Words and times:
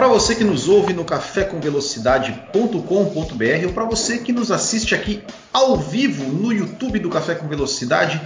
Para 0.00 0.08
você 0.08 0.34
que 0.34 0.44
nos 0.44 0.66
ouve 0.66 0.94
no 0.94 1.04
cafécomvelocidade.com.br 1.04 3.66
ou 3.66 3.72
para 3.74 3.84
você 3.84 4.16
que 4.16 4.32
nos 4.32 4.50
assiste 4.50 4.94
aqui 4.94 5.22
ao 5.52 5.76
vivo 5.76 6.32
no 6.32 6.50
YouTube 6.50 6.98
do 7.00 7.10
Café 7.10 7.34
com 7.34 7.46
Velocidade, 7.46 8.18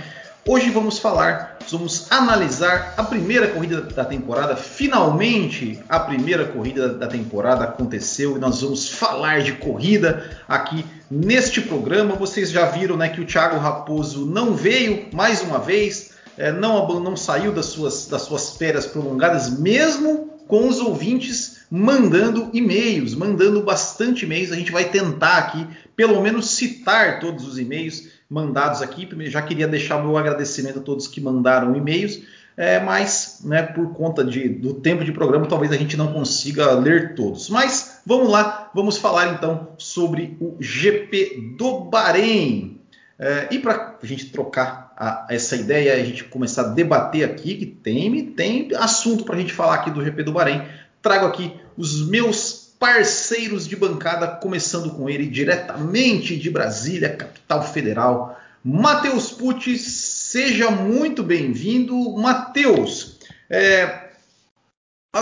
Hoje 0.46 0.70
vamos 0.70 0.98
falar, 0.98 1.56
vamos 1.70 2.12
analisar 2.12 2.92
a 2.98 3.02
primeira 3.02 3.48
corrida 3.48 3.80
da 3.80 4.04
temporada. 4.04 4.54
Finalmente, 4.54 5.82
a 5.88 5.98
primeira 5.98 6.44
corrida 6.44 6.90
da 6.90 7.06
temporada 7.06 7.64
aconteceu 7.64 8.36
e 8.36 8.38
nós 8.38 8.60
vamos 8.60 8.90
falar 8.90 9.40
de 9.40 9.54
corrida 9.54 10.22
aqui 10.46 10.84
neste 11.10 11.62
programa. 11.62 12.14
Vocês 12.14 12.50
já 12.50 12.66
viram 12.66 12.94
né, 12.96 13.08
que 13.08 13.22
o 13.22 13.26
Thiago 13.26 13.58
Raposo 13.58 14.26
não 14.26 14.54
veio 14.54 15.08
mais 15.12 15.40
uma 15.40 15.58
vez, 15.58 16.10
é, 16.36 16.52
não, 16.52 17.00
não 17.00 17.16
saiu 17.16 17.50
das 17.50 17.66
suas, 17.66 18.06
das 18.06 18.22
suas 18.22 18.50
férias 18.50 18.86
prolongadas, 18.86 19.58
mesmo 19.58 20.33
com 20.46 20.68
os 20.68 20.80
ouvintes 20.80 21.64
mandando 21.70 22.50
e-mails, 22.52 23.14
mandando 23.14 23.62
bastante 23.62 24.24
e-mails. 24.24 24.52
A 24.52 24.56
gente 24.56 24.70
vai 24.70 24.84
tentar 24.84 25.38
aqui, 25.38 25.66
pelo 25.96 26.20
menos, 26.20 26.50
citar 26.50 27.18
todos 27.20 27.46
os 27.46 27.58
e-mails 27.58 28.08
mandados 28.28 28.82
aqui. 28.82 29.08
Já 29.30 29.42
queria 29.42 29.66
deixar 29.66 30.02
meu 30.02 30.16
agradecimento 30.16 30.78
a 30.78 30.82
todos 30.82 31.08
que 31.08 31.20
mandaram 31.20 31.74
e-mails, 31.74 32.20
é, 32.56 32.78
mas 32.78 33.40
né, 33.44 33.62
por 33.62 33.92
conta 33.92 34.22
de, 34.24 34.48
do 34.48 34.74
tempo 34.74 35.04
de 35.04 35.12
programa, 35.12 35.46
talvez 35.46 35.72
a 35.72 35.76
gente 35.76 35.96
não 35.96 36.12
consiga 36.12 36.72
ler 36.72 37.14
todos. 37.14 37.48
Mas 37.48 38.00
vamos 38.06 38.30
lá, 38.30 38.70
vamos 38.74 38.96
falar 38.96 39.34
então 39.34 39.70
sobre 39.78 40.36
o 40.40 40.56
GP 40.60 41.54
do 41.56 41.80
Bahrein. 41.80 42.80
É, 43.18 43.48
e 43.50 43.58
para 43.58 43.96
a 44.02 44.06
gente 44.06 44.26
trocar 44.26 44.83
a, 44.96 45.26
essa 45.30 45.56
ideia, 45.56 45.94
a 45.94 46.04
gente 46.04 46.24
começar 46.24 46.62
a 46.62 46.68
debater 46.68 47.24
aqui, 47.24 47.56
que 47.56 47.66
tem, 47.66 48.26
tem 48.26 48.68
assunto 48.76 49.24
para 49.24 49.36
a 49.36 49.38
gente 49.38 49.52
falar 49.52 49.74
aqui 49.74 49.90
do 49.90 50.04
GP 50.04 50.22
do 50.22 50.32
Bahrein, 50.32 50.62
trago 51.02 51.26
aqui 51.26 51.54
os 51.76 52.08
meus 52.08 52.74
parceiros 52.78 53.66
de 53.66 53.76
bancada, 53.76 54.26
começando 54.26 54.90
com 54.90 55.08
ele 55.08 55.26
diretamente 55.26 56.36
de 56.36 56.50
Brasília, 56.50 57.16
capital 57.16 57.62
federal, 57.62 58.40
Matheus 58.62 59.30
Pucci. 59.30 59.78
Seja 59.78 60.70
muito 60.70 61.22
bem-vindo, 61.22 61.96
Matheus. 62.16 63.18
É, 63.48 64.10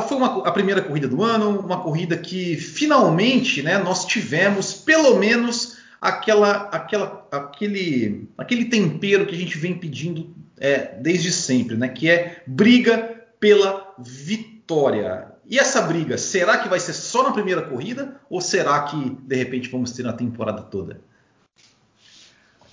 foi 0.09 0.17
uma, 0.17 0.47
a 0.47 0.53
primeira 0.53 0.81
corrida 0.81 1.06
do 1.06 1.23
ano, 1.23 1.61
uma 1.61 1.83
corrida 1.83 2.17
que 2.17 2.56
finalmente 2.56 3.62
né, 3.62 3.78
nós 3.78 4.06
tivemos 4.06 4.73
pelo 4.73 5.19
menos 5.19 5.81
aquela, 6.03 6.69
aquela, 6.72 7.28
aquele, 7.31 8.28
aquele 8.36 8.64
tempero 8.64 9.25
que 9.25 9.36
a 9.36 9.39
gente 9.39 9.56
vem 9.56 9.78
pedindo 9.78 10.34
é, 10.59 10.97
desde 10.97 11.31
sempre, 11.31 11.77
né, 11.77 11.89
que 11.89 12.11
é 12.11 12.42
briga 12.44 13.25
pela 13.39 13.94
vitória. 14.00 15.28
E 15.48 15.59
essa 15.59 15.81
briga, 15.83 16.19
será 16.19 16.59
que 16.59 16.69
vai 16.69 16.81
ser 16.81 16.92
só 16.92 17.22
na 17.22 17.31
primeira 17.31 17.62
corrida 17.62 18.20
ou 18.28 18.41
será 18.41 18.83
que 18.83 19.17
de 19.22 19.36
repente 19.36 19.69
vamos 19.69 19.92
ter 19.92 20.03
na 20.03 20.12
temporada 20.12 20.62
toda? 20.62 21.00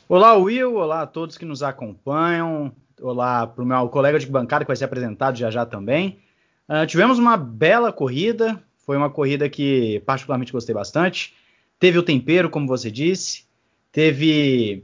Olá, 0.08 0.36
Will. 0.36 0.76
Olá 0.76 1.04
a 1.04 1.08
todos 1.08 1.38
que 1.38 1.46
nos 1.46 1.62
acompanham. 1.62 2.72
Olá 3.00 3.46
para 3.46 3.64
o 3.64 3.68
meu 3.68 3.88
colega 3.90 4.18
de 4.18 4.26
bancada 4.26 4.66
que 4.66 4.70
vai 4.70 4.76
ser 4.76 4.86
apresentado 4.86 5.38
já 5.38 5.52
já 5.52 5.68
também. 5.68 6.20
Uh, 6.68 6.86
tivemos 6.88 7.20
uma 7.20 7.38
bela 7.38 7.94
corrida. 7.94 8.60
Foi 8.86 8.98
uma 8.98 9.10
corrida 9.10 9.48
que 9.50 10.02
particularmente 10.06 10.52
gostei 10.52 10.74
bastante. 10.74 11.36
Teve 11.80 11.98
o 11.98 12.04
tempero, 12.04 12.50
como 12.50 12.68
você 12.68 12.92
disse. 12.92 13.46
Teve 13.92 14.84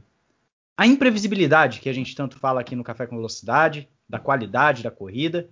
a 0.77 0.87
imprevisibilidade 0.87 1.79
que 1.79 1.89
a 1.89 1.93
gente 1.93 2.15
tanto 2.15 2.37
fala 2.37 2.61
aqui 2.61 2.75
no 2.75 2.83
Café 2.83 3.05
com 3.05 3.15
Velocidade, 3.15 3.87
da 4.07 4.19
qualidade 4.19 4.83
da 4.83 4.91
corrida. 4.91 5.49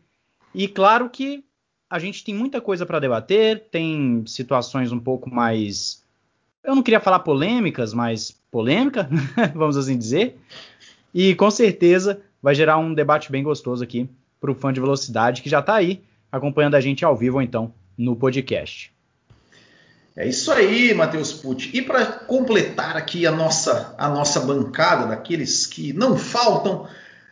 E 0.54 0.68
claro 0.68 1.10
que 1.10 1.44
a 1.90 2.00
gente 2.00 2.24
tem 2.24 2.34
muita 2.34 2.60
coisa 2.60 2.86
para 2.86 3.00
debater, 3.00 3.68
tem 3.70 4.24
situações 4.26 4.92
um 4.92 5.00
pouco 5.00 5.30
mais. 5.30 6.04
Eu 6.64 6.76
não 6.76 6.84
queria 6.84 7.00
falar 7.00 7.20
polêmicas, 7.20 7.94
mas 7.94 8.32
polêmica, 8.50 9.10
vamos 9.54 9.78
assim 9.78 9.98
dizer. 9.98 10.38
E 11.14 11.36
com 11.36 11.52
certeza 11.52 12.22
vai 12.42 12.56
gerar 12.56 12.78
um 12.78 12.94
debate 12.94 13.32
bem 13.32 13.44
gostoso 13.44 13.84
aqui 13.84 14.10
para 14.40 14.52
o 14.52 14.56
fã 14.56 14.74
de 14.74 14.80
velocidade 14.80 15.42
que 15.42 15.50
já 15.50 15.60
está 15.60 15.76
aí 15.76 16.04
acompanhando 16.32 16.76
a 16.76 16.82
gente 16.82 17.06
ao 17.06 17.16
vivo, 17.16 17.38
ou 17.38 17.42
então, 17.42 17.74
no 17.98 18.16
podcast. 18.16 18.93
É 20.16 20.28
isso 20.28 20.52
aí, 20.52 20.94
Matheus 20.94 21.34
Pucci. 21.34 21.72
E 21.74 21.82
para 21.82 22.06
completar 22.06 22.96
aqui 22.96 23.26
a 23.26 23.32
nossa, 23.32 23.96
a 23.98 24.10
nossa 24.10 24.40
bancada 24.40 25.08
daqueles 25.08 25.66
que 25.66 25.92
não 25.94 26.18
faltam, 26.18 26.88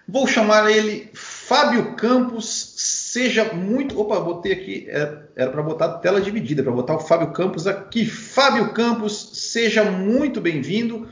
vou 0.07 0.25
chamar 0.25 0.71
ele 0.71 1.09
Fábio 1.13 1.95
Campos 1.95 2.71
Seja 3.11 3.53
muito. 3.53 3.99
Opa, 3.99 4.21
botei 4.21 4.53
aqui. 4.53 4.85
É, 4.87 5.17
era 5.35 5.51
para 5.51 5.61
botar 5.61 5.89
tela 5.97 6.21
dividida, 6.21 6.63
para 6.63 6.71
botar 6.71 6.95
o 6.95 6.99
Fábio 7.01 7.33
Campos 7.33 7.67
aqui. 7.67 8.05
Fábio 8.05 8.71
Campos, 8.71 9.31
seja 9.33 9.83
muito 9.83 10.39
bem-vindo. 10.39 11.09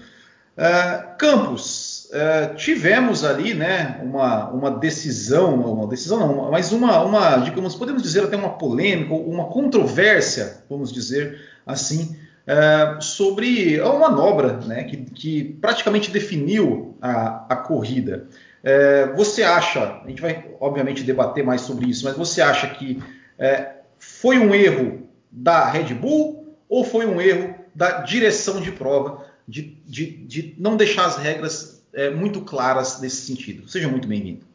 Uh, 0.58 1.18
Campos, 1.18 2.06
uh, 2.06 2.56
tivemos 2.56 3.26
ali 3.26 3.54
né, 3.54 4.00
uma, 4.02 4.50
uma 4.50 4.72
decisão, 4.72 5.56
uma 5.56 5.88
decisão 5.88 6.20
não, 6.20 6.50
mas 6.50 6.72
uma, 6.72 7.02
uma, 7.02 7.36
digamos, 7.40 7.76
podemos 7.76 8.02
dizer 8.02 8.24
até 8.24 8.38
uma 8.38 8.58
polêmica, 8.58 9.14
uma 9.14 9.48
controvérsia, 9.48 10.64
vamos 10.70 10.94
dizer 10.94 11.38
assim, 11.66 12.18
uh, 12.48 13.02
sobre 13.02 13.80
uma 13.82 14.10
manobra 14.10 14.58
né, 14.58 14.84
que, 14.84 14.98
que 14.98 15.44
praticamente 15.62 16.12
definiu 16.12 16.98
a, 17.02 17.46
a 17.50 17.56
corrida. 17.56 18.28
É, 18.62 19.14
você 19.14 19.42
acha, 19.42 20.02
a 20.04 20.08
gente 20.10 20.22
vai 20.22 20.46
obviamente 20.60 21.04
debater 21.04 21.46
mais 21.46 21.62
sobre 21.62 21.88
isso, 21.90 22.04
mas 22.04 22.18
você 22.18 22.42
acha 22.42 22.68
que 22.68 23.02
é, 23.38 23.76
foi 23.98 24.38
um 24.38 24.54
erro 24.54 25.08
da 25.32 25.70
Red 25.70 25.94
Bull 25.94 26.58
ou 26.68 26.84
foi 26.84 27.06
um 27.06 27.22
erro 27.22 27.56
da 27.74 28.02
direção 28.02 28.60
de 28.60 28.74
prova 28.74 29.26
de, 29.48 29.78
de, 29.88 30.06
de 30.26 30.56
não 30.58 30.76
deixar 30.76 31.06
as 31.06 31.18
regras 31.18 31.82
muito 32.18 32.42
claras 32.42 33.00
nesse 33.00 33.22
sentido? 33.22 33.68
Seja 33.68 33.88
muito 33.88 34.08
bem-vindo. 34.08 34.49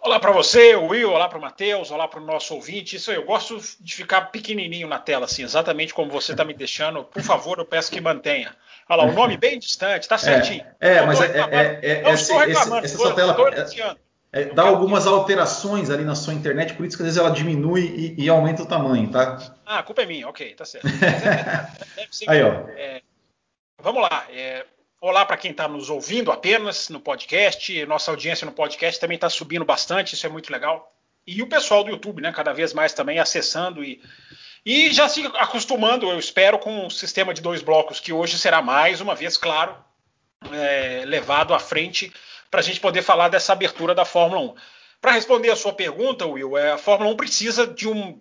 Olá 0.00 0.20
para 0.20 0.30
você, 0.30 0.76
Will, 0.76 1.10
olá 1.10 1.28
para 1.28 1.38
o 1.38 1.40
Matheus, 1.40 1.90
olá 1.90 2.06
para 2.06 2.20
o 2.20 2.24
nosso 2.24 2.54
ouvinte. 2.54 2.96
Isso 2.96 3.10
aí, 3.10 3.16
eu 3.16 3.24
gosto 3.24 3.60
de 3.80 3.94
ficar 3.94 4.22
pequenininho 4.30 4.86
na 4.88 4.98
tela, 4.98 5.24
assim, 5.24 5.42
exatamente 5.42 5.92
como 5.92 6.10
você 6.10 6.32
está 6.32 6.44
me 6.44 6.54
deixando. 6.54 7.04
Por 7.04 7.22
favor, 7.22 7.58
eu 7.58 7.64
peço 7.64 7.90
que 7.90 8.00
mantenha. 8.00 8.54
Olha 8.88 9.02
lá, 9.02 9.08
o 9.08 9.12
nome 9.12 9.36
bem 9.36 9.58
distante, 9.58 10.08
tá 10.08 10.16
certinho. 10.16 10.64
É, 10.80 10.94
é 10.94 11.06
mas 11.06 11.20
é, 11.20 11.26
é, 11.26 11.80
é, 11.82 12.02
não 12.02 12.12
esse, 12.12 12.32
esse, 12.32 12.74
essa 12.84 13.14
tela 13.14 13.36
é, 14.30 14.44
dá 14.44 14.62
algumas 14.62 15.06
alterações 15.06 15.90
ali 15.90 16.04
na 16.04 16.14
sua 16.14 16.34
internet, 16.34 16.74
por 16.74 16.84
isso 16.84 16.96
que 16.96 17.02
às 17.02 17.06
vezes 17.06 17.18
ela 17.18 17.30
diminui 17.30 18.14
e, 18.18 18.24
e 18.24 18.28
aumenta 18.28 18.62
o 18.62 18.66
tamanho, 18.66 19.10
tá? 19.10 19.56
Ah, 19.64 19.78
a 19.78 19.82
culpa 19.82 20.02
é 20.02 20.06
minha, 20.06 20.28
ok, 20.28 20.54
tá 20.54 20.64
certo. 20.64 20.86
aí, 22.28 22.42
ó. 22.42 22.68
É, 22.76 23.00
vamos 23.82 24.02
lá. 24.02 24.26
É, 24.30 24.64
olá 25.00 25.24
para 25.24 25.36
quem 25.36 25.50
está 25.50 25.68
nos 25.68 25.90
ouvindo 25.90 26.30
apenas 26.30 26.88
no 26.88 27.00
podcast. 27.00 27.86
Nossa 27.86 28.10
audiência 28.10 28.44
no 28.44 28.52
podcast 28.52 29.00
também 29.00 29.14
está 29.14 29.30
subindo 29.30 29.64
bastante, 29.64 30.14
isso 30.14 30.26
é 30.26 30.28
muito 30.28 30.52
legal. 30.52 30.94
E 31.26 31.42
o 31.42 31.46
pessoal 31.48 31.84
do 31.84 31.90
YouTube, 31.90 32.22
né, 32.22 32.32
cada 32.32 32.52
vez 32.52 32.72
mais 32.72 32.92
também 32.92 33.18
acessando 33.18 33.84
e 33.84 34.00
e 34.66 34.92
já 34.92 35.08
se 35.08 35.24
acostumando, 35.36 36.10
eu 36.10 36.18
espero, 36.18 36.58
com 36.58 36.86
o 36.86 36.90
sistema 36.90 37.32
de 37.32 37.40
dois 37.40 37.62
blocos, 37.62 38.00
que 38.00 38.12
hoje 38.12 38.38
será 38.38 38.60
mais 38.60 39.00
uma 39.00 39.14
vez, 39.14 39.38
claro, 39.38 39.74
é, 40.52 41.04
levado 41.06 41.54
à 41.54 41.58
frente 41.58 42.12
para 42.50 42.60
a 42.60 42.62
gente 42.62 42.80
poder 42.80 43.02
falar 43.02 43.28
dessa 43.28 43.52
abertura 43.52 43.94
da 43.94 44.04
Fórmula 44.04 44.40
1. 44.40 44.54
Para 45.00 45.12
responder 45.12 45.50
a 45.50 45.56
sua 45.56 45.72
pergunta, 45.72 46.26
Will, 46.26 46.58
é, 46.58 46.72
a 46.72 46.76
Fórmula 46.76 47.10
1 47.12 47.16
precisa 47.16 47.66
de 47.66 47.88
um, 47.88 48.20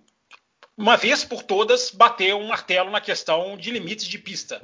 uma 0.77 0.95
vez 0.95 1.25
por 1.25 1.43
todas, 1.43 1.91
bater 1.91 2.33
um 2.35 2.47
martelo 2.47 2.91
na 2.91 3.01
questão 3.01 3.57
de 3.57 3.71
limites 3.71 4.07
de 4.07 4.17
pista. 4.17 4.61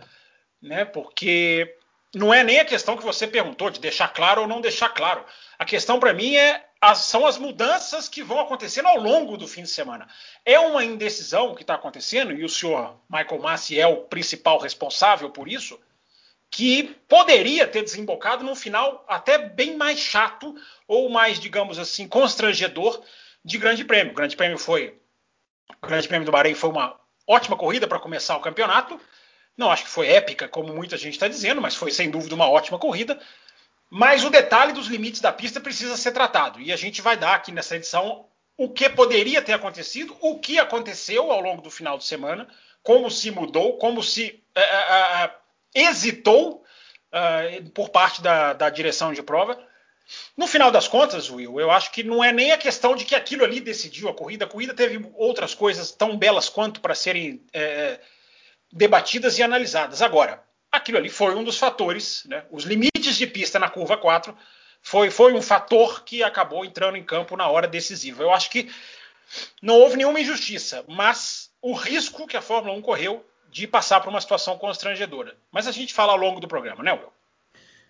Né? 0.61 0.85
Porque 0.85 1.75
não 2.13 2.33
é 2.33 2.43
nem 2.43 2.59
a 2.59 2.65
questão 2.65 2.95
que 2.95 3.03
você 3.03 3.25
perguntou 3.25 3.69
de 3.69 3.79
deixar 3.79 4.07
claro 4.09 4.41
ou 4.41 4.47
não 4.47 4.61
deixar 4.61 4.89
claro. 4.89 5.25
A 5.57 5.65
questão 5.65 5.99
para 5.99 6.13
mim 6.13 6.35
é 6.35 6.63
as, 6.79 6.99
são 6.99 7.25
as 7.25 7.37
mudanças 7.37 8.07
que 8.07 8.21
vão 8.21 8.39
acontecendo 8.39 8.87
ao 8.87 8.99
longo 8.99 9.35
do 9.35 9.47
fim 9.47 9.63
de 9.63 9.69
semana. 9.69 10.07
É 10.45 10.59
uma 10.59 10.85
indecisão 10.85 11.55
que 11.55 11.63
está 11.63 11.73
acontecendo 11.73 12.31
e 12.31 12.43
o 12.43 12.49
senhor 12.49 12.99
Michael 13.09 13.41
Massi 13.41 13.79
é 13.79 13.87
o 13.87 14.01
principal 14.01 14.59
responsável 14.59 15.29
por 15.31 15.47
isso, 15.47 15.79
que 16.51 16.83
poderia 17.07 17.65
ter 17.65 17.81
desembocado 17.81 18.43
num 18.43 18.55
final 18.55 19.03
até 19.07 19.39
bem 19.39 19.75
mais 19.75 19.97
chato 19.97 20.53
ou 20.87 21.09
mais, 21.09 21.39
digamos 21.39 21.79
assim, 21.79 22.07
constrangedor 22.07 23.01
de 23.43 23.57
Grande 23.57 23.83
Prêmio. 23.83 24.11
O 24.11 24.15
Grande 24.15 24.35
Prêmio 24.35 24.59
foi, 24.59 24.99
o 25.81 25.87
Grande 25.87 26.07
Prêmio 26.07 26.27
do 26.27 26.31
Bahrein 26.31 26.53
foi 26.53 26.69
uma 26.69 26.99
ótima 27.25 27.57
corrida 27.57 27.87
para 27.87 27.97
começar 27.97 28.37
o 28.37 28.41
campeonato 28.41 28.99
Não 29.57 29.71
acho 29.71 29.83
que 29.83 29.89
foi 29.89 30.07
épica, 30.07 30.47
como 30.47 30.73
muita 30.73 30.97
gente 30.97 31.13
está 31.13 31.27
dizendo, 31.27 31.61
mas 31.61 31.75
foi 31.75 31.91
sem 31.91 32.09
dúvida 32.09 32.35
uma 32.35 32.49
ótima 32.49 32.79
corrida. 32.79 33.19
Mas 33.89 34.23
o 34.23 34.29
detalhe 34.29 34.73
dos 34.73 34.87
limites 34.87 35.21
da 35.21 35.31
pista 35.31 35.59
precisa 35.59 35.95
ser 35.95 36.11
tratado. 36.11 36.59
E 36.59 36.71
a 36.73 36.75
gente 36.75 37.01
vai 37.01 37.15
dar 37.15 37.35
aqui 37.35 37.51
nessa 37.51 37.75
edição 37.75 38.25
o 38.57 38.69
que 38.69 38.89
poderia 38.89 39.41
ter 39.41 39.53
acontecido, 39.53 40.15
o 40.19 40.39
que 40.39 40.57
aconteceu 40.57 41.31
ao 41.31 41.39
longo 41.41 41.61
do 41.61 41.69
final 41.69 41.97
de 41.97 42.05
semana, 42.05 42.47
como 42.81 43.09
se 43.09 43.29
mudou, 43.31 43.77
como 43.77 44.01
se 44.01 44.43
é, 44.55 44.61
é, 44.61 45.31
hesitou 45.75 46.63
uh, 47.11 47.69
por 47.71 47.89
parte 47.89 48.21
da, 48.21 48.53
da, 48.53 48.69
direção 48.69 49.13
de 49.13 49.23
prova. 49.23 49.57
No 50.35 50.47
final 50.47 50.69
das 50.69 50.87
contas, 50.87 51.29
Will, 51.29 51.59
eu 51.59 51.71
acho 51.71 51.91
que 51.91 52.03
não 52.03 52.23
é 52.23 52.31
nem 52.31 52.51
a 52.51 52.57
questão 52.57 52.95
de 52.95 53.05
que 53.05 53.15
aquilo 53.15 53.43
ali 53.43 53.59
decidiu 53.59 54.09
a 54.09 54.13
corrida. 54.13 54.45
A 54.45 54.49
corrida 54.49 54.73
teve 54.73 55.09
outras 55.15 55.55
coisas 55.55 55.91
tão 55.91 56.17
belas 56.17 56.49
quanto 56.49 56.81
para 56.81 56.93
serem 56.93 57.41
debatidas 58.73 59.37
e 59.37 59.43
analisadas. 59.43 60.01
Agora, 60.01 60.43
aquilo 60.71 60.97
ali 60.97 61.09
foi 61.09 61.35
um 61.35 61.43
dos 61.43 61.57
fatores, 61.57 62.23
né? 62.25 62.43
os 62.51 62.63
limites 62.63 63.15
de 63.15 63.27
pista 63.27 63.59
na 63.59 63.69
curva 63.69 63.95
4 63.95 64.35
foi, 64.81 65.09
foi 65.11 65.33
um 65.33 65.41
fator 65.41 66.03
que 66.03 66.23
acabou 66.23 66.65
entrando 66.65 66.97
em 66.97 67.03
campo 67.03 67.37
na 67.37 67.47
hora 67.47 67.67
decisiva. 67.67 68.23
Eu 68.23 68.33
acho 68.33 68.49
que 68.49 68.69
não 69.61 69.75
houve 69.75 69.95
nenhuma 69.95 70.19
injustiça, 70.19 70.83
mas 70.87 71.51
o 71.61 71.73
risco 71.73 72.27
que 72.27 72.35
a 72.35 72.41
Fórmula 72.41 72.75
1 72.77 72.81
correu 72.81 73.25
de 73.49 73.67
passar 73.67 74.01
por 74.01 74.09
uma 74.09 74.19
situação 74.19 74.57
constrangedora. 74.57 75.37
Mas 75.51 75.67
a 75.67 75.71
gente 75.71 75.93
fala 75.93 76.11
ao 76.11 76.17
longo 76.17 76.39
do 76.39 76.47
programa, 76.47 76.83
né, 76.83 76.91
Will? 76.91 77.13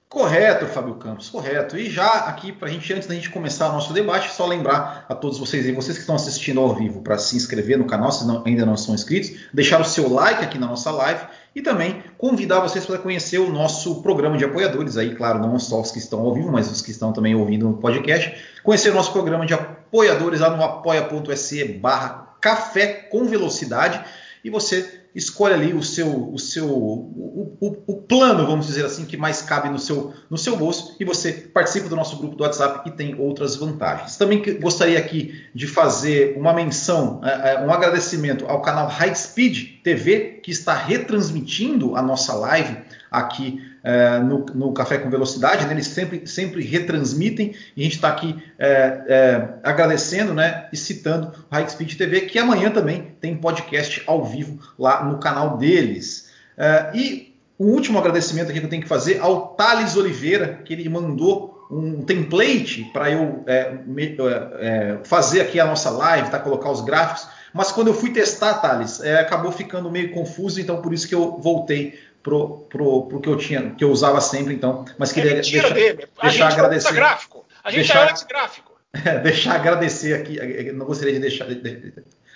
Correto, 0.10 0.68
Fábio 0.68 0.94
Campos, 0.96 1.30
correto. 1.30 1.76
E 1.76 1.90
já 1.90 2.06
aqui, 2.06 2.52
para 2.52 2.68
a 2.68 2.72
gente, 2.72 2.94
antes 2.94 3.08
da 3.08 3.16
gente 3.16 3.32
começar 3.32 3.70
o 3.70 3.74
nosso 3.74 3.92
debate, 3.92 4.32
só 4.32 4.46
lembrar 4.46 5.08
a 5.10 5.16
todos 5.16 5.40
vocês 5.40 5.66
e 5.66 5.72
vocês 5.72 5.98
que 5.98 6.02
estão 6.02 6.16
assistindo 6.16 6.60
ao 6.60 6.76
vivo 6.76 7.02
para 7.02 7.18
se 7.18 7.36
inscrever 7.36 7.80
no 7.80 7.86
canal, 7.86 8.12
se 8.12 8.24
não, 8.28 8.44
ainda 8.46 8.64
não 8.64 8.78
são 8.78 8.94
inscritos, 8.94 9.32
deixar 9.52 9.82
o 9.82 9.84
seu 9.84 10.08
like 10.08 10.44
aqui 10.44 10.60
na 10.60 10.68
nossa 10.68 10.92
live 10.92 11.26
e 11.56 11.64
também 11.64 12.04
convidar 12.16 12.60
vocês 12.60 12.86
para 12.86 13.00
conhecer 13.00 13.40
o 13.40 13.52
nosso 13.52 14.04
programa 14.04 14.38
de 14.38 14.46
apoiadores, 14.46 14.98
aí, 14.98 15.16
claro, 15.16 15.40
não 15.40 15.58
só 15.58 15.82
os 15.82 15.92
que 15.92 15.98
estão 15.98 16.20
ao 16.20 16.34
vivo, 16.34 16.52
mas 16.52 16.72
os 16.72 16.82
que 16.82 16.92
estão 16.92 17.12
também 17.12 17.34
ouvindo 17.34 17.68
no 17.68 17.78
podcast, 17.78 18.36
conhecer 18.64 18.92
o 18.92 18.94
nosso 18.94 19.12
programa 19.12 19.48
de 19.48 19.56
apoiadores 19.56 20.42
lá 20.42 20.56
no 20.56 20.64
apoia.se 20.64 21.64
barra 21.66 22.36
café 22.40 22.88
com 22.88 23.26
velocidade 23.26 24.00
e 24.44 24.50
você 24.50 25.03
escolhe 25.15 25.54
ali 25.54 25.74
o 25.74 25.83
seu, 25.83 26.33
o 26.33 26.39
seu 26.39 26.68
o, 26.68 27.57
o, 27.60 27.83
o, 27.88 28.01
plano, 28.01 28.45
vamos 28.45 28.65
dizer 28.65 28.86
assim, 28.86 29.06
que 29.06 29.15
mais 29.15 29.42
cabe 29.42 29.69
no 29.69 29.77
seu, 29.77 30.13
no 30.30 30.38
seu 30.38 30.56
bolso 30.56 30.95
e 31.00 31.06
você 31.06 31.31
participa 31.31 31.88
do 31.88 31.95
nosso 31.95 32.18
grupo 32.18 32.36
do 32.36 32.44
WhatsApp 32.44 32.89
e 32.89 32.92
tem 32.92 33.19
outras 33.19 33.56
vantagens. 33.56 34.18
Também 34.18 34.42
gostaria 34.60 34.98
aqui 34.98 35.44
de 35.54 35.68
fazer 35.68 36.38
uma 36.38 36.54
menção, 36.54 37.21
é, 37.24 37.54
é, 37.54 37.60
um 37.60 37.71
agradecimento 37.71 38.45
ao 38.48 38.62
canal 38.62 38.88
High 38.88 39.15
Speed 39.15 39.81
TV, 39.83 40.39
que 40.42 40.51
está 40.51 40.74
retransmitindo 40.74 41.95
a 41.95 42.01
nossa 42.01 42.33
live 42.33 42.77
aqui 43.12 43.73
é, 43.83 44.19
no, 44.19 44.45
no, 44.53 44.71
Café 44.71 44.97
com 44.97 45.09
Velocidade, 45.09 45.65
né? 45.65 45.74
eles 45.74 45.88
sempre, 45.88 46.25
sempre 46.25 46.63
retransmitem 46.63 47.53
e 47.75 47.81
a 47.81 47.83
gente 47.83 47.95
está 47.95 48.07
aqui 48.07 48.41
é, 48.57 49.03
é, 49.07 49.50
agradecendo 49.62 50.33
né? 50.33 50.68
e 50.71 50.77
citando 50.77 51.27
o 51.51 51.53
High 51.53 51.69
Speed 51.69 51.97
TV, 51.97 52.21
que 52.21 52.39
amanhã 52.39 52.71
também 52.71 53.13
tem 53.19 53.35
podcast 53.35 54.01
ao 54.07 54.24
vivo 54.24 54.59
lá 54.80 55.03
no 55.03 55.18
canal 55.18 55.57
deles. 55.57 56.30
É, 56.57 56.91
e 56.94 57.35
um 57.59 57.68
último 57.68 58.00
agradecimento 58.00 58.50
aqui 58.50 58.59
que 58.59 58.65
eu 58.65 58.69
tenho 58.69 58.81
que 58.81 58.88
fazer 58.88 59.19
ao 59.19 59.47
Thales 59.47 59.97
Oliveira, 59.97 60.59
que 60.63 60.74
ele 60.74 60.88
mandou 60.88 61.68
um 61.69 62.03
template 62.03 62.89
para 62.94 63.12
eu 63.12 63.44
é, 63.47 63.74
me, 63.85 64.15
é, 64.59 65.00
fazer 65.03 65.41
aqui 65.41 65.59
a 65.59 65.65
nossa 65.65 65.89
live, 65.89 66.30
tá? 66.30 66.39
colocar 66.39 66.71
os 66.71 66.81
gráficos. 66.81 67.27
Mas 67.53 67.71
quando 67.71 67.88
eu 67.88 67.94
fui 67.94 68.12
testar, 68.12 68.56
Thales, 68.56 69.00
acabou 69.01 69.51
ficando 69.51 69.91
meio 69.91 70.12
confuso, 70.12 70.59
então 70.59 70.81
por 70.81 70.91
isso 70.91 71.07
que 71.07 71.13
eu 71.13 71.38
voltei 71.38 72.00
pro, 72.24 72.60
pro, 72.70 73.08
pro 73.08 73.20
que 73.20 73.30
eu 73.30 73.38
tinha, 73.38 73.72
que 73.72 73.84
eu 73.84 73.92
usava 73.92 74.22
sempre, 74.22 74.54
então. 74.54 74.86
Mas 74.98 75.12
queria 75.12 75.31
é 75.31 75.36
deixar, 75.36 75.74
dele. 75.74 76.08
A 76.18 76.30
deixar 76.30 76.50
gente 76.50 76.60
agradecer. 76.60 76.94
gráfico. 76.94 77.46
A 77.64 77.70
gente 77.70 77.80
deixar, 77.80 78.08
é 78.08 78.12
anti-gráfico. 78.12 78.74
É, 79.06 79.18
deixar 79.18 79.56
agradecer 79.56 80.14
aqui, 80.14 80.72
não 80.72 80.86
gostaria 80.86 81.16
de 81.16 81.20
deixar 81.20 81.46
de, 81.46 81.56
de, 81.56 81.94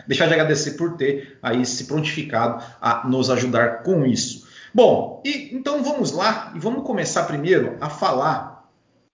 deixar 0.08 0.26
de 0.26 0.34
agradecer 0.34 0.72
por 0.72 0.98
ter 0.98 1.38
aí 1.40 1.64
se 1.64 1.86
prontificado 1.86 2.64
a 2.82 3.08
nos 3.08 3.30
ajudar 3.30 3.84
com 3.84 4.04
isso. 4.08 4.48
Bom, 4.74 5.22
e 5.24 5.56
então 5.56 5.84
vamos 5.84 6.12
lá 6.12 6.52
e 6.56 6.60
vamos 6.60 6.84
começar 6.84 7.26
primeiro 7.26 7.78
a 7.80 7.92
falar, 7.92 8.68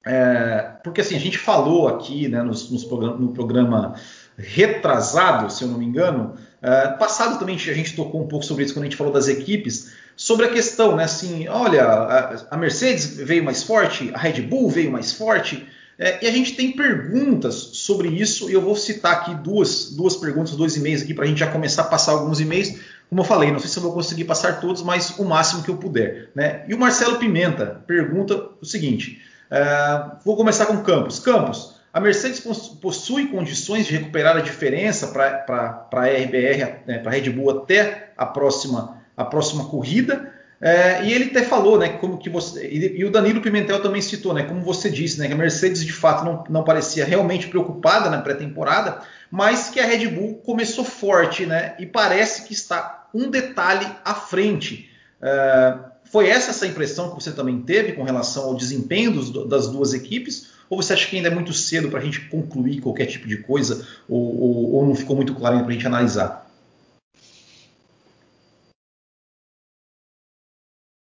é, 0.06 0.72
porque 0.86 1.02
assim 1.02 1.18
a 1.18 1.20
gente 1.20 1.38
falou 1.38 1.90
aqui, 1.90 2.30
né, 2.30 2.42
nos, 2.42 2.72
nos 2.72 2.86
programa, 2.86 3.18
no 3.18 3.34
programa 3.34 3.96
retrasado, 4.38 5.52
se 5.52 5.66
eu 5.66 5.68
não 5.68 5.78
me 5.78 5.86
engano, 5.86 6.36
é, 6.62 6.88
passado 6.94 7.38
também 7.38 7.56
a 7.56 7.60
gente 7.60 7.94
tocou 7.94 8.24
um 8.24 8.28
pouco 8.28 8.46
sobre 8.46 8.64
isso 8.64 8.74
quando 8.74 8.84
a 8.84 8.88
gente 8.88 8.96
falou 8.96 9.12
das 9.12 9.28
equipes, 9.28 9.92
sobre 10.16 10.46
a 10.46 10.50
questão, 10.50 10.96
né? 10.96 11.04
Assim, 11.04 11.48
olha, 11.48 11.84
a, 11.84 12.46
a 12.52 12.58
Mercedes 12.58 13.18
veio 13.18 13.44
mais 13.44 13.64
forte, 13.64 14.12
a 14.14 14.18
Red 14.18 14.42
Bull 14.42 14.70
veio 14.70 14.92
mais 14.92 15.14
forte, 15.14 15.68
é, 15.98 16.26
e 16.26 16.28
a 16.28 16.32
gente 16.32 16.56
tem 16.56 16.72
perguntas 16.72 17.54
sobre 17.56 18.10
isso, 18.10 18.50
e 18.50 18.54
eu 18.54 18.62
vou 18.62 18.76
citar 18.76 19.14
aqui 19.14 19.36
duas, 19.36 19.92
duas 19.92 20.16
perguntas, 20.16 20.56
dois 20.56 20.76
e-mails 20.76 21.04
aqui 21.04 21.14
para 21.14 21.26
a 21.26 21.28
gente 21.28 21.40
já 21.40 21.48
começar 21.48 21.84
a 21.84 21.86
passar 21.86 22.14
alguns 22.14 22.40
e-mails. 22.40 22.80
Como 23.10 23.22
eu 23.22 23.26
falei, 23.26 23.52
não 23.52 23.60
sei 23.60 23.70
se 23.70 23.78
eu 23.78 23.84
vou 23.84 23.94
conseguir 23.94 24.24
passar 24.24 24.60
todos, 24.60 24.82
mas 24.82 25.20
o 25.20 25.24
máximo 25.24 25.62
que 25.62 25.70
eu 25.70 25.78
puder. 25.78 26.30
Né? 26.34 26.66
E 26.68 26.74
o 26.74 26.80
Marcelo 26.80 27.20
Pimenta 27.20 27.84
pergunta 27.86 28.50
o 28.60 28.66
seguinte: 28.66 29.22
uh, 29.52 30.18
vou 30.26 30.36
começar 30.36 30.66
com 30.66 30.82
Campos. 30.82 31.20
Campos, 31.20 31.76
a 31.94 32.00
Mercedes 32.00 32.40
possui 32.82 33.28
condições 33.28 33.86
de 33.86 33.96
recuperar 33.96 34.36
a 34.36 34.42
diferença 34.42 35.08
para 35.08 35.88
a 35.92 36.06
RBR, 36.06 36.82
né, 36.88 36.98
para 36.98 37.12
a 37.12 37.14
Red 37.14 37.30
Bull 37.30 37.52
até 37.52 38.14
a 38.18 38.26
próxima 38.26 39.03
a 39.16 39.26
próxima 39.26 39.66
corrida. 39.66 40.34
É, 40.62 41.06
e 41.06 41.12
ele 41.12 41.26
até 41.26 41.44
falou, 41.44 41.78
né, 41.78 41.90
como 41.90 42.18
que 42.18 42.30
você 42.30 42.66
e, 42.66 43.00
e, 43.00 43.04
o 43.04 43.12
Danilo 43.12 43.42
Pimentel 43.42 43.82
também 43.82 44.02
citou, 44.02 44.34
né, 44.34 44.44
como 44.44 44.62
você 44.62 44.90
disse, 44.90 45.20
né, 45.20 45.28
que 45.28 45.34
a 45.34 45.36
Mercedes 45.36 45.84
de 45.84 45.92
fato 45.92 46.24
não, 46.24 46.46
não 46.50 46.64
parecia 46.64 47.04
realmente 47.04 47.48
preocupada 47.48 48.10
na 48.10 48.22
pré-temporada, 48.22 49.02
mas 49.30 49.70
que 49.70 49.82
a 49.82 49.86
Red 49.86 50.08
Bull 50.08 50.36
começou 50.36 50.86
forte, 50.86 51.46
né, 51.46 51.76
e 51.80 51.86
parece 51.86 52.44
que 52.44 52.54
está 52.54 53.10
um 53.14 53.30
detalhe 53.30 53.86
à 54.06 54.14
frente. 54.14 54.90
É, 55.22 55.76
foi 56.06 56.30
essa 56.30 56.52
essa 56.52 56.68
impressão 56.68 57.10
que 57.10 57.22
você 57.22 57.32
também 57.32 57.62
teve 57.62 57.94
com 57.94 58.04
relação 58.04 58.44
ao 58.44 58.56
desempenho 58.56 59.12
dos, 59.12 59.48
das 59.50 59.68
duas 59.68 59.94
equipes? 59.94 60.48
Ou 60.70 60.82
você 60.82 60.94
acha 60.94 61.08
que 61.08 61.16
ainda 61.16 61.28
é 61.28 61.34
muito 61.34 61.52
cedo 61.54 61.90
para 61.90 62.00
a 62.00 62.04
gente 62.04 62.22
concluir 62.30 62.82
qualquer 62.82 63.08
tipo 63.08 63.28
de 63.28 63.38
coisa? 63.38 63.86
Ou, 64.08 64.42
ou, 64.42 64.72
ou 64.76 64.86
não 64.86 64.96
ficou 64.96 65.16
muito 65.16 65.34
claro 65.34 65.56
ainda 65.56 65.66
para 65.66 65.74
a 65.74 65.76
gente 65.76 65.88
analisar? 65.88 66.43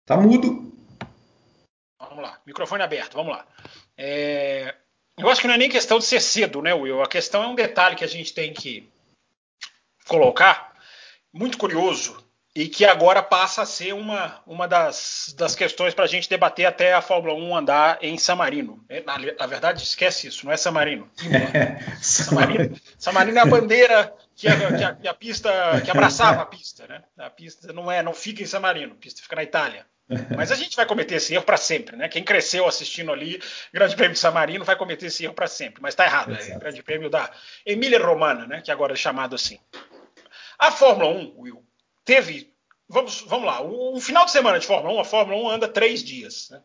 Tá 0.06 0.18
mudo. 0.18 0.72
Vamos 2.00 2.24
lá, 2.24 2.40
microfone 2.46 2.84
aberto, 2.84 3.14
vamos 3.14 3.34
lá. 3.34 3.46
É... 3.98 4.76
Eu 5.18 5.30
acho 5.30 5.42
que 5.42 5.48
não 5.48 5.54
é 5.54 5.58
nem 5.58 5.70
questão 5.70 6.00
de 6.00 6.06
ser 6.06 6.20
cedo, 6.20 6.62
né, 6.62 6.74
Will? 6.74 7.02
A 7.02 7.08
questão 7.08 7.44
é 7.44 7.48
um 7.48 7.56
detalhe 7.56 7.96
que 7.96 8.04
a 8.04 8.08
gente 8.08 8.34
tem 8.34 8.54
que 8.54 8.90
colocar, 10.08 10.74
muito 11.32 11.58
curioso, 11.58 12.26
e 12.54 12.68
que 12.68 12.84
agora 12.84 13.24
passa 13.24 13.62
a 13.62 13.66
ser 13.66 13.94
uma, 13.94 14.42
uma 14.46 14.68
das, 14.68 15.34
das 15.38 15.56
questões 15.56 15.94
para 15.94 16.04
a 16.04 16.08
gente 16.08 16.30
debater 16.30 16.66
até 16.66 16.94
a 16.94 17.02
Fórmula 17.02 17.34
1 17.34 17.56
andar 17.56 17.98
em 18.02 18.18
San 18.18 18.36
Marino. 18.36 18.84
É, 18.90 19.02
na, 19.02 19.18
na 19.18 19.48
verdade, 19.48 19.84
esquece 19.84 20.28
isso, 20.28 20.46
não 20.46 20.52
é 20.52 20.58
San 20.58 20.72
Marino. 20.72 21.10
San 22.02 22.36
Marino, 22.36 22.76
San 22.98 23.12
Marino 23.14 23.38
é 23.38 23.42
a 23.42 23.46
bandeira 23.46 24.14
que 24.36 24.48
a, 24.48 24.58
que, 24.58 24.84
a, 24.84 24.96
que 24.96 25.08
a, 25.08 25.14
pista 25.14 25.50
que 25.84 25.92
abraçava 25.92 26.42
a 26.42 26.46
pista, 26.46 26.86
né? 26.88 27.04
A 27.18 27.30
pista 27.30 27.72
não 27.72 27.90
é, 27.90 28.04
não 28.04 28.14
fica 28.14 28.44
em 28.44 28.46
San 28.48 28.60
Marino, 28.60 28.94
a 28.94 28.98
pista 28.98 29.22
fica 29.22 29.36
na 29.36 29.44
Itália. 29.44 29.86
Mas 30.36 30.52
a 30.52 30.56
gente 30.56 30.76
vai 30.76 30.86
cometer 30.86 31.16
esse 31.16 31.34
erro 31.34 31.44
para 31.44 31.58
sempre, 31.58 31.96
né? 31.96 32.10
Quem 32.10 32.24
cresceu 32.24 32.68
assistindo 32.68 33.12
ali 33.12 33.42
Grande 33.74 33.96
Prêmio 33.96 34.14
de 34.14 34.20
San 34.20 34.32
Marino 34.32 34.66
vai 34.66 34.76
cometer 34.76 35.06
esse 35.08 35.24
erro 35.24 35.34
para 35.34 35.48
sempre. 35.48 35.82
Mas 35.82 35.94
está 35.94 36.06
errado, 36.06 36.34
é 36.34 36.60
Grande 36.60 36.84
Prêmio 36.84 37.10
da 37.10 37.32
Emília 37.66 38.04
Romana, 38.04 38.46
né? 38.46 38.62
Que 38.62 38.72
agora 38.72 38.94
é 38.94 38.96
chamado 38.96 39.36
assim. 39.36 39.60
A 40.60 40.72
Fórmula 40.72 41.10
1, 41.10 41.34
Will, 41.38 41.66
teve. 42.04 42.54
Vamos, 42.88 43.22
vamos 43.22 43.46
lá. 43.46 43.62
O, 43.62 43.96
o, 43.96 44.02
final 44.02 44.26
de 44.26 44.32
semana 44.32 44.60
de 44.60 44.68
Fórmula 44.68 44.96
1, 44.96 45.00
a 45.00 45.06
Fórmula 45.06 45.42
1 45.42 45.50
anda 45.50 45.68
três 45.68 46.04
dias. 46.04 46.50
Né? 46.50 46.62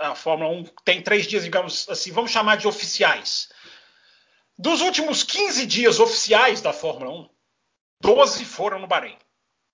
A 0.00 0.14
Fórmula 0.14 0.50
1 0.50 0.64
tem 0.84 1.02
três 1.02 1.26
dias, 1.26 1.42
digamos 1.42 1.88
assim, 1.88 2.12
vamos 2.12 2.30
chamar 2.30 2.56
de 2.56 2.68
oficiais. 2.68 3.48
Dos 4.58 4.82
últimos 4.82 5.22
15 5.22 5.64
dias 5.64 5.98
oficiais 5.98 6.60
da 6.60 6.72
Fórmula 6.72 7.10
1, 7.10 7.30
12 8.02 8.44
foram 8.44 8.78
no 8.78 8.86
Bahrein. 8.86 9.16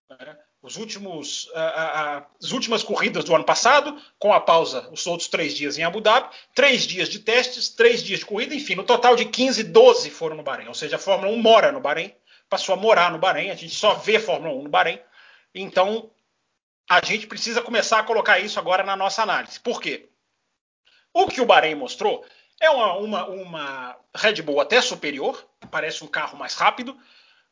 Né? 0.09 0.39
Os 0.67 0.77
últimos, 0.77 1.49
as 1.55 2.51
últimas 2.51 2.83
corridas 2.83 3.23
do 3.23 3.33
ano 3.33 3.45
passado, 3.45 4.03
com 4.19 4.33
a 4.33 4.41
pausa, 4.41 4.89
os 4.91 5.07
outros 5.07 5.29
três 5.29 5.55
dias 5.55 5.79
em 5.79 5.85
Abu 5.85 6.01
Dhabi, 6.01 6.29
três 6.57 6.83
dias 6.83 7.09
de 7.09 7.21
testes, 7.21 7.69
três 7.69 8.03
dias 8.03 8.19
de 8.19 8.27
corrida, 8.27 8.53
enfim, 8.53 8.75
no 8.75 8.83
total 8.83 9.15
de 9.15 9.27
15, 9.27 9.63
12 9.63 10.11
foram 10.11 10.35
no 10.35 10.43
Bahrein. 10.43 10.67
Ou 10.67 10.75
seja, 10.75 10.97
a 10.97 10.99
Fórmula 10.99 11.33
1 11.33 11.37
mora 11.37 11.71
no 11.71 11.81
Bahrein, 11.81 12.13
passou 12.51 12.73
a 12.73 12.77
morar 12.77 13.13
no 13.13 13.19
Bahrein, 13.19 13.51
a 13.51 13.55
gente 13.55 13.77
só 13.77 13.95
vê 13.95 14.19
Fórmula 14.19 14.53
1 14.55 14.63
no 14.65 14.69
Bahrein. 14.69 14.99
Então, 15.55 16.11
a 16.91 17.01
gente 17.01 17.29
precisa 17.29 17.63
começar 17.63 18.01
a 18.01 18.03
colocar 18.03 18.41
isso 18.41 18.59
agora 18.59 18.83
na 18.83 18.97
nossa 18.97 19.23
análise. 19.23 19.61
Por 19.61 19.81
quê? 19.81 20.09
O 21.15 21.29
que 21.29 21.41
o 21.41 21.47
Bahrein 21.47 21.77
mostrou 21.77 22.25
é 22.61 22.69
uma, 22.71 22.97
uma, 22.97 23.27
uma 23.29 23.97
Red 24.17 24.43
Bull 24.43 24.61
até 24.61 24.83
superior, 24.83 25.49
parece 25.71 26.03
um 26.03 26.09
carro 26.09 26.37
mais 26.37 26.55
rápido, 26.55 26.99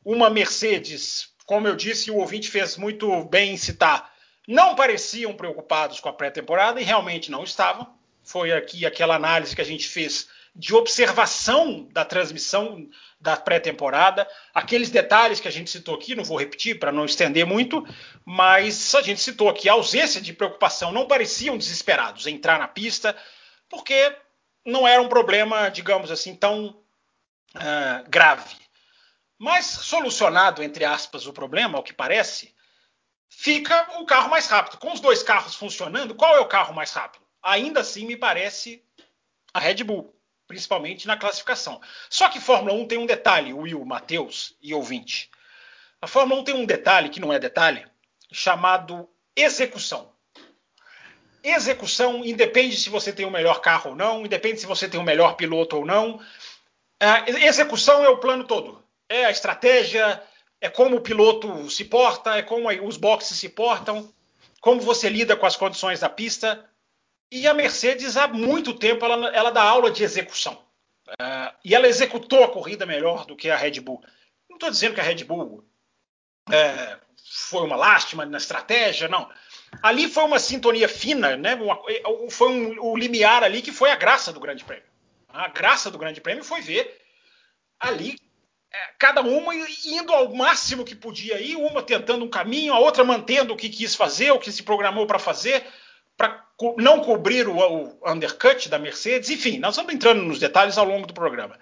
uma 0.05 0.29
Mercedes, 0.29 1.33
como 1.47 1.69
eu 1.69 1.77
disse, 1.77 2.11
o 2.11 2.17
ouvinte 2.17 2.51
fez 2.51 2.77
muito 2.77 3.25
bem 3.25 3.53
em 3.53 3.57
citar, 3.57 4.13
não 4.47 4.75
pareciam 4.75 5.35
preocupados 5.35 6.01
com 6.01 6.09
a 6.09 6.13
pré-temporada 6.13 6.81
e 6.81 6.85
realmente 6.85 7.31
não 7.31 7.45
estavam. 7.45 7.87
Foi 8.23 8.53
aqui 8.53 8.87
aquela 8.87 9.15
análise 9.15 9.55
que 9.55 9.61
a 9.61 9.67
gente 9.67 9.89
fez 9.89 10.29
de 10.57 10.75
observação 10.75 11.89
da 11.91 12.05
transmissão 12.05 12.89
da 13.21 13.37
pré-temporada, 13.37 14.29
aqueles 14.55 14.89
detalhes 14.89 15.41
que 15.41 15.49
a 15.49 15.51
gente 15.51 15.69
citou 15.69 15.97
aqui, 15.97 16.15
não 16.15 16.23
vou 16.23 16.39
repetir 16.39 16.79
para 16.79 16.93
não 16.93 17.05
estender 17.05 17.45
muito, 17.45 17.85
mas 18.25 18.95
a 18.95 19.03
gente 19.03 19.21
citou 19.21 19.49
aqui 19.49 19.69
a 19.69 19.73
ausência 19.73 20.21
de 20.21 20.33
preocupação, 20.33 20.93
não 20.93 21.09
pareciam 21.09 21.59
desesperados 21.59 22.27
em 22.27 22.37
entrar 22.37 22.59
na 22.59 22.69
pista, 22.69 23.17
porque 23.69 24.15
não 24.65 24.87
era 24.87 25.03
um 25.03 25.09
problema, 25.09 25.69
digamos 25.69 26.11
assim, 26.11 26.37
tão 26.37 26.67
uh, 26.67 28.09
grave. 28.09 28.64
Mas 29.39 29.67
solucionado, 29.67 30.63
entre 30.63 30.85
aspas, 30.85 31.27
o 31.27 31.33
problema, 31.33 31.79
ao 31.79 31.83
que 31.83 31.93
parece, 31.93 32.55
fica 33.29 34.01
o 34.01 34.07
carro 34.07 34.31
mais 34.31 34.47
rápido. 34.47 34.79
Com 34.79 34.93
os 34.93 35.01
dois 35.01 35.23
carros 35.23 35.55
funcionando, 35.55 36.15
qual 36.15 36.37
é 36.37 36.41
o 36.41 36.49
carro 36.49 36.75
mais 36.75 36.93
rápido? 36.93 37.25
Ainda 37.43 37.81
assim, 37.81 38.07
me 38.07 38.17
parece 38.17 38.83
a 39.53 39.59
Red 39.59 39.85
Bull, 39.85 40.15
principalmente 40.47 41.07
na 41.07 41.17
classificação. 41.17 41.81
Só 42.09 42.29
que 42.29 42.41
Fórmula 42.41 42.75
1 42.75 42.89
tem 42.89 42.99
um 42.99 43.07
detalhe, 43.07 43.53
Will, 43.53 43.85
Matheus 43.85 44.57
e 44.63 44.73
ouvinte. 44.73 45.31
A 46.01 46.07
Fórmula 46.07 46.41
1 46.41 46.45
tem 46.45 46.55
um 46.55 46.67
detalhe, 46.67 47.09
que 47.09 47.21
não 47.21 47.33
é 47.33 47.39
detalhe, 47.39 47.87
chamado 48.33 49.09
execução. 49.35 50.13
Execução 51.43 52.25
independe 52.25 52.77
se 52.77 52.89
você 52.89 53.13
tem 53.13 53.27
o 53.27 53.31
melhor 53.31 53.61
carro 53.61 53.91
ou 53.91 53.97
não, 53.97 54.25
independe 54.25 54.61
se 54.61 54.67
você 54.67 54.89
tem 54.89 54.99
o 54.99 55.05
melhor 55.05 55.35
piloto 55.37 55.77
ou 55.77 55.85
não. 55.85 56.21
A 57.01 57.29
execução 57.29 58.05
é 58.05 58.09
o 58.09 58.19
plano 58.19 58.45
todo. 58.45 58.84
É 59.09 59.25
a 59.25 59.31
estratégia, 59.31 60.23
é 60.61 60.69
como 60.69 60.97
o 60.97 61.01
piloto 61.01 61.71
se 61.71 61.85
porta, 61.85 62.37
é 62.37 62.43
como 62.43 62.69
os 62.87 62.97
boxes 62.97 63.39
se 63.39 63.49
portam, 63.49 64.13
como 64.61 64.81
você 64.81 65.09
lida 65.09 65.37
com 65.37 65.47
as 65.47 65.57
condições 65.57 66.01
da 66.01 66.09
pista. 66.09 66.65
E 67.31 67.47
a 67.47 67.55
Mercedes, 67.55 68.17
há 68.17 68.27
muito 68.27 68.73
tempo, 68.75 69.05
ela, 69.05 69.29
ela 69.29 69.51
dá 69.51 69.63
aula 69.63 69.91
de 69.91 70.03
execução. 70.03 70.55
Uh, 71.09 71.53
e 71.65 71.75
ela 71.75 71.87
executou 71.87 72.45
a 72.45 72.51
corrida 72.51 72.87
melhor 72.87 73.27
do 73.27 73.37
que 73.37 73.51
a 73.51 73.57
Red 73.57 73.81
Bull. 73.81 74.03
Não 74.49 74.57
estou 74.57 74.71
dizendo 74.71 74.95
que 74.95 75.01
a 75.01 75.05
Red 75.05 75.23
Bull 75.25 75.65
é, 76.51 76.97
foi 77.31 77.63
uma 77.63 77.77
lástima 77.77 78.25
na 78.25 78.39
estratégia, 78.39 79.09
não. 79.09 79.31
Ali 79.83 80.09
foi 80.09 80.25
uma 80.25 80.39
sintonia 80.39 80.89
fina, 80.89 81.37
né? 81.37 81.55
Uma, 81.57 81.79
foi 82.31 82.49
um, 82.49 82.81
o 82.81 82.97
limiar 82.97 83.43
ali 83.43 83.61
que 83.61 83.73
foi 83.73 83.91
a 83.91 83.97
graça 83.97 84.33
do 84.33 84.41
Grande 84.41 84.65
Prêmio. 84.65 84.87
A 85.29 85.49
graça 85.49 85.91
do 85.91 85.99
Grande 85.99 86.21
Prêmio 86.21 86.45
foi 86.45 86.61
ver 86.61 87.03
ali 87.79 88.17
é, 88.17 88.34
cada 88.99 89.21
uma 89.21 89.55
indo 89.85 90.13
ao 90.13 90.35
máximo 90.35 90.85
que 90.85 90.95
podia 90.95 91.41
ir, 91.41 91.57
uma 91.57 91.83
tentando 91.83 92.25
um 92.25 92.29
caminho, 92.29 92.75
a 92.75 92.79
outra 92.79 93.05
mantendo 93.05 93.55
o 93.55 93.57
que 93.57 93.69
quis 93.69 93.95
fazer, 93.95 94.31
o 94.31 94.39
que 94.39 94.53
se 94.53 94.63
programou 94.63 95.07
para 95.07 95.19
fazer, 95.19 95.65
para 96.17 96.45
co 96.57 96.75
não 96.79 97.01
cobrir 97.01 97.49
o, 97.49 97.57
o 97.57 98.11
undercut 98.11 98.69
da 98.69 98.79
Mercedes. 98.79 99.31
Enfim, 99.31 99.59
nós 99.59 99.77
vamos 99.77 99.95
entrando 99.95 100.23
nos 100.23 100.39
detalhes 100.39 100.79
ao 100.79 100.85
longo 100.85 101.07
do 101.07 101.15
programa. 101.15 101.59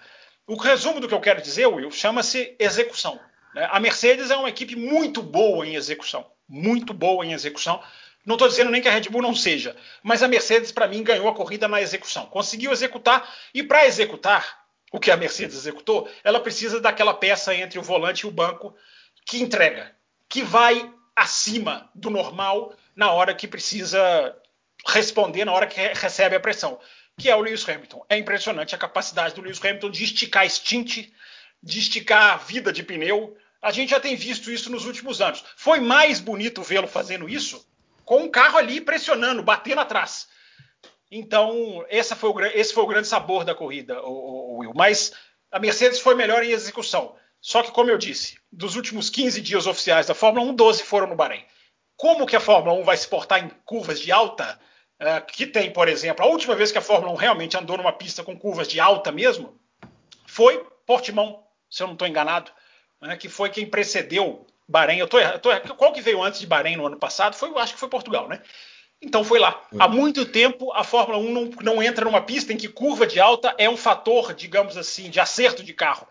O 0.47 0.55
resumo 0.55 0.99
do 0.99 1.07
que 1.07 1.13
eu 1.13 1.21
quero 1.21 1.41
dizer, 1.41 1.67
Will, 1.67 1.91
chama-se 1.91 2.55
execução. 2.59 3.19
Né? 3.53 3.67
A 3.71 3.79
Mercedes 3.79 4.29
é 4.29 4.35
uma 4.35 4.49
equipe 4.49 4.75
muito 4.75 5.21
boa 5.21 5.65
em 5.65 5.75
execução, 5.75 6.25
muito 6.47 6.93
boa 6.93 7.25
em 7.25 7.33
execução. 7.33 7.81
Não 8.25 8.35
estou 8.35 8.47
dizendo 8.47 8.71
nem 8.71 8.81
que 8.81 8.87
a 8.87 8.91
Red 8.91 9.09
Bull 9.09 9.21
não 9.21 9.35
seja, 9.35 9.75
mas 10.01 10.23
a 10.23 10.27
Mercedes, 10.27 10.71
para 10.71 10.87
mim, 10.87 11.03
ganhou 11.03 11.27
a 11.27 11.35
corrida 11.35 11.67
na 11.67 11.81
execução. 11.81 12.25
Conseguiu 12.27 12.71
executar, 12.71 13.29
e 13.53 13.61
para 13.61 13.85
executar 13.85 14.62
o 14.93 14.99
que 14.99 15.09
a 15.09 15.17
Mercedes 15.17 15.57
executou, 15.57 16.07
ela 16.23 16.39
precisa 16.39 16.79
daquela 16.79 17.15
peça 17.15 17.53
entre 17.53 17.79
o 17.79 17.81
volante 17.81 18.21
e 18.21 18.27
o 18.27 18.31
banco 18.31 18.75
que 19.25 19.41
entrega, 19.41 19.91
que 20.29 20.43
vai 20.43 20.87
acima 21.15 21.89
do 21.95 22.11
normal 22.11 22.75
na 22.95 23.11
hora 23.11 23.33
que 23.33 23.47
precisa 23.47 24.35
responder, 24.87 25.45
na 25.45 25.51
hora 25.51 25.65
que 25.65 25.81
recebe 25.81 26.35
a 26.35 26.39
pressão, 26.39 26.79
que 27.17 27.27
é 27.27 27.35
o 27.35 27.41
Lewis 27.41 27.67
Hamilton. 27.67 28.05
É 28.07 28.17
impressionante 28.17 28.75
a 28.75 28.77
capacidade 28.77 29.33
do 29.33 29.41
Lewis 29.41 29.59
Hamilton 29.59 29.89
de 29.89 30.03
esticar 30.03 30.47
stint, 30.47 31.09
de 31.61 31.79
esticar 31.79 32.33
a 32.33 32.37
vida 32.37 32.71
de 32.71 32.83
pneu. 32.83 33.35
A 33.63 33.71
gente 33.71 33.89
já 33.89 33.99
tem 33.99 34.15
visto 34.15 34.51
isso 34.51 34.71
nos 34.71 34.85
últimos 34.85 35.21
anos. 35.21 35.43
Foi 35.57 35.79
mais 35.79 36.19
bonito 36.19 36.61
vê-lo 36.61 36.87
fazendo 36.87 37.27
isso 37.27 37.67
com 38.05 38.17
um 38.23 38.29
carro 38.29 38.59
ali 38.59 38.79
pressionando, 38.79 39.41
batendo 39.41 39.81
atrás. 39.81 40.27
Então, 41.15 41.85
foi 42.17 42.29
o, 42.29 42.41
esse 42.41 42.73
foi 42.73 42.83
o 42.83 42.87
grande 42.87 43.07
sabor 43.07 43.45
da 43.45 43.53
corrida, 43.53 44.01
o 44.01 44.57
Will. 44.57 44.73
Mas 44.75 45.13
a 45.51 45.59
Mercedes 45.59 45.99
foi 45.99 46.15
melhor 46.15 46.43
em 46.43 46.49
execução. 46.49 47.15
Só 47.39 47.61
que, 47.61 47.71
como 47.71 47.91
eu 47.91 47.99
disse, 47.99 48.39
dos 48.51 48.75
últimos 48.75 49.11
15 49.11 49.39
dias 49.39 49.67
oficiais 49.67 50.07
da 50.07 50.15
Fórmula 50.15 50.49
1, 50.49 50.55
12 50.55 50.83
foram 50.83 51.07
no 51.07 51.15
Bahrein. 51.15 51.45
Como 51.95 52.25
que 52.25 52.35
a 52.35 52.39
Fórmula 52.39 52.73
1 52.79 52.83
vai 52.83 52.97
se 52.97 53.07
portar 53.07 53.43
em 53.43 53.49
curvas 53.63 53.99
de 53.99 54.11
alta? 54.11 54.59
Uh, 54.99 55.23
que 55.27 55.45
tem, 55.45 55.71
por 55.71 55.87
exemplo, 55.87 56.25
a 56.25 56.27
última 56.27 56.55
vez 56.55 56.71
que 56.71 56.77
a 56.79 56.81
Fórmula 56.81 57.13
1 57.13 57.15
realmente 57.15 57.57
andou 57.57 57.77
numa 57.77 57.93
pista 57.93 58.23
com 58.23 58.37
curvas 58.37 58.67
de 58.67 58.79
alta 58.79 59.11
mesmo, 59.11 59.59
foi 60.25 60.65
Portimão, 60.85 61.43
se 61.69 61.83
eu 61.83 61.87
não 61.87 61.93
estou 61.93 62.07
enganado, 62.07 62.51
né, 63.01 63.17
que 63.17 63.29
foi 63.29 63.49
quem 63.49 63.65
precedeu 63.65 64.47
Bahrein, 64.67 64.97
eu 64.97 65.07
tô, 65.07 65.19
eu 65.19 65.39
tô, 65.39 65.49
qual 65.75 65.91
que 65.91 66.01
veio 66.01 66.23
antes 66.23 66.39
de 66.39 66.47
Bahrein 66.47 66.77
no 66.77 66.87
ano 66.87 66.97
passado? 66.97 67.35
Foi, 67.35 67.51
acho 67.57 67.73
que 67.73 67.79
foi 67.79 67.89
Portugal, 67.89 68.27
né? 68.27 68.41
Então 69.03 69.23
foi 69.23 69.37
lá. 69.37 69.61
Há 69.77 69.87
muito 69.87 70.25
tempo 70.25 70.71
a 70.71 70.83
Fórmula 70.83 71.17
1 71.17 71.31
não, 71.31 71.51
não, 71.61 71.83
entra 71.83 72.05
numa 72.05 72.21
pista 72.21 72.53
em 72.53 72.57
que 72.57 72.69
curva 72.69 73.05
de 73.05 73.19
alta 73.19 73.53
é 73.57 73.69
um 73.69 73.75
fator, 73.75 74.33
digamos 74.33 74.77
assim, 74.77 75.09
de 75.09 75.19
acerto 75.19 75.61
de 75.61 75.73
carro. 75.73 76.07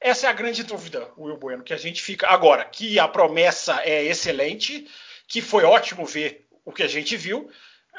Essa 0.00 0.28
é 0.28 0.30
a 0.30 0.32
grande 0.32 0.62
dúvida, 0.62 1.08
Will 1.18 1.36
Bueno, 1.36 1.64
que 1.64 1.74
a 1.74 1.76
gente 1.76 2.00
fica 2.00 2.28
agora, 2.28 2.64
que 2.64 2.98
a 2.98 3.08
promessa 3.08 3.82
é 3.84 4.04
excelente, 4.04 4.86
que 5.26 5.42
foi 5.42 5.64
ótimo 5.64 6.06
ver 6.06 6.46
o 6.64 6.72
que 6.72 6.84
a 6.84 6.88
gente 6.88 7.16
viu, 7.16 7.50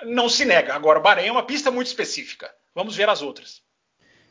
não 0.05 0.29
se 0.29 0.45
nega. 0.45 0.73
Agora, 0.73 0.97
o 0.97 1.01
Bahrein 1.01 1.27
é 1.27 1.31
uma 1.31 1.43
pista 1.43 1.69
muito 1.69 1.87
específica. 1.87 2.49
Vamos 2.73 2.95
ver 2.95 3.09
as 3.09 3.21
outras. 3.21 3.61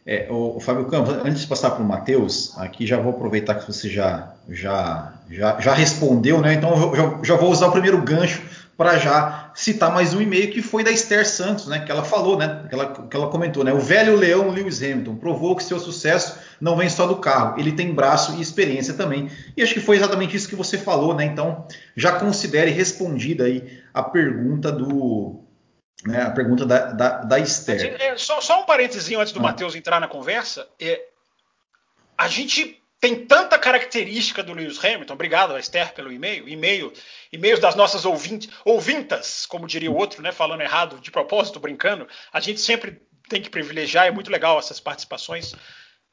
É, 0.07 0.27
o, 0.31 0.57
o 0.57 0.61
Fábio 0.61 0.89
Campos, 0.89 1.15
antes 1.15 1.43
de 1.43 1.47
passar 1.47 1.73
para 1.73 1.83
o 1.83 1.87
Matheus, 1.87 2.57
aqui 2.59 2.87
já 2.87 2.97
vou 2.97 3.13
aproveitar 3.13 3.57
que 3.57 3.67
você 3.71 3.89
já, 3.89 4.35
já, 4.49 5.13
já, 5.29 5.61
já 5.61 5.75
respondeu, 5.75 6.41
né? 6.41 6.55
Então 6.55 6.71
eu 6.71 6.97
já, 6.97 7.21
já 7.23 7.37
vou 7.37 7.51
usar 7.51 7.69
o 7.69 7.73
primeiro 7.73 8.01
gancho 8.03 8.43
para 8.81 8.97
já 8.97 9.53
citar 9.55 9.93
mais 9.93 10.15
um 10.15 10.23
e-mail 10.23 10.51
que 10.51 10.63
foi 10.63 10.83
da 10.83 10.91
Esther 10.91 11.29
Santos, 11.29 11.67
né? 11.67 11.81
Que 11.81 11.93
ela 11.93 12.03
falou, 12.03 12.39
né? 12.39 12.65
Que 12.67 12.75
ela, 12.75 13.07
que 13.09 13.15
ela 13.15 13.29
comentou, 13.29 13.63
né? 13.63 13.75
O 13.75 13.79
velho 13.79 14.17
leão 14.17 14.49
Lewis 14.49 14.83
Hamilton 14.83 15.17
provou 15.17 15.55
que 15.55 15.63
seu 15.63 15.79
sucesso 15.79 16.39
não 16.59 16.79
vem 16.79 16.89
só 16.89 17.07
do 17.07 17.17
carro, 17.17 17.61
ele 17.61 17.73
tem 17.73 17.93
braço 17.93 18.35
e 18.37 18.41
experiência 18.41 18.95
também. 18.95 19.31
E 19.55 19.63
acho 19.63 19.75
que 19.75 19.81
foi 19.81 19.97
exatamente 19.97 20.35
isso 20.35 20.49
que 20.49 20.57
você 20.57 20.79
falou, 20.79 21.15
né? 21.15 21.27
Então 21.27 21.67
já 21.95 22.19
considere 22.19 22.71
respondida 22.71 23.45
aí 23.45 23.83
a 23.93 24.03
pergunta 24.03 24.73
do 24.73 25.45
né, 26.07 26.23
a 26.23 26.31
pergunta 26.31 26.65
da, 26.65 26.87
da, 26.87 27.19
da 27.19 27.39
Esther. 27.39 27.97
É, 28.01 28.17
só, 28.17 28.41
só, 28.41 28.63
um 28.63 28.65
parênteses 28.65 29.15
antes 29.15 29.35
do 29.35 29.41
ah. 29.41 29.43
Matheus 29.43 29.75
entrar 29.75 30.01
na 30.01 30.09
conversa. 30.09 30.67
É, 30.81 31.03
a 32.17 32.29
gente 32.29 32.80
tem 33.01 33.25
tanta 33.25 33.59
característica 33.59 34.43
do 34.43 34.53
Lewis 34.53 34.83
Hamilton. 34.85 35.15
Obrigado, 35.15 35.59
Esther, 35.59 35.95
pelo 35.95 36.13
e-mail. 36.13 36.47
E-mail, 36.47 36.93
e-mails 37.33 37.59
das 37.59 37.75
nossas 37.75 38.05
ouvintes, 38.05 38.51
ouvintas, 38.63 39.47
como 39.47 39.67
diria 39.67 39.91
o 39.91 39.97
outro, 39.97 40.23
né, 40.23 40.31
falando 40.31 40.61
errado 40.61 41.01
de 41.01 41.11
propósito, 41.11 41.59
brincando. 41.59 42.07
A 42.31 42.41
gente 42.41 42.61
sempre 42.61 43.01
tem 43.29 43.41
que 43.41 43.49
privilegiar. 43.49 44.07
É 44.07 44.11
muito 44.11 44.31
legal 44.31 44.59
essas 44.59 44.79
participações. 44.79 45.55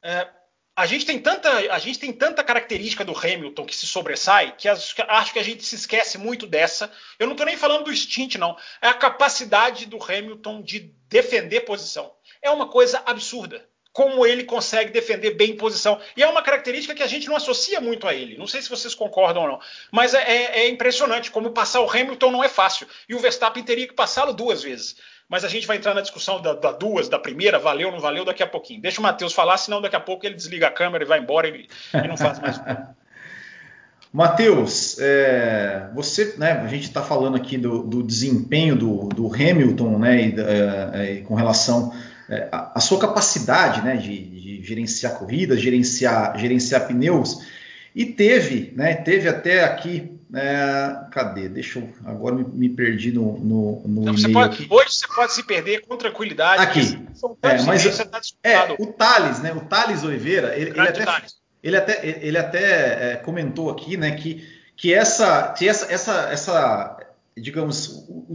É, 0.02 0.28
a 0.74 0.86
gente 0.86 1.04
tem 1.04 1.18
tanta, 1.18 1.50
a 1.50 1.78
gente 1.78 1.98
tem 1.98 2.12
tanta 2.12 2.42
característica 2.42 3.04
do 3.04 3.16
Hamilton 3.16 3.66
que 3.66 3.76
se 3.76 3.86
sobressai 3.86 4.54
que 4.56 4.68
acho 4.68 5.32
que 5.32 5.38
a 5.38 5.42
gente 5.42 5.64
se 5.64 5.74
esquece 5.74 6.16
muito 6.16 6.46
dessa. 6.46 6.90
Eu 7.18 7.26
não 7.26 7.34
estou 7.34 7.44
nem 7.44 7.56
falando 7.56 7.84
do 7.84 7.94
stint, 7.94 8.36
não. 8.36 8.56
É 8.80 8.88
a 8.88 8.94
capacidade 8.94 9.84
do 9.84 10.02
Hamilton 10.02 10.62
de 10.62 10.94
defender 11.08 11.62
posição. 11.62 12.14
É 12.40 12.48
uma 12.48 12.68
coisa 12.68 13.02
absurda. 13.04 13.68
Como 13.98 14.24
ele 14.24 14.44
consegue 14.44 14.92
defender 14.92 15.32
bem 15.32 15.56
posição. 15.56 15.98
E 16.16 16.22
é 16.22 16.28
uma 16.28 16.40
característica 16.40 16.94
que 16.94 17.02
a 17.02 17.06
gente 17.08 17.26
não 17.26 17.34
associa 17.34 17.80
muito 17.80 18.06
a 18.06 18.14
ele. 18.14 18.38
Não 18.38 18.46
sei 18.46 18.62
se 18.62 18.70
vocês 18.70 18.94
concordam 18.94 19.42
ou 19.42 19.48
não. 19.48 19.60
Mas 19.90 20.14
é, 20.14 20.22
é, 20.22 20.60
é 20.60 20.68
impressionante 20.68 21.32
como 21.32 21.50
passar 21.50 21.80
o 21.80 21.90
Hamilton 21.90 22.30
não 22.30 22.44
é 22.44 22.48
fácil. 22.48 22.86
E 23.08 23.14
o 23.16 23.18
Verstappen 23.18 23.64
teria 23.64 23.88
que 23.88 23.94
passá-lo 23.94 24.32
duas 24.32 24.62
vezes 24.62 24.94
mas 25.28 25.44
a 25.44 25.48
gente 25.48 25.66
vai 25.66 25.76
entrar 25.76 25.92
na 25.92 26.00
discussão 26.00 26.40
da, 26.40 26.54
da, 26.54 26.72
duas, 26.72 27.06
da 27.06 27.18
primeira, 27.18 27.58
valeu, 27.58 27.92
não 27.92 28.00
valeu, 28.00 28.24
daqui 28.24 28.42
a 28.42 28.46
pouquinho. 28.46 28.80
Deixa 28.80 28.98
o 28.98 29.02
Matheus 29.02 29.34
falar, 29.34 29.58
senão 29.58 29.82
daqui 29.82 29.94
a 29.94 30.00
pouco 30.00 30.24
ele 30.24 30.34
desliga 30.34 30.68
a 30.68 30.70
câmera 30.70 31.04
e 31.04 31.06
vai 31.06 31.18
embora 31.18 31.48
e, 31.48 31.68
e 31.92 32.08
não 32.08 32.16
faz 32.16 32.38
mais. 32.38 32.58
Matheus, 34.10 34.98
é, 34.98 35.90
você, 35.94 36.34
né, 36.38 36.52
a 36.52 36.66
gente 36.66 36.84
está 36.84 37.02
falando 37.02 37.36
aqui 37.36 37.58
do, 37.58 37.82
do 37.82 38.02
desempenho 38.02 38.74
do, 38.74 39.08
do, 39.08 39.26
Hamilton, 39.26 39.98
né, 39.98 40.22
e, 40.22 40.40
é, 40.40 41.18
é 41.18 41.20
com 41.20 41.34
relação 41.34 41.92
é, 42.28 42.48
à 42.50 42.80
sua 42.80 42.98
capacidade, 42.98 43.82
né, 43.82 43.96
de, 43.96 44.18
de 44.18 44.62
gerenciar 44.62 45.14
corridas, 45.14 45.60
gerenciar, 45.60 46.38
gerenciar 46.38 46.86
pneus, 46.86 47.46
e 47.94 48.04
teve, 48.04 48.72
né, 48.76 48.94
teve 48.94 49.28
até 49.28 49.64
aqui 49.64 50.18
é, 50.34 51.08
cadê? 51.10 51.48
Deixa 51.48 51.78
eu. 51.78 51.88
Agora 52.04 52.34
me, 52.34 52.44
me 52.44 52.68
perdi 52.68 53.12
no, 53.12 53.38
no, 53.38 53.82
no 53.86 54.02
então, 54.02 54.14
você 54.14 54.28
pode, 54.28 54.66
Hoje 54.68 54.90
você 54.90 55.06
pode 55.06 55.32
se 55.32 55.42
perder 55.42 55.80
com 55.86 55.96
tranquilidade. 55.96 56.62
Aqui. 56.62 56.98
É, 57.42 57.62
mas, 57.62 57.98
tá 58.06 58.20
é, 58.42 58.72
o 58.78 58.86
Thales, 58.88 59.40
né? 59.40 59.54
O 59.54 59.60
Thales 59.60 60.04
Oliveira, 60.04 60.54
ele, 60.54 60.70
ele 60.70 60.80
até, 60.80 61.24
ele 61.62 61.76
até, 61.76 62.06
ele 62.22 62.38
até 62.38 63.12
é, 63.12 63.16
comentou 63.16 63.70
aqui, 63.70 63.96
né, 63.96 64.10
que, 64.10 64.46
que, 64.76 64.92
essa, 64.92 65.54
que 65.56 65.66
essa, 65.66 65.90
essa, 65.90 66.28
essa, 66.30 66.97
digamos, 67.40 68.06
o 68.08 68.34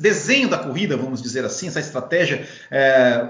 desenho 0.00 0.48
da 0.48 0.58
corrida, 0.58 0.96
vamos 0.96 1.20
dizer 1.20 1.44
assim, 1.44 1.68
essa 1.68 1.80
estratégia 1.80 2.46
é, 2.70 3.28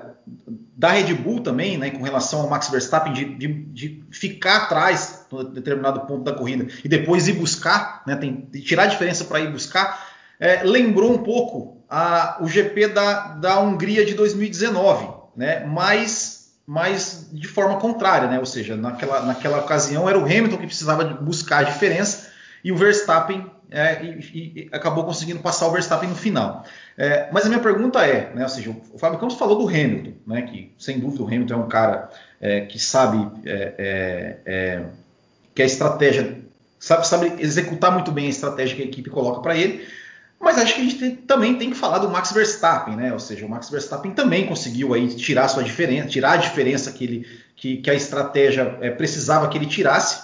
da 0.77 0.91
Red 0.91 1.15
Bull 1.15 1.41
também, 1.41 1.77
né, 1.77 1.91
com 1.91 2.03
relação 2.03 2.41
ao 2.41 2.49
Max 2.49 2.69
Verstappen, 2.69 3.13
de, 3.13 3.25
de, 3.35 3.49
de 3.49 4.05
ficar 4.11 4.65
atrás 4.65 5.27
em 5.33 5.53
determinado 5.53 6.01
ponto 6.03 6.23
da 6.23 6.33
corrida 6.33 6.67
e 6.85 6.89
depois 6.89 7.27
ir 7.29 7.35
buscar, 7.35 8.03
né, 8.07 8.17
tem, 8.17 8.49
tirar 8.63 8.85
a 8.85 8.87
diferença 8.87 9.25
para 9.25 9.41
ir 9.41 9.51
buscar, 9.51 10.09
é, 10.39 10.63
lembrou 10.63 11.13
um 11.13 11.19
pouco 11.19 11.83
a, 11.91 12.39
o 12.41 12.47
GP 12.47 12.89
da, 12.89 13.29
da 13.35 13.61
Hungria 13.61 14.05
de 14.05 14.15
2019, 14.15 15.09
né, 15.37 15.65
mas, 15.67 16.53
mas 16.67 17.29
de 17.33 17.49
forma 17.49 17.79
contrária, 17.79 18.29
né, 18.29 18.39
ou 18.39 18.47
seja, 18.47 18.77
naquela, 18.77 19.23
naquela 19.23 19.59
ocasião 19.59 20.09
era 20.09 20.19
o 20.19 20.25
Hamilton 20.25 20.59
que 20.59 20.67
precisava 20.67 21.05
buscar 21.05 21.59
a 21.59 21.63
diferença 21.65 22.29
e 22.63 22.71
o 22.71 22.77
Verstappen 22.77 23.51
é, 23.71 24.03
e, 24.03 24.19
e, 24.35 24.69
acabou 24.73 25.05
conseguindo 25.05 25.41
passar 25.41 25.67
o 25.67 25.73
Verstappen 25.73 26.09
no 26.09 26.15
final. 26.15 26.65
É, 26.97 27.29
mas 27.31 27.45
a 27.45 27.49
minha 27.49 27.61
pergunta 27.61 28.05
é, 28.05 28.35
né, 28.35 28.43
ou 28.43 28.49
seja, 28.49 28.71
o 28.71 28.99
Fábio 28.99 29.19
Campos 29.19 29.37
falou 29.37 29.59
do 29.59 29.69
Hamilton, 29.69 30.13
né, 30.27 30.43
que 30.43 30.73
sem 30.79 30.99
dúvida 30.99 31.23
o 31.23 31.27
Hamilton 31.27 31.55
é 31.55 31.57
um 31.57 31.69
cara 31.69 32.11
é, 32.41 32.63
que 32.63 32.79
sabe 32.79 33.29
é, 33.45 33.75
é, 33.79 34.39
é, 34.47 34.85
que 35.55 35.63
a 35.63 35.67
estratégia 35.67 36.39
sabe, 36.79 37.07
sabe 37.07 37.35
executar 37.39 37.93
muito 37.93 38.11
bem 38.11 38.27
a 38.27 38.31
estratégia 38.31 38.77
que 38.77 38.83
a 38.83 38.87
equipe 38.87 39.11
coloca 39.11 39.41
para 39.41 39.57
ele. 39.57 39.87
Mas 40.41 40.57
acho 40.57 40.77
que 40.77 40.81
a 40.81 40.85
gente 40.85 40.99
tem, 40.99 41.17
também 41.17 41.59
tem 41.59 41.71
que 41.71 41.77
falar 41.77 41.99
do 41.99 42.09
Max 42.09 42.31
Verstappen, 42.31 42.95
né? 42.95 43.13
Ou 43.13 43.19
seja, 43.19 43.45
o 43.45 43.49
Max 43.49 43.69
Verstappen 43.69 44.13
também 44.13 44.47
conseguiu 44.47 44.95
aí 44.95 45.09
tirar 45.09 45.49
sua 45.49 45.65
diferença, 45.65 46.07
tirar 46.07 46.33
a 46.33 46.37
diferença 46.37 46.93
que, 46.93 47.05
ele, 47.05 47.27
que, 47.57 47.77
que 47.79 47.91
a 47.91 47.95
estratégia 47.95 48.65
precisava 48.97 49.49
que 49.49 49.59
ele 49.59 49.67
tirasse. 49.67 50.23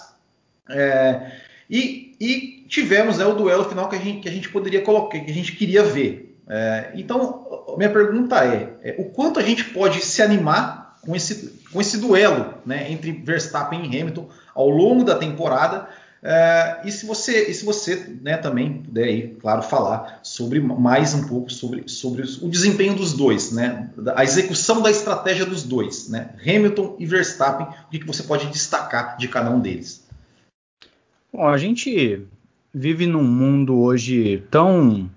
e, 1.69 2.15
e 2.21 2.64
tivemos 2.75 3.19
né, 3.19 3.25
o 3.25 3.35
duelo 3.35 3.65
final 3.65 3.89
que 3.89 3.95
a 3.95 3.99
gente, 3.99 4.21
que 4.21 4.29
a 4.29 4.33
gente 4.33 4.49
poderia 4.49 4.83
colocar, 4.83 5.19
que 5.21 5.31
a 5.31 5.35
gente 5.35 5.53
queria 5.53 5.85
ver. 5.85 6.37
É, 6.49 6.93
então, 6.97 7.75
minha 7.79 7.91
pergunta 7.91 8.45
é, 8.45 8.75
é, 8.83 8.95
o 8.99 9.05
quanto 9.05 9.39
a 9.39 9.43
gente 9.43 9.65
pode 9.67 10.05
se 10.05 10.21
animar 10.21 10.99
com 11.01 11.15
esse, 11.15 11.61
com 11.73 11.81
esse 11.81 11.99
duelo 11.99 12.55
né, 12.67 12.91
entre 12.91 13.13
Verstappen 13.13 13.81
e 13.85 14.01
Hamilton 14.01 14.29
ao 14.55 14.69
longo 14.69 15.05
da 15.05 15.15
temporada? 15.15 15.89
É, 16.21 16.81
e 16.85 16.91
se 16.91 17.07
você, 17.07 17.51
e 17.51 17.55
se 17.55 17.65
você 17.65 18.17
né, 18.21 18.37
também 18.37 18.83
puder, 18.83 19.05
aí, 19.05 19.37
claro, 19.41 19.63
falar 19.63 20.21
sobre 20.23 20.59
mais 20.59 21.15
um 21.15 21.29
pouco 21.29 21.51
sobre, 21.53 21.87
sobre 21.87 22.23
o 22.23 22.49
desempenho 22.49 22.95
dos 22.95 23.13
dois, 23.13 23.53
né, 23.53 23.91
a 24.17 24.25
execução 24.25 24.83
da 24.83 24.91
estratégia 24.91 25.47
dos 25.47 25.63
dois, 25.63 26.09
né, 26.09 26.31
Hamilton 26.43 26.97
e 26.99 27.07
Verstappen, 27.07 27.67
o 27.67 27.91
que, 27.91 28.01
que 28.01 28.07
você 28.07 28.23
pode 28.23 28.47
destacar 28.47 29.17
de 29.17 29.29
cada 29.29 29.51
um 29.51 29.61
deles? 29.61 30.03
Bom, 31.33 31.47
a 31.47 31.59
gente 31.59 32.27
vive 32.75 33.07
num 33.07 33.23
mundo 33.23 33.79
hoje 33.79 34.43
tão 34.51 35.09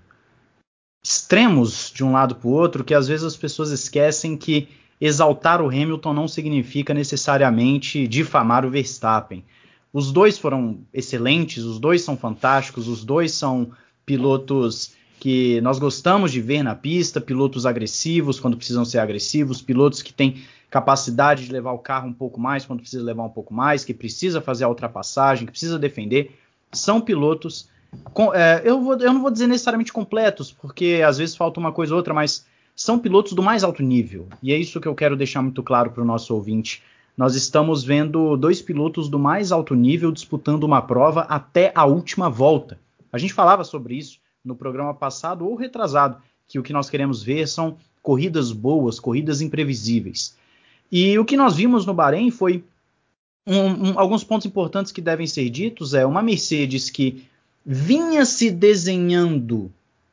extremos 1.04 1.92
de 1.94 2.04
um 2.04 2.12
lado 2.12 2.36
para 2.36 2.48
o 2.48 2.52
outro 2.52 2.84
que 2.84 2.94
às 2.94 3.08
vezes 3.08 3.26
as 3.26 3.36
pessoas 3.36 3.72
esquecem 3.72 4.38
que 4.38 4.68
exaltar 5.02 5.62
o 5.62 5.68
Hamilton 5.68 6.14
não 6.14 6.28
significa 6.28 6.94
necessariamente 6.94 8.08
difamar 8.08 8.66
o 8.66 8.70
Verstappen. 8.70 9.44
Os 9.92 10.12
dois 10.12 10.38
foram 10.38 10.80
excelentes, 10.94 11.64
os 11.64 11.80
dois 11.80 12.02
são 12.02 12.18
fantásticos, 12.18 12.88
os 12.88 13.04
dois 13.04 13.32
são 13.32 13.72
pilotos 14.06 14.96
que 15.20 15.60
nós 15.62 15.80
gostamos 15.80 16.32
de 16.32 16.42
ver 16.42 16.62
na 16.62 16.76
pista, 16.76 17.20
pilotos 17.20 17.66
agressivos 17.66 18.40
quando 18.40 18.58
precisam 18.58 18.86
ser 18.86 19.00
agressivos, 19.00 19.62
pilotos 19.62 20.02
que 20.02 20.14
têm 20.14 20.44
capacidade 20.70 21.46
de 21.46 21.52
levar 21.52 21.72
o 21.72 21.80
carro 21.80 22.08
um 22.08 22.14
pouco 22.14 22.40
mais 22.40 22.66
quando 22.66 22.82
precisa 22.82 23.04
levar 23.04 23.24
um 23.24 23.30
pouco 23.30 23.54
mais, 23.54 23.84
que 23.86 23.94
precisa 23.94 24.42
fazer 24.42 24.66
a 24.66 24.70
ultrapassagem, 24.70 25.46
que 25.46 25.52
precisa 25.52 25.80
defender 25.80 26.38
são 26.72 27.02
pilotos. 27.02 27.70
Com, 28.14 28.34
é, 28.34 28.62
eu, 28.64 28.82
vou, 28.82 28.98
eu 28.98 29.14
não 29.14 29.22
vou 29.22 29.32
dizer 29.32 29.48
necessariamente 29.48 29.94
completos, 29.94 30.52
porque 30.52 31.02
às 31.06 31.18
vezes 31.18 31.36
falta 31.36 31.60
uma 31.60 31.72
coisa 31.72 31.94
ou 31.94 31.98
outra, 31.98 32.14
mas 32.14 32.46
são 32.76 33.00
pilotos 33.00 33.34
do 33.34 33.42
mais 33.42 33.64
alto 33.64 33.82
nível. 33.82 34.28
E 34.42 34.54
é 34.54 34.58
isso 34.58 34.80
que 34.80 34.88
eu 34.88 34.96
quero 34.96 35.15
deixar 35.15 35.41
muito 35.41 35.63
claro 35.63 35.91
para 35.91 36.04
o 36.04 36.06
nosso 36.06 36.34
ouvinte. 36.36 36.84
Nós 37.18 37.34
estamos 37.36 37.84
vendo 37.84 38.38
dois 38.38 38.62
pilotos 38.62 39.10
do 39.10 39.18
mais 39.18 39.52
alto 39.52 39.74
nível 39.74 40.12
disputando 40.12 40.63
uma 40.63 40.82
prova 40.82 41.22
até 41.22 41.72
a 41.74 41.86
última 41.86 42.30
volta. 42.30 42.80
A 43.12 43.18
gente 43.18 43.34
falava 43.34 43.63
sobre 43.63 43.96
isso 43.96 44.20
no 44.46 44.56
programa 44.56 44.94
passado 44.94 45.48
ou 45.48 45.56
retrasado, 45.56 46.18
que 46.48 46.60
o 46.60 46.63
que 46.63 46.72
nós 46.72 46.89
queremos 46.89 47.24
ver 47.24 47.48
são 47.48 47.78
corridas 48.04 48.52
boas, 48.52 49.00
corridas 49.00 49.41
imprevisíveis. 49.41 50.38
E 50.91 51.18
o 51.18 51.26
que 51.26 51.36
nós 51.36 51.56
vimos 51.56 51.86
no 51.86 51.94
Bahrein 51.94 52.30
foi 52.30 52.63
um, 53.48 53.92
um, 53.92 54.00
alguns 54.00 54.24
pontos 54.24 54.46
importantes 54.46 54.92
que 54.92 55.02
devem 55.02 55.26
ser 55.26 55.50
ditos 55.50 55.94
é 55.94 56.06
uma 56.06 56.22
Mercedes 56.22 56.90
que 56.90 57.26
vinha 57.66 58.26
se 58.26 58.52
desenhando 58.52 59.72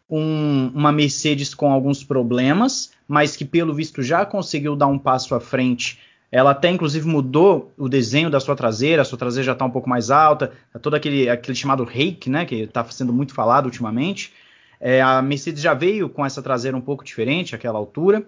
um, 0.08 0.68
uma 0.68 0.92
Mercedes 0.92 1.52
com 1.52 1.72
alguns 1.72 2.04
problemas, 2.04 2.92
mas 3.08 3.36
que 3.36 3.44
pelo 3.44 3.74
visto 3.74 4.02
já 4.02 4.24
conseguiu 4.24 4.76
dar 4.76 4.86
um 4.86 4.98
passo 4.98 5.34
à 5.34 5.40
frente. 5.40 5.98
Ela 6.30 6.52
até 6.52 6.70
inclusive 6.70 7.06
mudou 7.06 7.72
o 7.76 7.88
desenho 7.88 8.30
da 8.30 8.38
sua 8.40 8.54
traseira, 8.54 9.02
a 9.02 9.04
sua 9.04 9.18
traseira 9.18 9.46
já 9.46 9.52
está 9.52 9.64
um 9.64 9.70
pouco 9.70 9.88
mais 9.88 10.10
alta, 10.10 10.52
é 10.72 10.78
todo 10.78 10.94
aquele, 10.94 11.28
aquele 11.28 11.56
chamado 11.56 11.84
rake, 11.84 12.30
né, 12.30 12.44
que 12.44 12.56
está 12.56 12.84
sendo 12.84 13.12
muito 13.12 13.34
falado 13.34 13.66
ultimamente. 13.66 14.32
É, 14.80 15.00
a 15.00 15.22
Mercedes 15.22 15.62
já 15.62 15.74
veio 15.74 16.08
com 16.08 16.24
essa 16.24 16.42
traseira 16.42 16.76
um 16.76 16.80
pouco 16.80 17.04
diferente, 17.04 17.54
aquela 17.54 17.78
altura. 17.78 18.26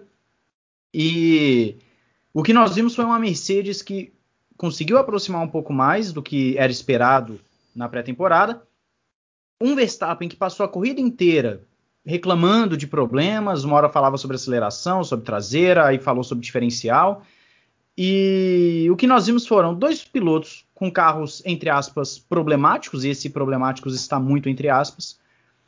E 0.93 1.75
o 2.33 2.43
que 2.43 2.53
nós 2.53 2.75
vimos 2.75 2.95
foi 2.95 3.05
uma 3.05 3.19
Mercedes 3.19 3.81
que 3.81 4.11
conseguiu 4.57 4.97
aproximar 4.97 5.41
um 5.41 5.47
pouco 5.47 5.71
mais 5.71 6.11
do 6.11 6.21
que 6.21 6.57
era 6.57 6.71
esperado 6.71 7.39
na 7.75 7.87
pré-temporada. 7.87 8.61
Um 9.61 9.75
Verstappen 9.75 10.27
que 10.27 10.35
passou 10.35 10.65
a 10.65 10.69
corrida 10.69 10.99
inteira 10.99 11.63
reclamando 12.05 12.77
de 12.77 12.87
problemas, 12.87 13.65
uma 13.65 13.75
hora 13.75 13.89
falava 13.89 14.17
sobre 14.17 14.35
aceleração, 14.35 15.03
sobre 15.03 15.25
traseira, 15.25 15.85
aí 15.85 15.99
falou 15.99 16.23
sobre 16.23 16.45
diferencial. 16.45 17.21
E 17.97 18.87
o 18.89 18.95
que 18.95 19.05
nós 19.05 19.25
vimos 19.25 19.45
foram 19.45 19.73
dois 19.73 20.05
pilotos 20.05 20.65
com 20.73 20.89
carros, 20.89 21.41
entre 21.45 21.69
aspas, 21.69 22.17
problemáticos, 22.17 23.03
e 23.03 23.09
esse 23.09 23.29
problemáticos 23.29 23.93
está 23.93 24.19
muito 24.19 24.47
entre 24.47 24.69
aspas, 24.69 25.19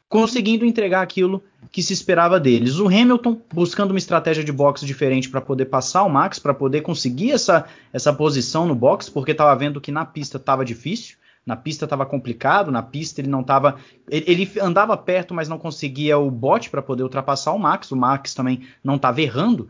conseguindo 0.09 0.65
entregar 0.65 1.03
aquilo 1.03 1.43
que 1.71 1.83
se 1.83 1.93
esperava 1.93 2.39
deles. 2.39 2.79
O 2.79 2.87
Hamilton 2.87 3.39
buscando 3.53 3.91
uma 3.91 3.99
estratégia 3.99 4.43
de 4.43 4.51
boxe 4.51 4.83
diferente 4.83 5.29
para 5.29 5.39
poder 5.39 5.65
passar 5.65 6.03
o 6.03 6.09
Max, 6.09 6.39
para 6.39 6.53
poder 6.53 6.81
conseguir 6.81 7.31
essa, 7.31 7.65
essa 7.93 8.11
posição 8.11 8.67
no 8.67 8.73
box, 8.73 9.07
porque 9.07 9.31
estava 9.31 9.55
vendo 9.55 9.79
que 9.79 9.91
na 9.91 10.03
pista 10.03 10.37
estava 10.37 10.65
difícil, 10.65 11.15
na 11.45 11.55
pista 11.55 11.85
estava 11.85 12.07
complicado, 12.07 12.71
na 12.71 12.81
pista 12.81 13.21
ele 13.21 13.29
não 13.29 13.41
estava. 13.41 13.79
Ele, 14.09 14.25
ele, 14.27 14.51
andava 14.59 14.97
perto, 14.97 15.33
mas 15.33 15.47
não 15.47 15.59
conseguia 15.59 16.17
o 16.17 16.29
bote 16.29 16.69
para 16.71 16.81
poder 16.81 17.03
ultrapassar 17.03 17.53
o 17.53 17.59
Max. 17.59 17.91
O 17.91 17.95
Max 17.95 18.33
também 18.33 18.67
não 18.83 18.95
estava 18.95 19.21
errando. 19.21 19.69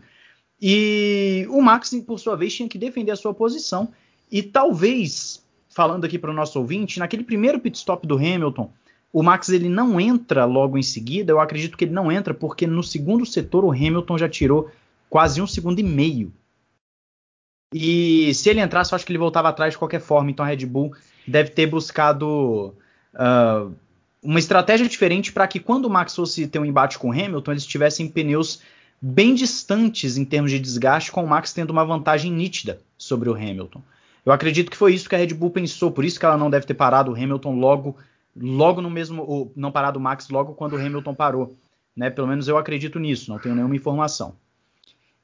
E 0.61 1.45
o 1.49 1.61
Max, 1.61 1.91
por 2.05 2.17
sua 2.17 2.35
vez, 2.35 2.53
tinha 2.53 2.67
que 2.67 2.77
defender 2.77 3.11
a 3.11 3.15
sua 3.15 3.33
posição. 3.33 3.89
E 4.31 4.41
talvez, 4.41 5.43
falando 5.69 6.05
aqui 6.05 6.17
para 6.17 6.31
o 6.31 6.33
nosso 6.33 6.59
ouvinte, 6.59 6.99
naquele 6.99 7.23
primeiro 7.23 7.59
pit 7.59 7.77
stop 7.77 8.05
do 8.05 8.15
Hamilton, 8.15 8.71
o 9.11 9.23
Max 9.23 9.49
ele 9.49 9.69
não 9.69 9.99
entra 9.99 10.45
logo 10.45 10.77
em 10.77 10.83
seguida. 10.83 11.31
Eu 11.31 11.39
acredito 11.39 11.77
que 11.77 11.85
ele 11.85 11.93
não 11.93 12.11
entra 12.11 12.33
porque 12.33 12.67
no 12.67 12.83
segundo 12.83 13.25
setor 13.25 13.65
o 13.65 13.71
Hamilton 13.71 14.17
já 14.17 14.29
tirou 14.29 14.69
quase 15.09 15.41
um 15.41 15.47
segundo 15.47 15.79
e 15.79 15.83
meio. 15.83 16.31
E 17.73 18.33
se 18.33 18.49
ele 18.49 18.61
entrasse, 18.61 18.93
eu 18.93 18.95
acho 18.95 19.05
que 19.05 19.11
ele 19.11 19.19
voltava 19.19 19.49
atrás 19.49 19.73
de 19.73 19.77
qualquer 19.77 20.01
forma. 20.01 20.29
Então 20.31 20.45
a 20.45 20.47
Red 20.47 20.65
Bull 20.65 20.93
deve 21.27 21.51
ter 21.51 21.67
buscado 21.67 22.73
uh, 23.13 23.73
uma 24.21 24.39
estratégia 24.39 24.87
diferente 24.87 25.31
para 25.31 25.47
que 25.47 25.59
quando 25.59 25.85
o 25.85 25.89
Max 25.89 26.15
fosse 26.15 26.47
ter 26.47 26.59
um 26.59 26.65
embate 26.65 26.97
com 26.99 27.09
o 27.09 27.13
Hamilton, 27.13 27.51
eles 27.51 27.65
tivessem 27.65 28.07
pneus 28.07 28.61
bem 29.01 29.33
distantes 29.33 30.17
em 30.17 30.25
termos 30.25 30.51
de 30.51 30.59
desgaste, 30.59 31.11
com 31.11 31.23
o 31.23 31.27
Max 31.27 31.53
tendo 31.53 31.69
uma 31.69 31.85
vantagem 31.85 32.31
nítida 32.31 32.81
sobre 32.97 33.29
o 33.29 33.33
Hamilton. 33.33 33.81
Eu 34.25 34.33
acredito 34.33 34.69
que 34.69 34.77
foi 34.77 34.93
isso 34.93 35.07
que 35.07 35.15
a 35.15 35.17
Red 35.17 35.33
Bull 35.33 35.49
pensou, 35.49 35.91
por 35.91 36.03
isso 36.03 36.19
que 36.19 36.25
ela 36.25 36.37
não 36.37 36.49
deve 36.49 36.65
ter 36.65 36.73
parado 36.73 37.11
o 37.11 37.15
Hamilton 37.15 37.55
logo 37.55 37.95
logo 38.35 38.81
no 38.81 38.89
mesmo, 38.89 39.51
não 39.55 39.71
parar 39.71 39.91
do 39.91 39.99
Max 39.99 40.29
logo 40.29 40.53
quando 40.53 40.73
o 40.73 40.77
Hamilton 40.77 41.13
parou. 41.13 41.55
Né? 41.95 42.09
Pelo 42.09 42.27
menos 42.27 42.47
eu 42.47 42.57
acredito 42.57 42.99
nisso, 42.99 43.31
não 43.31 43.39
tenho 43.39 43.55
nenhuma 43.55 43.75
informação. 43.75 44.35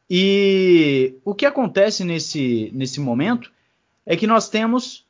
E 0.10 1.16
o 1.24 1.34
que 1.34 1.46
acontece 1.46 2.04
nesse, 2.04 2.70
nesse 2.74 3.00
momento 3.00 3.52
é 4.06 4.16
que 4.16 4.28
nós 4.28 4.50
temos 4.50 5.06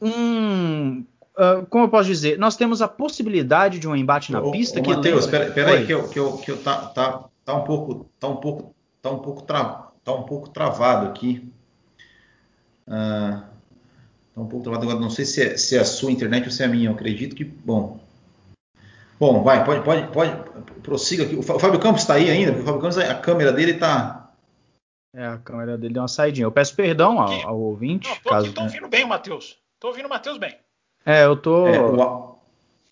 um. 0.00 1.04
Uh, 1.34 1.64
como 1.70 1.84
eu 1.84 1.88
posso 1.88 2.08
dizer? 2.08 2.38
Nós 2.38 2.56
temos 2.56 2.82
a 2.82 2.88
possibilidade 2.88 3.78
de 3.78 3.88
um 3.88 3.96
embate 3.96 4.30
na 4.30 4.42
ô, 4.42 4.50
pista 4.50 4.80
ô, 4.80 4.82
que. 4.82 4.94
Matheus, 4.94 5.24
lembra... 5.24 5.40
pera, 5.40 5.52
pera 5.52 5.70
aí 5.70 5.86
que 5.86 5.94
eu, 5.94 6.08
que 6.08 6.18
eu, 6.18 6.36
que 6.38 6.50
eu 6.50 6.62
tá, 6.62 6.86
tá, 6.88 7.24
tá 7.44 7.54
um 7.54 7.64
pouco. 7.64 8.10
Tá 8.20 8.28
um 8.28 8.36
pouco. 8.36 8.74
Tá 9.00 9.10
um 9.10 9.18
pouco, 9.18 9.42
tra... 9.42 9.90
tá 10.04 10.12
um 10.12 10.24
pouco 10.24 10.50
travado 10.50 11.06
aqui. 11.06 11.50
Uh, 12.86 13.51
Está 14.32 14.40
um 14.40 14.46
pouco 14.46 14.64
travado 14.64 14.84
agora. 14.84 14.98
Não 14.98 15.10
sei 15.10 15.26
se 15.26 15.42
é, 15.42 15.56
se 15.58 15.76
é, 15.76 15.80
a 15.80 15.84
sua 15.84 16.10
internet 16.10 16.46
ou 16.46 16.50
se 16.50 16.62
é 16.62 16.66
a 16.66 16.68
minha. 16.68 16.88
Eu 16.88 16.94
acredito 16.94 17.36
que. 17.36 17.44
Bom. 17.44 18.00
Bom, 19.20 19.42
vai, 19.42 19.62
pode, 19.62 19.84
pode, 19.84 20.08
pode. 20.08 20.32
Prossiga 20.82 21.24
aqui. 21.24 21.36
O 21.36 21.42
Fábio 21.42 21.78
Campos 21.78 22.00
está 22.00 22.14
aí 22.14 22.30
ainda, 22.30 22.50
porque 22.52 22.62
o 22.62 22.66
Fábio 22.66 22.80
Campos, 22.80 22.98
a 22.98 23.14
câmera 23.14 23.52
dele 23.52 23.72
está. 23.72 24.30
É, 25.14 25.26
a 25.26 25.36
câmera 25.36 25.76
dele 25.76 25.92
deu 25.92 26.02
uma 26.02 26.08
saidinha. 26.08 26.46
Eu 26.46 26.50
peço 26.50 26.74
perdão 26.74 27.20
ao, 27.20 27.30
ao 27.46 27.60
ouvinte. 27.60 28.08
Não, 28.08 28.16
tô, 28.16 28.30
caso... 28.30 28.46
Estou 28.46 28.64
ouvindo 28.64 28.88
bem, 28.88 29.06
Matheus. 29.06 29.58
Estou 29.74 29.90
ouvindo 29.90 30.06
o 30.06 30.08
Matheus 30.08 30.38
bem. 30.38 30.56
É, 31.04 31.24
eu 31.24 31.36
tô. 31.36 31.66
É, 31.66 31.78
o, 31.78 32.36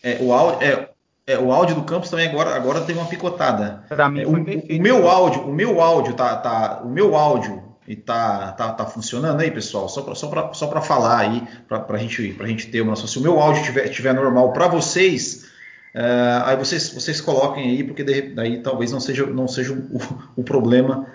é, 0.03 0.17
o 0.21 0.31
áudio. 0.31 0.61
É, 0.61 0.89
É, 1.27 1.37
o 1.37 1.51
áudio 1.51 1.75
do 1.75 1.83
Campos 1.83 2.09
também 2.09 2.27
agora, 2.27 2.55
agora 2.55 2.81
teve 2.81 2.99
uma 2.99 3.07
picotada. 3.07 3.83
Para 3.87 4.09
mim 4.09 4.21
é, 4.21 4.25
foi 4.25 4.41
o, 4.41 4.45
perfeito. 4.45 4.79
O 4.79 4.81
meu 4.81 5.09
áudio, 5.09 5.41
o 5.43 5.53
meu 5.53 5.81
áudio 5.81 6.13
tá, 6.13 6.35
tá, 6.37 6.81
o 6.83 6.89
meu 6.89 7.15
áudio 7.15 7.70
e 7.91 7.95
tá, 7.97 8.53
tá, 8.53 8.71
tá 8.71 8.85
funcionando 8.85 9.41
aí, 9.41 9.51
pessoal. 9.51 9.89
Só 9.89 10.01
para 10.01 10.15
só 10.15 10.27
pra, 10.29 10.53
só 10.53 10.67
pra 10.67 10.81
falar 10.81 11.17
aí, 11.17 11.43
para 11.67 11.85
a 11.89 11.97
gente, 11.97 12.31
pra 12.35 12.47
gente 12.47 12.67
ter 12.67 12.79
uma 12.79 12.91
noção. 12.91 13.05
Se 13.05 13.19
o 13.19 13.21
meu 13.21 13.37
áudio 13.37 13.59
estiver 13.59 13.89
tiver 13.89 14.13
normal 14.13 14.53
para 14.53 14.69
vocês, 14.69 15.49
uh, 15.93 16.45
aí 16.45 16.55
vocês, 16.55 16.87
vocês 16.93 17.19
coloquem 17.19 17.69
aí, 17.69 17.83
porque 17.83 18.01
daí 18.01 18.61
talvez 18.61 18.93
não 18.93 19.01
seja, 19.01 19.25
não 19.25 19.45
seja 19.45 19.73
o, 19.73 19.99
o 20.39 20.43
problema 20.43 21.05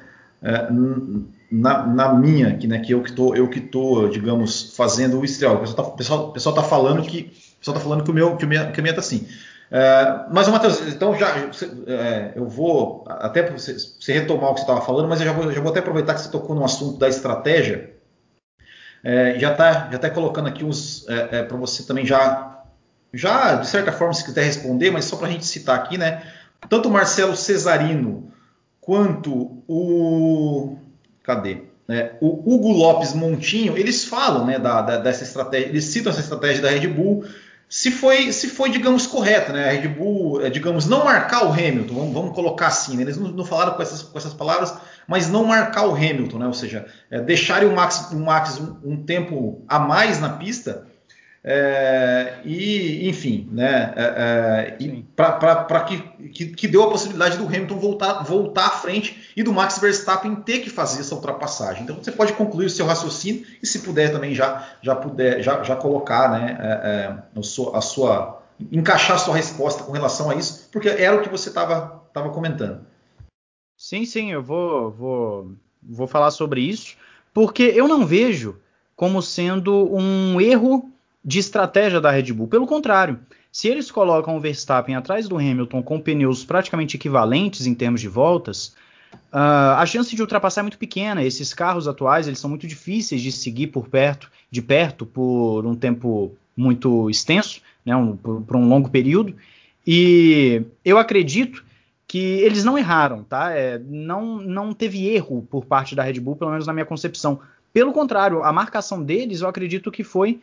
uh, 0.42 1.24
na, 1.50 1.86
na, 1.86 2.12
minha, 2.12 2.54
que, 2.58 2.66
né, 2.66 2.78
que 2.80 2.92
eu 2.92 3.02
que 3.02 3.12
tô, 3.12 3.34
eu 3.34 3.48
que 3.48 3.60
tô, 3.60 4.08
digamos, 4.08 4.74
fazendo 4.76 5.18
o 5.18 5.24
estrial. 5.24 5.56
O 5.56 5.60
pessoal 5.60 5.76
tá, 5.76 5.96
pessoal, 5.96 6.32
pessoal 6.32 6.54
tá 6.54 6.62
falando 6.62 7.00
que, 7.00 7.32
pessoal 7.58 7.74
tá 7.78 7.82
falando 7.82 8.04
que 8.04 8.10
o 8.10 8.14
meu, 8.14 8.36
que 8.36 8.44
o 8.44 8.48
minha, 8.48 8.70
que 8.70 8.78
a 8.78 8.82
minha 8.82 8.94
tá 8.94 9.00
assim. 9.00 9.26
Uh, 9.70 10.32
mas, 10.32 10.46
Matheus, 10.48 10.80
então 10.86 11.16
já 11.16 11.34
uh, 11.36 12.32
eu 12.36 12.46
vou 12.46 13.04
até 13.08 13.50
você, 13.50 13.76
retomar 14.12 14.50
o 14.50 14.54
que 14.54 14.60
você 14.60 14.64
estava 14.64 14.80
falando, 14.80 15.08
mas 15.08 15.20
eu 15.20 15.26
já 15.26 15.32
vou, 15.32 15.52
já 15.52 15.60
vou, 15.60 15.70
até 15.70 15.80
aproveitar 15.80 16.14
que 16.14 16.20
você 16.20 16.30
tocou 16.30 16.54
no 16.54 16.64
assunto 16.64 16.98
da 16.98 17.08
estratégia. 17.08 17.92
Uh, 19.04 19.38
já 19.38 19.52
está 19.52 19.90
já 19.90 19.98
tá 19.98 20.10
colocando 20.10 20.48
aqui 20.48 20.64
uns 20.64 21.04
para 21.48 21.56
você 21.56 21.82
também 21.82 22.06
já, 22.06 22.62
já 23.12 23.56
de 23.56 23.66
certa 23.66 23.90
forma, 23.90 24.14
se 24.14 24.24
quiser 24.24 24.44
responder, 24.44 24.90
mas 24.92 25.04
só 25.04 25.16
para 25.16 25.26
a 25.26 25.30
gente 25.30 25.46
citar 25.46 25.76
aqui, 25.76 25.98
né? 25.98 26.22
Tanto 26.68 26.88
o 26.88 26.92
Marcelo 26.92 27.36
Cesarino 27.36 28.32
quanto 28.80 29.62
o 29.66 30.76
cadê? 31.24 31.62
o 32.20 32.52
Hugo 32.52 32.72
Lopes 32.72 33.12
Montinho, 33.12 33.78
eles 33.78 34.04
falam 34.04 34.44
né, 34.44 34.58
da, 34.58 34.82
da, 34.82 34.96
dessa 34.96 35.22
estratégia, 35.22 35.68
eles 35.68 35.84
citam 35.84 36.10
essa 36.10 36.20
estratégia 36.20 36.60
da 36.60 36.68
Red 36.68 36.88
Bull 36.88 37.24
se 37.68 37.90
foi, 37.90 38.32
se 38.32 38.48
foi 38.48 38.70
digamos, 38.70 39.06
correto, 39.06 39.52
né? 39.52 39.68
A 39.68 39.72
Red 39.72 39.88
Bull, 39.88 40.40
é, 40.40 40.48
digamos, 40.48 40.86
não 40.86 41.04
marcar 41.04 41.44
o 41.44 41.52
Hamilton, 41.52 41.94
vamos, 41.94 42.14
vamos 42.14 42.34
colocar 42.34 42.68
assim, 42.68 42.96
né? 42.96 43.02
eles 43.02 43.16
não, 43.16 43.28
não, 43.28 43.44
falaram 43.44 43.74
com 43.74 43.82
essas, 43.82 44.02
com 44.02 44.16
essas 44.16 44.32
palavras, 44.32 44.72
mas 45.06 45.28
não 45.28 45.44
marcar 45.44 45.86
o 45.86 45.94
Hamilton, 45.94 46.38
né? 46.38 46.46
Ou 46.46 46.52
seja, 46.52 46.86
é, 47.10 47.20
deixarem 47.20 47.68
o 47.68 47.74
Max, 47.74 48.12
o 48.12 48.18
Max 48.18 48.60
um, 48.60 48.92
um 48.92 49.04
tempo 49.04 49.64
a 49.66 49.78
mais 49.78 50.20
na 50.20 50.30
pista 50.30 50.86
é, 51.48 52.40
e, 52.44 53.08
enfim, 53.08 53.48
né, 53.52 53.94
é, 53.94 54.76
é 54.80 55.02
para 55.14 55.84
que, 55.84 55.98
que, 56.30 56.46
que, 56.46 56.66
deu 56.66 56.82
a 56.82 56.90
possibilidade 56.90 57.38
do 57.38 57.46
Hamilton 57.46 57.78
voltar, 57.78 58.24
voltar 58.24 58.66
à 58.66 58.70
frente 58.70 59.30
e 59.36 59.44
do 59.44 59.52
Max 59.52 59.78
Verstappen 59.78 60.34
ter 60.34 60.58
que 60.58 60.68
fazer 60.68 61.02
essa 61.02 61.14
ultrapassagem. 61.14 61.84
Então 61.84 61.94
você 62.02 62.10
pode 62.10 62.32
concluir 62.32 62.66
o 62.66 62.70
seu 62.70 62.84
raciocínio 62.84 63.46
e, 63.62 63.66
se 63.66 63.78
puder, 63.82 64.10
também 64.10 64.34
já, 64.34 64.68
já, 64.82 64.96
puder, 64.96 65.40
já, 65.40 65.62
já 65.62 65.76
colocar 65.76 66.32
né, 66.32 66.58
é, 66.58 66.66
é 66.90 67.38
a, 67.72 67.80
sua, 67.80 68.42
encaixar 68.72 69.14
a 69.14 69.20
sua 69.20 69.36
resposta 69.36 69.84
com 69.84 69.92
relação 69.92 70.28
a 70.28 70.34
isso, 70.34 70.68
porque 70.72 70.88
era 70.88 71.14
o 71.14 71.22
que 71.22 71.28
você 71.28 71.48
estava 71.48 72.02
comentando. 72.34 72.84
Sim, 73.76 74.04
sim, 74.04 74.32
eu 74.32 74.42
vou, 74.42 74.90
vou, 74.90 75.52
vou 75.80 76.08
falar 76.08 76.32
sobre 76.32 76.62
isso, 76.62 76.96
porque 77.32 77.62
eu 77.62 77.86
não 77.86 78.04
vejo 78.04 78.58
como 78.96 79.22
sendo 79.22 79.94
um 79.94 80.40
erro 80.40 80.90
de 81.26 81.40
estratégia 81.40 82.00
da 82.00 82.08
Red 82.08 82.32
Bull. 82.32 82.46
Pelo 82.46 82.68
contrário, 82.68 83.18
se 83.50 83.66
eles 83.66 83.90
colocam 83.90 84.36
o 84.36 84.40
Verstappen 84.40 84.94
atrás 84.94 85.26
do 85.26 85.36
Hamilton 85.36 85.82
com 85.82 86.00
pneus 86.00 86.44
praticamente 86.44 86.96
equivalentes 86.96 87.66
em 87.66 87.74
termos 87.74 88.00
de 88.00 88.06
voltas, 88.06 88.76
uh, 89.32 89.74
a 89.76 89.84
chance 89.84 90.14
de 90.14 90.22
ultrapassar 90.22 90.60
é 90.60 90.62
muito 90.62 90.78
pequena. 90.78 91.24
Esses 91.24 91.52
carros 91.52 91.88
atuais 91.88 92.28
eles 92.28 92.38
são 92.38 92.48
muito 92.48 92.64
difíceis 92.64 93.20
de 93.20 93.32
seguir 93.32 93.66
por 93.66 93.88
perto, 93.88 94.30
de 94.48 94.62
perto 94.62 95.04
por 95.04 95.66
um 95.66 95.74
tempo 95.74 96.32
muito 96.56 97.10
extenso, 97.10 97.60
né, 97.84 97.96
um, 97.96 98.16
por, 98.16 98.42
por 98.42 98.56
um 98.56 98.68
longo 98.68 98.88
período. 98.88 99.34
E 99.84 100.62
eu 100.84 100.96
acredito 100.96 101.64
que 102.06 102.18
eles 102.18 102.62
não 102.62 102.78
erraram, 102.78 103.24
tá? 103.24 103.50
É, 103.50 103.80
não, 103.80 104.36
não 104.36 104.72
teve 104.72 105.08
erro 105.08 105.44
por 105.50 105.64
parte 105.64 105.96
da 105.96 106.04
Red 106.04 106.20
Bull, 106.20 106.36
pelo 106.36 106.52
menos 106.52 106.68
na 106.68 106.72
minha 106.72 106.86
concepção. 106.86 107.40
Pelo 107.72 107.92
contrário, 107.92 108.44
a 108.44 108.52
marcação 108.52 109.02
deles 109.02 109.40
eu 109.40 109.48
acredito 109.48 109.90
que 109.90 110.04
foi 110.04 110.40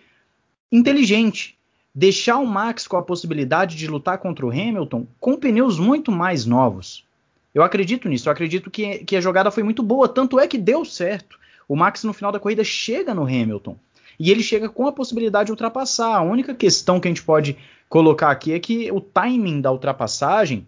inteligente. 0.73 1.57
Deixar 1.93 2.39
o 2.39 2.47
Max 2.47 2.87
com 2.87 2.97
a 2.97 3.03
possibilidade 3.03 3.75
de 3.75 3.87
lutar 3.87 4.17
contra 4.17 4.45
o 4.45 4.49
Hamilton 4.49 5.05
com 5.19 5.37
pneus 5.37 5.77
muito 5.77 6.11
mais 6.11 6.45
novos. 6.45 7.05
Eu 7.53 7.61
acredito 7.61 8.09
nisso, 8.09 8.27
eu 8.27 8.33
acredito 8.33 8.71
que, 8.71 8.99
que 8.99 9.15
a 9.15 9.21
jogada 9.21 9.51
foi 9.51 9.61
muito 9.61 9.83
boa, 9.83 10.09
tanto 10.09 10.39
é 10.39 10.47
que 10.47 10.57
deu 10.57 10.83
certo. 10.83 11.37
O 11.67 11.75
Max 11.75 12.03
no 12.03 12.11
final 12.11 12.31
da 12.31 12.39
corrida 12.39 12.63
chega 12.63 13.13
no 13.13 13.23
Hamilton. 13.23 13.77
E 14.19 14.31
ele 14.31 14.41
chega 14.41 14.67
com 14.67 14.87
a 14.87 14.91
possibilidade 14.91 15.47
de 15.47 15.51
ultrapassar. 15.51 16.15
A 16.15 16.21
única 16.21 16.53
questão 16.55 16.99
que 16.99 17.07
a 17.07 17.11
gente 17.11 17.23
pode 17.23 17.57
colocar 17.87 18.31
aqui 18.31 18.53
é 18.53 18.59
que 18.59 18.91
o 18.91 18.99
timing 18.99 19.61
da 19.61 19.71
ultrapassagem 19.71 20.65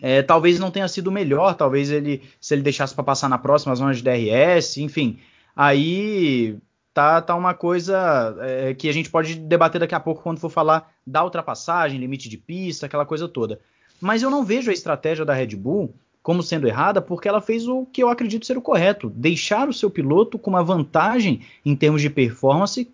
é, 0.00 0.22
talvez 0.22 0.58
não 0.58 0.70
tenha 0.70 0.86
sido 0.88 1.10
melhor. 1.10 1.54
Talvez 1.54 1.90
ele, 1.90 2.22
se 2.40 2.54
ele 2.54 2.62
deixasse 2.62 2.94
para 2.94 3.04
passar 3.04 3.28
na 3.28 3.38
próxima 3.38 3.74
zona 3.74 3.94
de 3.94 4.02
DRS, 4.02 4.78
enfim, 4.78 5.18
aí 5.54 6.56
tá, 6.96 7.20
tá 7.20 7.34
uma 7.34 7.52
coisa 7.52 8.34
é, 8.40 8.72
que 8.72 8.88
a 8.88 8.92
gente 8.92 9.10
pode 9.10 9.34
debater 9.34 9.78
daqui 9.78 9.94
a 9.94 10.00
pouco 10.00 10.22
quando 10.22 10.40
for 10.40 10.48
falar 10.48 10.90
da 11.06 11.22
ultrapassagem, 11.22 12.00
limite 12.00 12.26
de 12.26 12.38
pista, 12.38 12.86
aquela 12.86 13.04
coisa 13.04 13.28
toda. 13.28 13.60
Mas 14.00 14.22
eu 14.22 14.30
não 14.30 14.42
vejo 14.42 14.70
a 14.70 14.72
estratégia 14.72 15.22
da 15.22 15.34
Red 15.34 15.56
Bull 15.56 15.94
como 16.22 16.42
sendo 16.42 16.66
errada, 16.66 17.02
porque 17.02 17.28
ela 17.28 17.42
fez 17.42 17.68
o 17.68 17.84
que 17.84 18.02
eu 18.02 18.08
acredito 18.08 18.46
ser 18.46 18.56
o 18.56 18.62
correto: 18.62 19.10
deixar 19.10 19.68
o 19.68 19.74
seu 19.74 19.90
piloto 19.90 20.38
com 20.38 20.48
uma 20.48 20.64
vantagem 20.64 21.42
em 21.66 21.76
termos 21.76 22.00
de 22.00 22.08
performance 22.08 22.90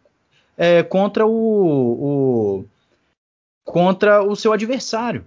é, 0.59 0.83
contra 0.83 1.25
o, 1.25 1.31
o, 1.31 2.65
contra 3.65 4.21
o 4.21 4.35
seu 4.35 4.53
adversário. 4.53 5.25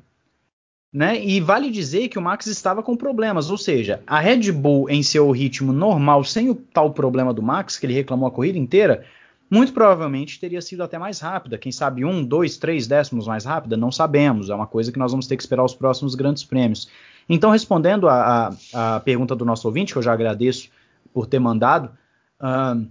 Né? 0.96 1.22
E 1.22 1.42
vale 1.42 1.70
dizer 1.70 2.08
que 2.08 2.18
o 2.18 2.22
Max 2.22 2.46
estava 2.46 2.82
com 2.82 2.96
problemas, 2.96 3.50
ou 3.50 3.58
seja, 3.58 4.02
a 4.08 4.18
Red 4.18 4.50
Bull 4.54 4.90
em 4.90 5.04
seu 5.04 5.30
ritmo 5.30 5.74
normal, 5.74 6.24
sem 6.24 6.50
o 6.50 6.56
tal 6.56 6.94
problema 6.94 7.34
do 7.34 7.44
Max, 7.44 7.78
que 7.78 7.86
ele 7.86 7.94
reclamou 7.94 8.30
a 8.30 8.32
corrida 8.32 8.58
inteira, 8.58 9.04
muito 9.52 9.74
provavelmente 9.74 10.40
teria 10.40 10.62
sido 10.62 10.82
até 10.82 10.98
mais 10.98 11.20
rápida. 11.20 11.58
Quem 11.58 11.70
sabe 11.70 12.06
um, 12.06 12.24
dois, 12.24 12.56
três 12.56 12.88
décimos 12.88 13.28
mais 13.28 13.44
rápida? 13.44 13.76
Não 13.76 13.92
sabemos. 13.92 14.50
É 14.50 14.56
uma 14.56 14.68
coisa 14.68 14.90
que 14.90 14.98
nós 14.98 15.12
vamos 15.12 15.28
ter 15.28 15.36
que 15.36 15.44
esperar 15.44 15.66
os 15.66 15.76
próximos 15.76 16.16
grandes 16.16 16.46
prêmios. 16.46 16.88
Então, 17.28 17.52
respondendo 17.52 18.08
a, 18.08 18.56
a, 18.74 18.96
a 18.96 19.00
pergunta 19.02 19.36
do 19.36 19.44
nosso 19.44 19.68
ouvinte, 19.68 19.92
que 19.92 20.00
eu 20.00 20.04
já 20.04 20.14
agradeço 20.14 20.70
por 21.14 21.28
ter 21.28 21.40
mandado 21.40 21.92
uh, 22.40 22.88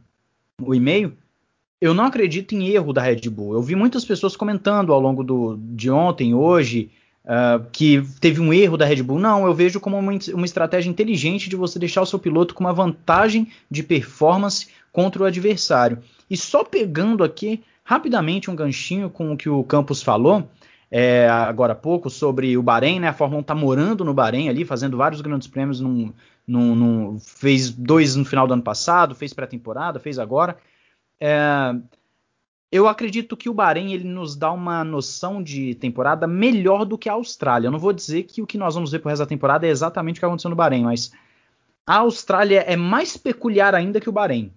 o 0.60 0.74
e-mail, 0.74 1.16
eu 1.80 1.94
não 1.94 2.04
acredito 2.04 2.54
em 2.54 2.68
erro 2.68 2.92
da 2.92 3.00
Red 3.00 3.30
Bull. 3.30 3.54
Eu 3.54 3.62
vi 3.62 3.74
muitas 3.74 4.04
pessoas 4.04 4.36
comentando 4.36 4.92
ao 4.92 5.00
longo 5.00 5.24
do, 5.24 5.56
de 5.58 5.90
ontem, 5.90 6.34
hoje, 6.34 6.90
uh, 7.24 7.64
que 7.72 8.02
teve 8.20 8.40
um 8.40 8.52
erro 8.52 8.76
da 8.76 8.84
Red 8.84 9.02
Bull. 9.02 9.18
Não, 9.18 9.46
eu 9.46 9.54
vejo 9.54 9.80
como 9.80 9.98
uma, 9.98 10.12
uma 10.34 10.44
estratégia 10.44 10.90
inteligente 10.90 11.48
de 11.48 11.56
você 11.56 11.78
deixar 11.78 12.02
o 12.02 12.06
seu 12.06 12.18
piloto 12.18 12.54
com 12.54 12.64
uma 12.64 12.72
vantagem 12.72 13.48
de 13.70 13.82
performance 13.82 14.68
contra 14.92 15.22
o 15.22 15.26
adversário. 15.26 15.98
E 16.30 16.36
só 16.36 16.64
pegando 16.64 17.24
aqui 17.24 17.62
rapidamente 17.84 18.50
um 18.50 18.56
ganchinho 18.56 19.10
com 19.10 19.32
o 19.32 19.36
que 19.36 19.48
o 19.48 19.62
Campos 19.64 20.02
falou, 20.02 20.48
é, 20.90 21.28
agora 21.28 21.72
há 21.72 21.76
pouco, 21.76 22.08
sobre 22.08 22.56
o 22.56 22.62
Bahrein, 22.62 23.00
né? 23.00 23.08
A 23.08 23.12
Fórmula 23.12 23.38
1 23.38 23.42
está 23.42 23.54
morando 23.54 24.04
no 24.04 24.14
Bahrein 24.14 24.48
ali, 24.48 24.64
fazendo 24.64 24.96
vários 24.96 25.20
grandes 25.20 25.48
prêmios. 25.48 25.80
Num, 25.80 26.12
num, 26.46 26.74
num, 26.74 27.18
fez 27.18 27.70
dois 27.70 28.14
no 28.14 28.24
final 28.24 28.46
do 28.46 28.54
ano 28.54 28.62
passado, 28.62 29.14
fez 29.14 29.32
pré-temporada, 29.32 29.98
fez 29.98 30.18
agora. 30.18 30.56
É, 31.18 31.74
eu 32.70 32.88
acredito 32.88 33.36
que 33.36 33.48
o 33.48 33.54
Bahrein 33.54 33.92
ele 33.92 34.04
nos 34.04 34.34
dá 34.34 34.50
uma 34.50 34.82
noção 34.82 35.42
de 35.42 35.74
temporada 35.76 36.26
melhor 36.26 36.84
do 36.84 36.98
que 36.98 37.08
a 37.08 37.12
Austrália. 37.12 37.68
Eu 37.68 37.72
não 37.72 37.78
vou 37.78 37.92
dizer 37.92 38.24
que 38.24 38.42
o 38.42 38.46
que 38.46 38.58
nós 38.58 38.74
vamos 38.74 38.90
ver 38.90 38.98
pro 38.98 39.10
resto 39.10 39.22
da 39.22 39.28
temporada 39.28 39.66
é 39.66 39.70
exatamente 39.70 40.16
o 40.16 40.20
que 40.20 40.26
aconteceu 40.26 40.50
no 40.50 40.56
Bahrein, 40.56 40.82
mas 40.82 41.12
a 41.86 41.98
Austrália 41.98 42.60
é 42.60 42.76
mais 42.76 43.16
peculiar 43.16 43.74
ainda 43.74 44.00
que 44.00 44.08
o 44.08 44.12
Bahrein. 44.12 44.52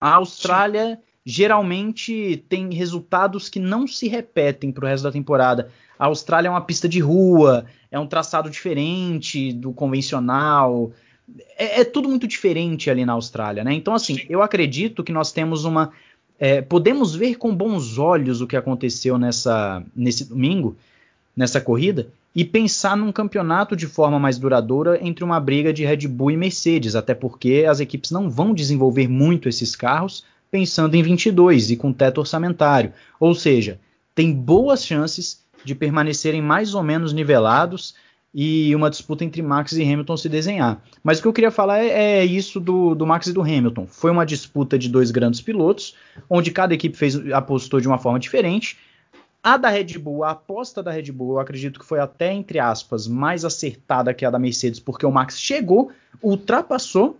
A 0.00 0.16
Austrália 0.16 0.96
Sim. 0.96 1.02
geralmente 1.24 2.44
tem 2.48 2.72
resultados 2.74 3.48
que 3.48 3.58
não 3.58 3.86
se 3.86 4.08
repetem 4.08 4.70
pro 4.70 4.86
resto 4.86 5.04
da 5.04 5.12
temporada. 5.12 5.70
A 5.98 6.06
Austrália 6.06 6.48
é 6.48 6.50
uma 6.50 6.60
pista 6.60 6.88
de 6.88 7.00
rua, 7.00 7.64
é 7.90 7.98
um 7.98 8.06
traçado 8.06 8.50
diferente 8.50 9.52
do 9.52 9.72
convencional. 9.72 10.92
É, 11.56 11.80
é 11.80 11.84
tudo 11.84 12.08
muito 12.08 12.26
diferente 12.26 12.90
ali 12.90 13.06
na 13.06 13.14
Austrália, 13.14 13.64
né? 13.64 13.72
Então, 13.72 13.94
assim, 13.94 14.18
Sim. 14.18 14.26
eu 14.28 14.42
acredito 14.42 15.02
que 15.02 15.12
nós 15.12 15.32
temos 15.32 15.64
uma 15.64 15.92
é, 16.38 16.60
podemos 16.60 17.14
ver 17.14 17.36
com 17.36 17.54
bons 17.54 17.98
olhos 17.98 18.40
o 18.40 18.46
que 18.46 18.56
aconteceu 18.56 19.16
nessa, 19.18 19.82
nesse 19.94 20.24
domingo, 20.24 20.76
nessa 21.36 21.60
corrida, 21.60 22.08
e 22.34 22.44
pensar 22.44 22.96
num 22.96 23.12
campeonato 23.12 23.76
de 23.76 23.86
forma 23.86 24.18
mais 24.18 24.38
duradoura 24.38 24.98
entre 25.00 25.22
uma 25.22 25.38
briga 25.38 25.72
de 25.72 25.84
Red 25.84 26.08
Bull 26.08 26.32
e 26.32 26.36
Mercedes, 26.36 26.96
até 26.96 27.14
porque 27.14 27.64
as 27.68 27.78
equipes 27.78 28.10
não 28.10 28.28
vão 28.28 28.52
desenvolver 28.52 29.08
muito 29.08 29.48
esses 29.48 29.76
carros 29.76 30.24
pensando 30.50 30.94
em 30.94 31.02
22 31.02 31.70
e 31.70 31.76
com 31.76 31.92
teto 31.92 32.18
orçamentário. 32.18 32.92
Ou 33.18 33.34
seja, 33.34 33.78
tem 34.14 34.32
boas 34.32 34.84
chances 34.84 35.42
de 35.64 35.74
permanecerem 35.74 36.42
mais 36.42 36.74
ou 36.74 36.82
menos 36.82 37.12
nivelados 37.12 37.94
e 38.34 38.74
uma 38.74 38.90
disputa 38.90 39.24
entre 39.24 39.40
Max 39.40 39.72
e 39.72 39.82
Hamilton 39.82 40.16
se 40.16 40.28
desenhar. 40.28 40.82
Mas 41.04 41.18
o 41.18 41.22
que 41.22 41.28
eu 41.28 41.32
queria 41.32 41.52
falar 41.52 41.78
é, 41.78 42.18
é 42.18 42.24
isso 42.24 42.58
do, 42.58 42.94
do, 42.94 43.06
Max 43.06 43.28
e 43.28 43.32
do 43.32 43.40
Hamilton. 43.40 43.86
Foi 43.86 44.10
uma 44.10 44.26
disputa 44.26 44.76
de 44.76 44.88
dois 44.88 45.12
grandes 45.12 45.40
pilotos, 45.40 45.94
onde 46.28 46.50
cada 46.50 46.74
equipe 46.74 46.96
fez, 46.96 47.14
apostou 47.32 47.80
de 47.80 47.86
uma 47.86 47.98
forma 47.98 48.18
diferente. 48.18 48.76
A 49.40 49.56
da 49.56 49.68
Red 49.68 49.98
Bull, 49.98 50.24
a 50.24 50.30
aposta 50.30 50.82
da 50.82 50.90
Red 50.90 51.12
Bull, 51.12 51.34
eu 51.34 51.38
acredito 51.38 51.78
que 51.78 51.86
foi 51.86 52.00
até, 52.00 52.32
entre 52.32 52.58
aspas, 52.58 53.06
mais 53.06 53.44
acertada 53.44 54.12
que 54.12 54.24
a 54.24 54.30
da 54.30 54.38
Mercedes, 54.38 54.80
porque 54.80 55.06
o 55.06 55.12
Max 55.12 55.38
chegou, 55.38 55.92
ultrapassou, 56.20 57.18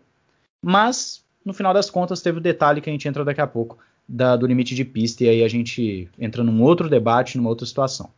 mas 0.61 1.23
no 1.45 1.53
final 1.53 1.73
das 1.73 1.91
contas 1.91 2.23
teve 2.23 2.39
o 2.39 2.41
detalhe 2.41 2.81
que 2.81 2.89
a 2.89 2.93
gente 2.93 3.07
entra 3.07 3.25
daqui 3.25 3.43
a 3.43 3.47
pouco 3.47 3.79
da, 4.09 4.37
do 4.37 4.47
limite 4.47 4.75
de 4.75 4.85
pista, 4.85 5.23
e 5.23 5.29
aí 5.29 5.45
a 5.45 5.49
gente 5.49 6.09
entra 6.19 6.43
num 6.43 6.63
outro 6.63 6.89
debate, 6.89 7.37
numa 7.37 7.51
outra 7.51 7.67
situação. 7.67 8.11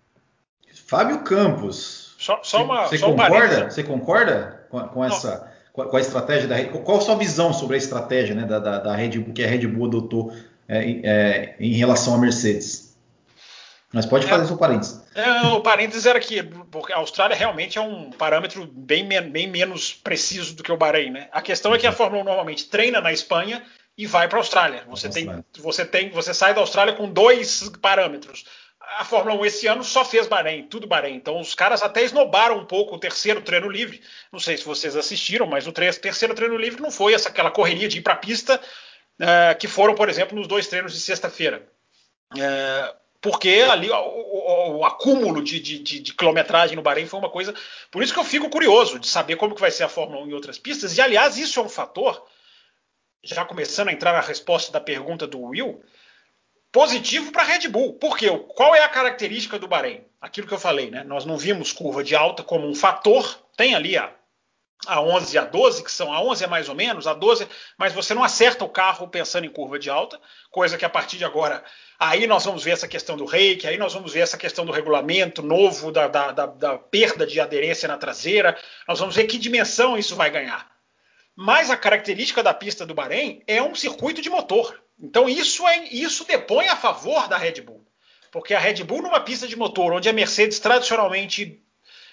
Fábio 0.87 1.25
Campos. 1.25 2.06
Só, 2.19 2.41
só 2.43 2.65
uma, 2.65 2.87
você 2.87 2.99
só 2.99 3.11
concorda? 3.11 3.67
Um 3.67 3.71
você 3.71 3.83
concorda 3.83 4.67
com, 4.71 4.81
com 4.89 5.05
essa 5.05 5.53
com 5.73 5.97
a 5.97 6.01
estratégia 6.01 6.49
da 6.49 6.57
Red 6.57 6.69
Qual 6.69 6.97
a 6.97 7.01
sua 7.03 7.17
visão 7.17 7.53
sobre 7.53 7.75
a 7.75 7.79
estratégia 7.79 8.35
né, 8.35 8.45
da, 8.45 8.59
da, 8.59 8.79
da 8.79 8.95
Red 8.95 9.19
Bull 9.19 9.35
que 9.35 9.45
a 9.45 9.47
Red 9.47 9.67
Bull 9.67 9.89
adotou 9.89 10.33
é, 10.67 11.01
é, 11.05 11.57
em 11.61 11.73
relação 11.73 12.15
à 12.15 12.19
Mercedes? 12.19 12.97
Mas 13.93 14.05
pode 14.05 14.27
fazer 14.27 14.45
é, 14.45 14.47
seu 14.47 14.57
parênteses. 14.57 15.03
É, 15.15 15.47
o 15.49 15.61
parênteses 15.61 16.07
era 16.07 16.19
que 16.19 16.43
porque 16.43 16.93
a 16.93 16.97
Austrália 16.97 17.37
realmente 17.37 17.79
é 17.79 17.81
um 17.81 18.11
parâmetro 18.11 18.67
bem, 18.67 19.07
bem 19.07 19.47
menos 19.47 19.95
preciso 19.95 20.55
do 20.57 20.63
que 20.63 20.73
o 20.73 20.77
Bahrein, 20.77 21.11
né? 21.11 21.29
A 21.31 21.41
questão 21.41 21.75
é 21.75 21.79
que 21.79 21.87
a 21.87 21.91
uhum. 21.91 21.97
Fórmula 21.97 22.23
1 22.23 22.25
normalmente 22.25 22.69
treina 22.69 23.01
na 23.01 23.13
Espanha 23.13 23.63
e 23.97 24.07
vai 24.07 24.29
para 24.29 24.39
a 24.39 24.41
Austrália. 24.41 24.83
Você 24.89 25.09
tem, 25.09 25.45
você 25.59 25.85
tem, 25.85 26.11
você 26.11 26.35
sai 26.35 26.53
da 26.53 26.61
Austrália 26.61 26.95
com 26.95 27.11
dois 27.11 27.71
parâmetros. 27.81 28.45
A 28.99 29.05
Fórmula 29.05 29.37
1 29.41 29.47
esse 29.47 29.67
ano 29.67 29.85
só 29.85 30.05
fez 30.05 30.27
Bahrein, 30.27 30.63
tudo 30.65 30.87
Bahrein. 30.87 31.17
Então 31.17 31.41
os 31.41 31.55
caras 31.55 31.83
até 31.83 32.03
esnobaram 32.03 32.59
um 32.59 32.65
pouco 32.65 32.95
o 32.95 32.99
terceiro 32.99 33.43
treino 33.43 33.69
livre. 33.69 34.01
Não 34.33 34.39
sei 34.39 34.57
se 34.57 34.65
vocês 34.65 34.97
assistiram, 34.97 35.47
mas 35.47 35.67
o 35.67 35.73
terceiro 35.73 36.35
treino 36.35 36.57
livre 36.57 36.81
não 36.81 36.91
foi 36.91 37.13
essa 37.13 37.29
aquela 37.29 37.51
correria 37.51 37.89
de 37.89 37.99
ir 37.99 38.03
para 38.03 38.15
a 38.15 38.17
pista 38.17 38.61
uh, 39.21 39.59
que 39.59 39.69
foram, 39.69 39.95
por 39.95 40.09
exemplo, 40.09 40.37
nos 40.37 40.47
dois 40.47 40.67
treinos 40.69 40.93
de 40.93 41.01
sexta-feira. 41.01 41.67
Uh, 42.33 42.97
porque 43.21 43.65
ali 43.69 43.91
o, 43.91 43.97
o, 43.97 44.77
o 44.79 44.85
acúmulo 44.85 45.43
de, 45.43 45.59
de, 45.59 45.79
de, 45.79 46.01
de, 46.01 46.15
quilometragem 46.15 46.77
no 46.77 46.83
Bahrein 46.83 47.07
foi 47.07 47.19
uma 47.19 47.31
coisa. 47.31 47.55
Por 47.91 48.03
isso 48.03 48.13
que 48.13 48.21
eu 48.21 48.25
fico 48.25 48.49
curioso 48.49 48.99
de 48.99 49.09
saber 49.09 49.37
como 49.37 49.55
que 49.55 49.61
vai 49.61 49.71
ser 49.71 49.85
a 49.85 49.89
Fórmula 49.89 50.23
1 50.25 50.29
em 50.29 50.33
outras 50.33 50.59
pistas. 50.59 50.97
E 50.97 51.01
aliás, 51.01 51.37
isso 51.37 51.59
é 51.59 51.63
um 51.63 51.69
fator, 51.69 52.25
já 53.25 53.45
começando 53.45 53.89
a 53.89 53.93
entrar 53.93 54.13
na 54.13 54.21
resposta 54.21 54.71
da 54.71 54.81
pergunta 54.81 55.27
do 55.27 55.41
Will, 55.41 55.83
positivo 56.77 57.33
para 57.33 57.41
a 57.41 57.47
Red 57.47 57.69
Bull. 57.69 57.95
Porque 57.95 58.29
qual 58.55 58.75
é 58.75 58.83
a 58.83 58.89
característica 58.89 59.59
do 59.59 59.67
Bahrein? 59.67 60.05
Aquilo 60.21 60.47
que 60.47 60.53
eu 60.53 60.59
falei, 60.59 60.91
né? 60.91 61.03
Nós 61.05 61.25
não 61.25 61.39
vimos 61.39 61.73
curva 61.73 62.05
de 62.05 62.15
alta 62.15 62.43
como 62.43 62.69
um 62.69 62.75
fator. 62.75 63.41
Tem 63.57 63.75
ali 63.75 63.97
a, 63.97 64.13
a 64.87 65.01
11 65.01 65.35
e 65.35 65.39
a 65.39 65.45
12, 65.47 65.83
que 65.83 65.91
são 65.91 66.13
a 66.13 66.23
11 66.23 66.45
é 66.45 66.47
mais 66.47 66.69
ou 66.69 66.75
menos, 66.75 67.07
a 67.07 67.15
12, 67.15 67.49
mas 67.79 67.95
você 67.95 68.13
não 68.13 68.23
acerta 68.23 68.63
o 68.63 68.69
carro 68.69 69.09
pensando 69.09 69.47
em 69.47 69.49
curva 69.49 69.79
de 69.79 69.89
alta, 69.89 70.21
coisa 70.51 70.77
que 70.77 70.85
a 70.85 70.91
partir 70.91 71.17
de 71.17 71.25
agora 71.25 71.65
Aí 71.99 72.27
nós 72.27 72.45
vamos 72.45 72.63
ver 72.63 72.73
essa 72.73 72.87
questão 72.87 73.17
do 73.17 73.25
reiki, 73.25 73.67
aí 73.67 73.79
nós 73.79 73.95
vamos 73.95 74.13
ver 74.13 74.21
essa 74.21 74.37
questão 74.37 74.67
do 74.67 74.73
regulamento 74.73 75.41
novo, 75.41 75.91
da, 75.91 76.07
da, 76.07 76.31
da, 76.31 76.45
da, 76.45 76.77
perda 76.77 77.27
de 77.27 77.41
aderência 77.41 77.89
na 77.89 77.97
traseira, 77.97 78.55
nós 78.87 78.99
vamos 78.99 79.17
ver 79.17 79.25
que 79.25 79.39
dimensão 79.39 79.97
isso 79.97 80.15
vai 80.15 80.29
ganhar. 80.29 80.71
Mas 81.35 81.71
a 81.71 81.77
característica 81.77 82.43
da 82.43 82.53
pista 82.53 82.85
do 82.85 82.93
Bahrein 82.93 83.43
é 83.47 83.63
um 83.63 83.75
circuito 83.75 84.21
de 84.21 84.29
motor. 84.29 84.79
Então 84.99 85.29
isso, 85.29 85.67
é, 85.67 85.89
isso 85.89 86.25
depõe 86.25 86.69
a 86.69 86.77
favor 86.77 87.29
da 87.29 87.37
Red 87.37 87.61
Bull. 87.63 87.87
Porque 88.31 88.55
a 88.55 88.59
Red 88.59 88.85
Bull, 88.85 89.03
numa 89.03 89.21
pista 89.21 89.47
de 89.47 89.57
motor, 89.57 89.93
onde 89.93 90.09
a 90.09 90.13
Mercedes 90.13 90.59
tradicionalmente 90.59 91.63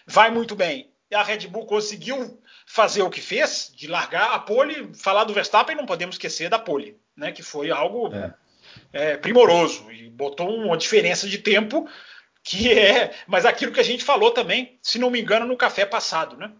vai 0.05 0.29
muito 0.29 0.55
bem, 0.55 0.91
e 1.09 1.15
a 1.15 1.23
Red 1.23 1.47
Bull 1.47 1.65
conseguiu 1.65 2.41
fazer 2.65 3.01
o 3.01 3.09
que 3.09 3.21
fez, 3.21 3.71
de 3.75 3.87
largar 3.87 4.31
a 4.31 4.39
pole, 4.39 4.93
falar 4.95 5.23
do 5.25 5.33
Verstappen, 5.33 5.75
não 5.75 5.85
podemos 5.85 6.15
esquecer 6.15 6.49
da 6.49 6.59
pole, 6.59 6.97
né, 7.15 7.31
que 7.31 7.43
foi 7.43 7.71
algo 7.71 8.13
é 8.13 8.33
é, 8.91 9.17
primoroso 9.17 9.91
e 9.91 10.09
botou 10.09 10.49
uma 10.49 10.77
diferença 10.77 11.27
de 11.27 11.37
tempo 11.37 11.87
que 12.43 12.71
é, 12.71 13.13
mas 13.25 13.45
aquilo 13.45 13.71
que 13.71 13.79
a 13.79 13.83
gente 13.83 14.03
falou 14.03 14.31
também, 14.31 14.77
se 14.81 14.99
não 14.99 15.09
me 15.09 15.21
engano, 15.21 15.45
no 15.45 15.55
café 15.55 15.85
passado, 15.85 16.35
né? 16.35 16.51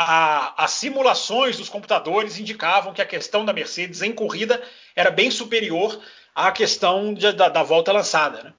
A, 0.00 0.62
as 0.62 0.70
simulações 0.70 1.56
dos 1.56 1.68
computadores 1.68 2.38
indicavam 2.38 2.92
que 2.92 3.02
a 3.02 3.06
questão 3.06 3.44
da 3.44 3.52
Mercedes 3.52 4.00
em 4.00 4.12
corrida 4.12 4.62
era 4.94 5.10
bem 5.10 5.28
superior 5.28 6.00
à 6.32 6.52
questão 6.52 7.12
de, 7.12 7.32
da, 7.32 7.48
da, 7.48 7.64
volta 7.64 7.90
lançada, 7.90 8.44
né? 8.44 8.52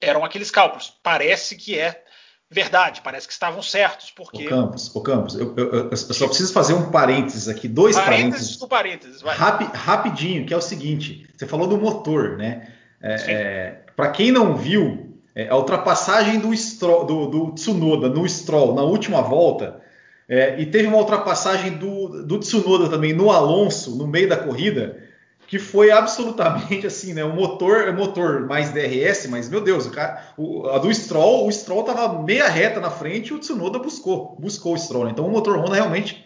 Eram 0.00 0.24
aqueles 0.24 0.50
cálculos. 0.50 0.92
Parece 1.04 1.54
que 1.54 1.78
é 1.78 2.02
verdade, 2.50 3.00
parece 3.00 3.28
que 3.28 3.32
estavam 3.32 3.62
certos. 3.62 4.10
Porque... 4.10 4.46
O 4.46 4.48
Campos, 4.48 4.96
o 4.96 5.00
Campos 5.00 5.34
eu, 5.36 5.54
eu, 5.56 5.90
eu, 5.90 5.96
só 5.96 6.26
preciso 6.26 6.52
fazer 6.52 6.74
um 6.74 6.90
parênteses 6.90 7.46
aqui, 7.46 7.68
dois 7.68 7.94
parênteses. 7.94 8.56
Parênteses 8.56 9.22
parênteses. 9.22 9.22
Rapi, 9.22 9.64
rapidinho, 9.72 10.44
que 10.46 10.52
é 10.52 10.56
o 10.56 10.62
seguinte: 10.62 11.28
você 11.32 11.46
falou 11.46 11.68
do 11.68 11.78
motor, 11.78 12.36
né? 12.36 12.72
É, 13.00 13.14
é, 13.14 13.70
Para 13.94 14.10
quem 14.10 14.32
não 14.32 14.56
viu, 14.56 15.16
é, 15.32 15.48
a 15.48 15.56
ultrapassagem 15.56 16.40
do, 16.40 16.52
Stroll, 16.56 17.04
do, 17.04 17.26
do, 17.26 17.52
Tsunoda 17.52 18.08
no 18.08 18.28
Stroll 18.28 18.74
na 18.74 18.82
última 18.82 19.22
volta. 19.22 19.85
É, 20.28 20.60
e 20.60 20.66
teve 20.66 20.88
uma 20.88 20.96
ultrapassagem 20.96 21.72
do, 21.78 22.24
do 22.24 22.38
Tsunoda 22.40 22.88
também 22.88 23.12
no 23.12 23.30
Alonso 23.30 23.96
no 23.96 24.06
meio 24.06 24.28
da 24.28 24.36
corrida 24.36 25.06
que 25.46 25.58
foi 25.58 25.90
absolutamente 25.90 26.86
assim, 26.86 27.14
né? 27.14 27.24
O 27.24 27.32
motor, 27.32 27.92
motor 27.92 28.46
mais 28.46 28.70
DRS, 28.72 29.28
mas 29.28 29.48
meu 29.48 29.60
Deus, 29.60 29.86
o 29.86 29.92
cara, 29.92 30.32
o, 30.36 30.68
a 30.68 30.78
do 30.78 30.92
Stroll, 30.92 31.46
o 31.46 31.52
Stroll 31.52 31.84
tava 31.84 32.20
meia 32.22 32.48
reta 32.48 32.80
na 32.80 32.90
frente, 32.90 33.28
e 33.28 33.34
o 33.34 33.38
Tsunoda 33.38 33.78
buscou, 33.78 34.36
buscou 34.40 34.74
o 34.74 34.78
Stroll. 34.78 35.04
Né? 35.04 35.12
Então 35.12 35.26
o 35.26 35.30
motor 35.30 35.56
Honda 35.58 35.74
realmente, 35.74 36.24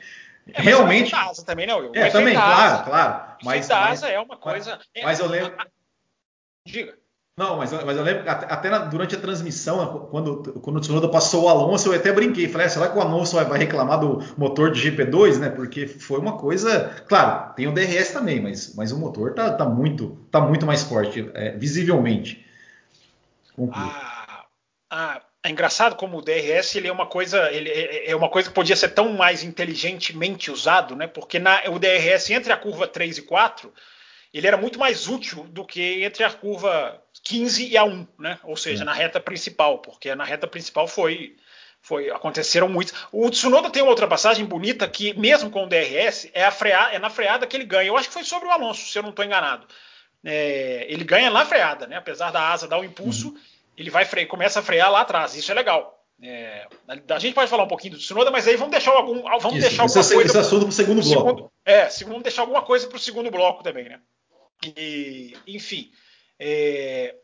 é, 0.53 0.63
realmente. 0.63 1.13
Mas 1.13 1.31
asa 1.31 1.45
também, 1.45 1.67
né, 1.67 1.75
Will? 1.75 1.93
É, 1.95 2.09
também, 2.09 2.35
claro, 2.35 2.85
claro. 2.85 3.37
Mas, 3.45 3.69
mas 3.69 4.03
é 4.03 4.19
uma 4.19 4.37
coisa. 4.37 4.79
Mas, 4.95 5.05
mas 5.05 5.21
eu 5.21 5.27
lembro. 5.27 5.55
Diga. 6.67 6.99
Não, 7.37 7.57
mas, 7.57 7.73
mas 7.73 7.97
eu 7.97 8.03
lembro 8.03 8.29
até, 8.29 8.53
até 8.53 8.71
na, 8.71 8.79
durante 8.81 9.15
a 9.15 9.21
transmissão, 9.21 10.09
quando, 10.11 10.61
quando 10.61 10.77
o 10.77 10.81
Tsunoda 10.81 11.09
passou 11.09 11.45
o 11.45 11.49
Alonso, 11.49 11.89
eu 11.89 11.99
até 11.99 12.13
brinquei. 12.13 12.49
Falei, 12.49 12.67
ah, 12.67 12.71
será 12.71 12.89
que 12.89 12.99
o 12.99 13.01
Alonso 13.01 13.37
vai, 13.37 13.45
vai, 13.47 13.59
reclamar 13.59 13.99
do 13.99 14.23
motor 14.37 14.71
de 14.71 14.91
GP2, 14.91 15.39
né? 15.39 15.49
Porque 15.49 15.87
foi 15.87 16.19
uma 16.19 16.37
coisa. 16.37 17.03
Claro, 17.09 17.55
tem 17.55 17.67
o 17.67 17.73
DRS 17.73 18.13
também, 18.13 18.41
mas, 18.41 18.75
mas 18.75 18.93
o 18.93 18.99
motor 18.99 19.33
tá, 19.33 19.53
tá, 19.53 19.65
muito, 19.65 20.19
tá 20.31 20.41
muito 20.41 20.67
mais 20.67 20.83
forte, 20.83 21.31
é, 21.33 21.57
visivelmente. 21.57 22.47
Ah, 23.73 24.45
ah, 24.91 25.23
é 25.43 25.51
engraçado 25.51 25.97
como 25.97 26.19
o 26.19 26.23
DRS 26.23 26.75
ele 26.77 26.89
é 26.89 26.93
uma 26.93 27.07
coisa, 27.07 27.51
ele 27.51 27.71
é, 27.71 28.11
é 28.11 28.17
uma 28.17 28.29
coisa 28.29 28.49
que 28.49 28.55
podia 28.55 28.77
ser 28.77 28.91
tão 28.91 29.15
mais 29.15 29.43
inteligentemente 29.43 30.51
usado, 30.51 30.95
né? 30.95 31.07
Porque 31.07 31.39
na, 31.39 31.63
o 31.71 31.79
DRS 31.79 32.29
entre 32.31 32.53
a 32.53 32.57
curva 32.57 32.87
3 32.87 33.19
e 33.19 33.23
4 33.23 33.73
ele 34.33 34.47
era 34.47 34.57
muito 34.57 34.79
mais 34.79 35.09
útil 35.09 35.45
do 35.45 35.65
que 35.65 36.05
entre 36.05 36.23
a 36.23 36.31
curva 36.31 37.03
15 37.25 37.69
e 37.69 37.77
a 37.77 37.85
1, 37.85 38.07
né? 38.19 38.39
Ou 38.45 38.57
seja, 38.57 38.83
é. 38.83 38.87
na 38.87 38.93
reta 38.93 39.21
principal, 39.21 39.79
porque 39.79 40.15
na 40.15 40.25
reta 40.25 40.47
principal 40.47 40.87
foi 40.87 41.37
foi 41.83 42.11
aconteceram 42.11 42.69
muitos. 42.69 42.95
O 43.11 43.29
Tsunoda 43.31 43.71
tem 43.71 43.83
uma 43.83 43.91
ultrapassagem 43.91 44.45
bonita 44.45 44.87
que 44.87 45.15
mesmo 45.19 45.51
com 45.51 45.65
o 45.65 45.69
DRS 45.69 46.29
é 46.33 46.45
a 46.45 46.51
freada, 46.51 46.93
é 46.95 46.99
na 46.99 47.11
freada 47.11 47.47
que 47.47 47.57
ele 47.57 47.65
ganha. 47.65 47.89
Eu 47.89 47.97
acho 47.97 48.09
que 48.09 48.15
foi 48.15 48.25
sobre 48.25 48.49
o 48.49 48.51
Alonso, 48.51 48.91
se 48.91 48.99
eu 48.99 49.03
não 49.03 49.11
estou 49.11 49.25
enganado. 49.25 49.67
É, 50.23 50.87
ele 50.89 51.05
ganha 51.05 51.31
na 51.31 51.47
freada, 51.47 51.87
né? 51.87 51.97
Apesar 51.97 52.31
da 52.31 52.53
asa 52.53 52.69
dar 52.69 52.79
o 52.79 52.85
impulso, 52.85 53.29
uhum. 53.29 53.39
ele 53.77 53.91
vai 53.91 54.05
freio, 54.05 54.29
começa 54.29 54.61
a 54.61 54.63
frear 54.63 54.93
lá 54.93 55.01
atrás. 55.01 55.35
Isso 55.35 55.51
é 55.51 55.55
legal. 55.55 55.97
É, 56.23 56.67
a 57.09 57.19
gente 57.19 57.35
pode 57.35 57.49
falar 57.49 57.65
um 57.65 57.69
pouquinho 57.69 57.95
do 57.95 57.99
Tsunoda, 57.99 58.31
mas 58.31 58.47
aí 58.47 58.55
vamos 58.55 58.73
deixar 58.73 58.93
algum, 58.93 59.23
vamos 59.23 59.59
Isso, 59.59 59.69
deixar 59.69 59.85
alguma 59.85 60.01
esse, 60.01 60.15
coisa. 60.15 60.29
Esse 60.29 60.39
assunto 60.39 60.63
para 60.63 60.69
o 60.69 60.73
segundo 60.73 61.03
bloco. 61.03 61.29
Segundo, 61.29 61.53
é, 61.65 61.89
vamos 62.05 62.23
deixar 62.23 62.43
alguma 62.43 62.61
coisa 62.63 62.87
para 62.87 62.97
o 62.97 63.01
segundo 63.01 63.31
bloco 63.31 63.63
também, 63.63 63.89
né? 63.89 64.01
E, 64.65 65.37
enfim, 65.47 65.93
é, 66.39 67.15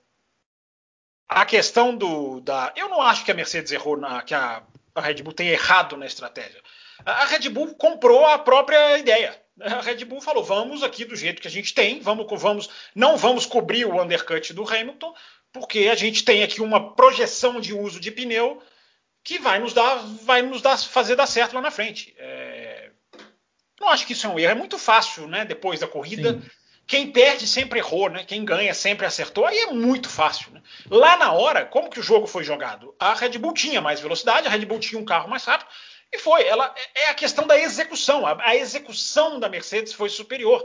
a 1.29 1.45
questão 1.45 1.97
do 1.97 2.41
da, 2.41 2.73
eu 2.77 2.89
não 2.89 3.01
acho 3.01 3.25
que 3.25 3.31
a 3.31 3.35
Mercedes 3.35 3.73
errou 3.73 3.97
na 3.97 4.23
que 4.23 4.35
a, 4.35 4.63
a 4.95 5.01
Red 5.01 5.23
Bull 5.23 5.33
tenha 5.33 5.53
errado 5.53 5.97
na 5.97 6.07
estratégia. 6.07 6.63
A, 7.05 7.25
Red 7.27 7.49
Bull 7.49 7.75
comprou 7.75 8.25
a 8.25 8.39
própria 8.39 8.99
ideia. 8.99 9.39
A 9.61 9.81
Red 9.81 10.05
Bull 10.05 10.21
falou: 10.21 10.45
vamos 10.45 10.83
aqui 10.83 11.05
do 11.05 11.17
jeito 11.17 11.43
que 11.43 11.49
a 11.49 11.51
gente 11.51 11.75
tem, 11.75 12.01
vamos, 12.01 12.27
vamos, 12.41 12.71
não 12.95 13.17
vamos 13.17 13.45
cobrir 13.47 13.85
o 13.87 14.01
undercut 14.01 14.53
do 14.53 14.69
Hamilton, 14.69 15.15
porque 15.53 15.89
a 15.89 15.95
gente 15.95 16.25
tem 16.25 16.43
aqui 16.43 16.61
uma 16.61 16.95
projeção 16.95 17.61
de 17.61 17.73
uso 17.75 18.01
de 18.01 18.11
pneu 18.11 18.63
que 19.25 19.39
vai 19.39 19.59
nos 19.59 19.73
dar, 19.73 19.97
vai 20.23 20.41
nos 20.41 20.63
dar, 20.63 20.79
fazer 20.79 21.17
dar 21.17 21.27
certo 21.27 21.55
lá 21.55 21.61
na 21.61 21.71
frente. 21.71 22.15
É, 22.17 22.91
não 23.81 23.89
acho 23.89 24.07
que 24.07 24.13
isso 24.13 24.27
é 24.27 24.31
um 24.31 24.39
erro. 24.39 24.53
É 24.53 24.55
muito 24.55 24.79
fácil, 24.79 25.27
né? 25.27 25.45
Depois 25.45 25.81
da 25.81 25.89
corrida, 25.89 26.35
Sim. 26.35 26.51
Quem 26.87 27.11
perde 27.11 27.47
sempre 27.47 27.81
errou, 27.81 28.09
né? 28.09 28.25
Quem 28.25 28.45
ganha 28.45 28.73
sempre 28.73 29.05
acertou. 29.05 29.45
Aí 29.45 29.59
é 29.59 29.67
muito 29.73 30.09
fácil. 30.09 30.53
Né? 30.53 30.63
Lá 30.89 31.17
na 31.17 31.33
hora, 31.33 31.67
como 31.67 31.91
que 31.91 31.99
o 31.99 32.03
jogo 32.03 32.27
foi 32.27 32.45
jogado? 32.45 32.95
A 32.99 33.13
Red 33.15 33.39
Bull 33.39 33.53
tinha 33.55 33.81
mais 33.81 34.01
velocidade, 34.01 34.47
a 34.47 34.51
Red 34.51 34.65
Bull 34.65 34.79
tinha 34.79 35.01
um 35.01 35.05
carro 35.05 35.29
mais 35.29 35.45
rápido 35.45 35.69
e 36.13 36.19
foi. 36.19 36.45
Ela 36.47 36.73
é 36.95 37.07
a 37.07 37.15
questão 37.15 37.47
da 37.47 37.59
execução. 37.59 38.25
A, 38.25 38.37
a 38.41 38.55
execução 38.55 39.41
da 39.41 39.49
Mercedes 39.49 39.93
foi 39.93 40.09
superior. 40.09 40.65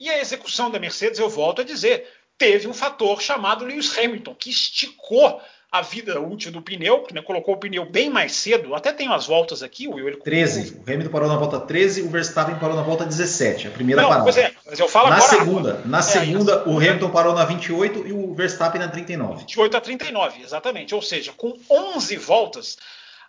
E 0.00 0.08
a 0.08 0.18
execução 0.18 0.70
da 0.70 0.78
Mercedes, 0.78 1.18
eu 1.18 1.28
volto 1.28 1.60
a 1.60 1.64
dizer, 1.64 2.08
teve 2.38 2.66
um 2.66 2.72
fator 2.72 3.20
chamado 3.20 3.64
Lewis 3.64 3.98
Hamilton, 3.98 4.34
que 4.34 4.48
esticou 4.48 5.42
a 5.70 5.82
vida 5.82 6.18
útil 6.18 6.50
do 6.50 6.62
pneu, 6.62 7.06
né, 7.12 7.20
colocou 7.20 7.54
o 7.54 7.58
pneu 7.58 7.84
bem 7.84 8.08
mais 8.08 8.32
cedo, 8.32 8.74
até 8.74 8.90
tem 8.92 9.06
umas 9.06 9.26
voltas 9.26 9.62
aqui, 9.62 9.86
o 9.86 9.94
Will. 9.96 10.08
Ele... 10.08 10.16
13. 10.16 10.80
O 10.86 10.90
Hamilton 10.90 11.10
parou 11.10 11.28
na 11.28 11.36
volta 11.36 11.60
13, 11.60 12.02
o 12.02 12.08
Verstappen 12.08 12.54
parou 12.58 12.74
na 12.74 12.82
volta 12.82 13.04
17, 13.04 13.68
a 13.68 13.70
primeira 13.70 14.00
Não, 14.00 14.08
parada. 14.08 14.24
Pois 14.24 14.38
é, 14.38 14.52
mas 14.64 14.78
eu 14.78 14.88
falo 14.88 15.10
na 15.10 15.16
agora. 15.16 15.30
segunda, 15.30 15.82
na 15.84 15.98
É, 15.98 16.02
segunda 16.02 16.52
isso. 16.60 16.70
o 16.70 16.76
Hamilton 16.78 17.10
parou 17.10 17.34
na 17.34 17.44
28 17.44 18.06
e 18.06 18.12
o 18.12 18.34
Verstappen 18.34 18.80
na 18.80 18.88
39. 18.88 19.40
28 19.40 19.76
a 19.76 19.80
39, 19.80 20.42
exatamente. 20.42 20.94
Ou 20.94 21.02
seja, 21.02 21.32
com 21.36 21.58
11 21.70 22.16
voltas. 22.16 22.78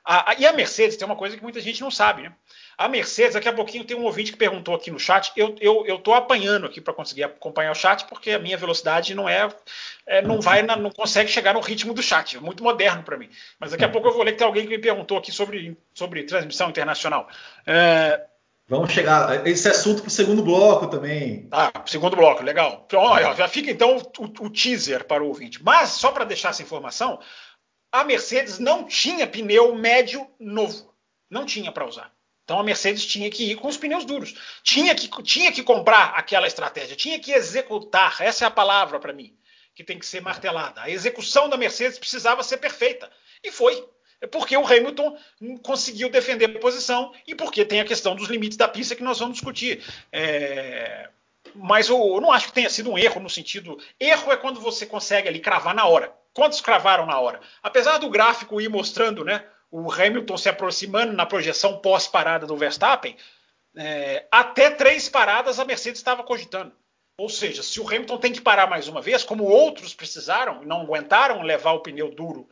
A, 0.06 0.32
a, 0.32 0.36
e 0.36 0.45
a 0.47 0.54
Mercedes 0.54 0.95
tem 0.95 1.06
uma 1.06 1.17
coisa 1.17 1.36
que 1.36 1.43
muita 1.43 1.60
gente 1.60 1.82
não 1.82 1.91
sabe, 1.91 2.23
né? 2.23 2.32
A 2.80 2.88
Mercedes, 2.88 3.34
daqui 3.34 3.50
a 3.50 3.52
pouquinho 3.52 3.84
tem 3.84 3.98
um 3.98 4.06
ouvinte 4.06 4.32
que 4.32 4.38
perguntou 4.38 4.74
aqui 4.74 4.89
no 4.89 4.98
chat. 4.98 5.34
Eu, 5.36 5.54
eu, 5.60 5.86
eu 5.86 6.00
tô 6.00 6.13
apanhando 6.13 6.65
aqui 6.65 6.80
para 6.80 6.94
conseguir 6.94 7.26
acompanhar 7.26 7.74
o 7.74 7.76
chat, 7.76 8.06
porque 8.06 8.32
a 8.32 8.39
minha 8.39 8.56
velocidade 8.56 9.13
não 9.13 9.28
é, 9.28 9.50
é 10.08 10.22
não 10.22 10.39
vai, 10.39 10.62
na, 10.62 10.78
não 10.78 10.89
consegue 10.89 11.30
chegar 11.30 11.54
no 11.54 11.60
ritmo 11.60 11.94
do 11.94 12.02
chat. 12.02 12.38
É 12.38 12.39
muito 12.39 12.63
moderno 12.63 13.04
para 13.04 13.18
mim. 13.18 13.30
Mas 13.60 13.72
daqui 13.72 13.84
a 13.84 13.89
pouco 13.89 14.08
eu 14.08 14.13
vou 14.13 14.24
ler 14.24 14.32
que 14.32 14.38
tem 14.38 14.48
alguém 14.48 14.63
que 14.63 14.70
me 14.70 14.80
perguntou 14.80 15.18
aqui 15.18 15.30
sobre, 15.30 15.78
sobre 15.94 16.24
transmissão 16.24 16.70
internacional. 16.70 17.28
É, 17.68 18.26
Vamos 18.65 18.94
chegar. 18.94 19.46
Esse 19.46 19.68
assunto 19.68 20.02
para 20.02 20.08
o 20.08 20.12
segundo 20.12 20.42
bloco 20.42 20.88
também. 20.88 21.50
ah, 21.52 21.84
segundo 21.86 22.15
bloco, 22.15 22.44
legal. 22.44 22.86
Então, 22.86 23.36
já 23.36 23.50
fica 23.50 23.70
então 23.70 23.98
o, 23.98 24.46
o 24.46 24.50
teaser 24.50 25.04
para 25.04 25.22
o 25.22 25.28
ouvinte. 25.28 25.62
Mas, 25.62 25.89
só 25.89 26.13
para 26.13 26.24
deixar 26.24 26.52
essa 26.52 26.63
informação, 26.63 27.20
a 27.92 28.06
Mercedes 28.06 28.58
não 28.58 28.86
tinha 28.86 29.28
pneu 29.28 29.76
médio 29.76 30.26
novo. 30.39 30.94
Não 31.30 31.46
tinha 31.46 31.74
para 31.74 31.86
usar. 31.86 32.18
Então 32.50 32.60
a 32.60 32.64
Mercedes 32.64 33.06
tinha 33.06 33.30
que 33.30 33.52
ir 33.52 33.58
com 33.58 33.68
os 33.68 33.78
pneus 33.78 34.04
duros. 34.04 34.34
Tinha 34.64 34.96
que, 34.96 35.08
tinha 35.22 35.52
que 35.52 35.62
comprar 35.62 36.14
aquela 36.16 36.48
estratégia, 36.48 36.96
tinha 36.96 37.20
que 37.20 37.32
executar. 37.32 38.20
Essa 38.22 38.44
é 38.44 38.48
a 38.48 38.52
palavra 38.52 39.00
para 39.00 39.14
mim, 39.14 39.38
que 39.76 39.84
tem 39.84 40.00
que 40.00 40.06
ser 40.08 40.20
martelada. 40.20 40.82
A 40.82 40.90
execução 40.90 41.48
da 41.48 41.56
Mercedes 41.56 42.00
precisava 42.00 42.42
ser 42.42 42.58
perfeita. 42.58 43.08
E 43.44 43.52
foi. 43.52 43.88
É 44.20 44.26
porque 44.26 44.58
o 44.58 44.66
Hamilton 44.66 45.16
conseguiu 45.62 46.10
defender 46.10 46.46
a 46.46 46.60
posição 46.60 47.14
e 47.28 47.36
porque 47.36 47.64
tem 47.64 47.82
a 47.82 47.86
questão 47.86 48.16
dos 48.16 48.28
limites 48.28 48.58
da 48.58 48.68
pista 48.68 48.96
que 48.96 49.04
nós 49.04 49.20
vamos 49.20 49.36
discutir. 49.36 49.84
É... 50.12 51.08
Mas 51.54 51.88
eu, 51.88 52.00
eu 52.00 52.20
não 52.20 52.32
acho 52.32 52.48
que 52.48 52.54
tenha 52.54 52.70
sido 52.72 52.90
um 52.90 52.98
erro 52.98 53.22
no 53.22 53.30
sentido. 53.30 53.78
Erro 54.00 54.32
é 54.32 54.38
quando 54.38 54.60
você 54.60 54.88
consegue 54.88 55.28
ali 55.28 55.40
cravar 55.40 55.76
na 55.76 55.86
hora. 55.86 56.12
Quantos 56.34 56.62
cravaram 56.62 57.06
na 57.06 57.20
hora? 57.20 57.40
Apesar 57.62 58.00
do 58.00 58.10
gráfico 58.10 58.60
ir 58.60 58.70
mostrando, 58.70 59.24
né? 59.24 59.46
O 59.72 59.92
Hamilton 59.92 60.38
se 60.38 60.50
aproximando 60.50 61.14
na 61.14 61.26
projeção 61.26 61.78
pós-parada 61.78 62.48
do 62.48 62.58
Verstappen, 62.58 63.16
é, 63.76 64.28
até 64.32 64.72
três 64.72 65.08
paradas 65.08 65.60
a 65.60 65.66
Mercedes 65.66 66.00
estava 66.00 66.24
cogitando. 66.24 66.74
Ou 67.18 67.30
seja, 67.30 67.62
se 67.62 67.80
o 67.80 67.88
Hamilton 67.88 68.18
tem 68.18 68.32
que 68.32 68.42
parar 68.42 68.68
mais 68.68 68.88
uma 68.88 69.02
vez, 69.02 69.24
como 69.24 69.44
outros 69.44 69.94
precisaram, 69.94 70.64
não 70.64 70.82
aguentaram 70.82 71.42
levar 71.42 71.74
o 71.74 71.82
pneu 71.82 72.10
duro, 72.10 72.48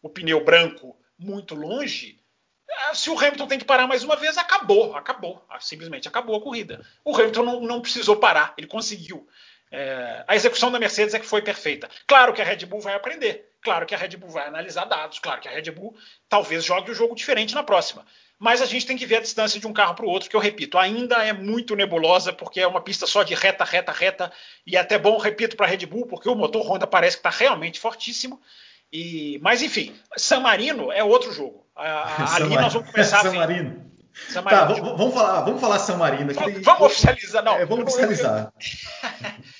o 0.00 0.08
pneu 0.08 0.42
branco 0.44 0.96
muito 1.18 1.54
longe, 1.54 2.20
é, 2.68 2.94
se 2.94 3.10
o 3.10 3.18
Hamilton 3.18 3.46
tem 3.46 3.58
que 3.58 3.64
parar 3.64 3.86
mais 3.86 4.02
uma 4.02 4.16
vez, 4.16 4.38
acabou, 4.38 4.96
acabou, 4.96 5.44
simplesmente 5.60 6.08
acabou 6.08 6.36
a 6.36 6.40
corrida. 6.40 6.84
O 7.04 7.14
Hamilton 7.14 7.42
não, 7.42 7.60
não 7.60 7.80
precisou 7.80 8.16
parar, 8.16 8.54
ele 8.56 8.66
conseguiu. 8.66 9.28
É, 9.70 10.24
a 10.26 10.36
execução 10.36 10.70
da 10.70 10.78
Mercedes 10.78 11.14
é 11.14 11.18
que 11.18 11.26
foi 11.26 11.42
perfeita. 11.42 11.88
Claro 12.06 12.32
que 12.32 12.40
a 12.40 12.44
Red 12.44 12.66
Bull 12.66 12.80
vai 12.80 12.94
aprender, 12.94 13.51
claro 13.62 13.86
que 13.86 13.94
a 13.94 13.98
Red 13.98 14.16
Bull 14.16 14.28
vai 14.28 14.46
analisar 14.46 14.84
dados, 14.84 15.18
claro 15.18 15.40
que 15.40 15.48
a 15.48 15.52
Red 15.52 15.70
Bull 15.70 15.96
talvez 16.28 16.64
jogue 16.64 16.90
o 16.90 16.94
jogo 16.94 17.14
diferente 17.14 17.54
na 17.54 17.62
próxima. 17.62 18.04
Mas 18.38 18.60
a 18.60 18.66
gente 18.66 18.84
tem 18.84 18.96
que 18.96 19.06
ver 19.06 19.16
a 19.16 19.20
distância 19.20 19.60
de 19.60 19.66
um 19.68 19.72
carro 19.72 19.94
para 19.94 20.04
o 20.04 20.08
outro, 20.08 20.28
que 20.28 20.34
eu 20.34 20.40
repito, 20.40 20.76
ainda 20.76 21.24
é 21.24 21.32
muito 21.32 21.76
nebulosa, 21.76 22.32
porque 22.32 22.60
é 22.60 22.66
uma 22.66 22.80
pista 22.80 23.06
só 23.06 23.22
de 23.22 23.34
reta, 23.34 23.62
reta, 23.62 23.92
reta, 23.92 24.32
e 24.66 24.76
é 24.76 24.80
até 24.80 24.98
bom, 24.98 25.16
repito, 25.16 25.56
para 25.56 25.66
a 25.66 25.68
Red 25.68 25.86
Bull, 25.86 26.06
porque 26.06 26.28
o 26.28 26.34
motor 26.34 26.66
Honda 26.66 26.86
parece 26.86 27.16
que 27.16 27.20
está 27.20 27.30
realmente 27.30 27.78
fortíssimo. 27.78 28.40
E, 28.92 29.38
mas 29.40 29.62
enfim, 29.62 29.94
San 30.16 30.40
Marino 30.40 30.90
é 30.90 31.04
outro 31.04 31.32
jogo. 31.32 31.64
A, 31.76 32.34
ali 32.34 32.54
nós 32.56 32.72
vamos 32.72 32.90
começar 32.90 33.20
San 33.22 33.28
a 33.28 33.30
ver. 33.30 33.38
Marino. 33.38 33.91
Tá, 34.32 34.42
Marino. 34.42 34.96
vamos, 34.96 35.14
falar, 35.14 35.40
vamos 35.40 35.60
falar 35.60 35.78
San 35.78 35.96
Marino. 35.96 36.32
Vamos, 36.34 36.50
aqui. 36.52 36.60
vamos 36.60 36.82
oficializar, 36.82 37.42
não. 37.42 37.54
É, 37.54 37.64
vamos 37.64 37.78
eu 37.78 37.84
não- 37.84 37.84
oficializar. 37.86 38.52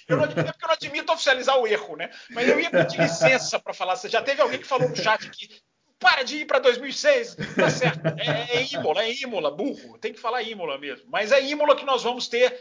Eu 0.08 0.16
não, 0.16 0.24
admito, 0.24 0.52
porque 0.52 0.64
eu 0.64 0.68
não 0.68 0.74
admito 0.74 1.12
oficializar 1.12 1.58
o 1.58 1.66
erro, 1.66 1.96
né? 1.96 2.10
Mas 2.30 2.48
eu 2.48 2.60
ia 2.60 2.70
pedir 2.70 3.00
licença 3.00 3.58
para 3.58 3.72
falar. 3.72 3.96
Você 3.96 4.08
já 4.08 4.22
teve 4.22 4.42
alguém 4.42 4.58
que 4.58 4.66
falou 4.66 4.88
no 4.88 4.96
chat 4.96 5.28
que 5.30 5.48
para 5.98 6.22
de 6.24 6.38
ir 6.38 6.46
para 6.46 6.58
2006. 6.58 7.36
Tá 7.56 7.70
certo. 7.70 8.06
É, 8.18 8.58
é 8.58 8.72
Imola, 8.72 9.04
é 9.04 9.12
Imola, 9.12 9.50
burro. 9.50 9.96
Tem 9.98 10.12
que 10.12 10.20
falar 10.20 10.42
Imola 10.42 10.76
mesmo. 10.76 11.06
Mas 11.08 11.30
é 11.32 11.42
Imola 11.42 11.76
que 11.76 11.84
nós 11.84 12.02
vamos 12.02 12.26
ter. 12.28 12.58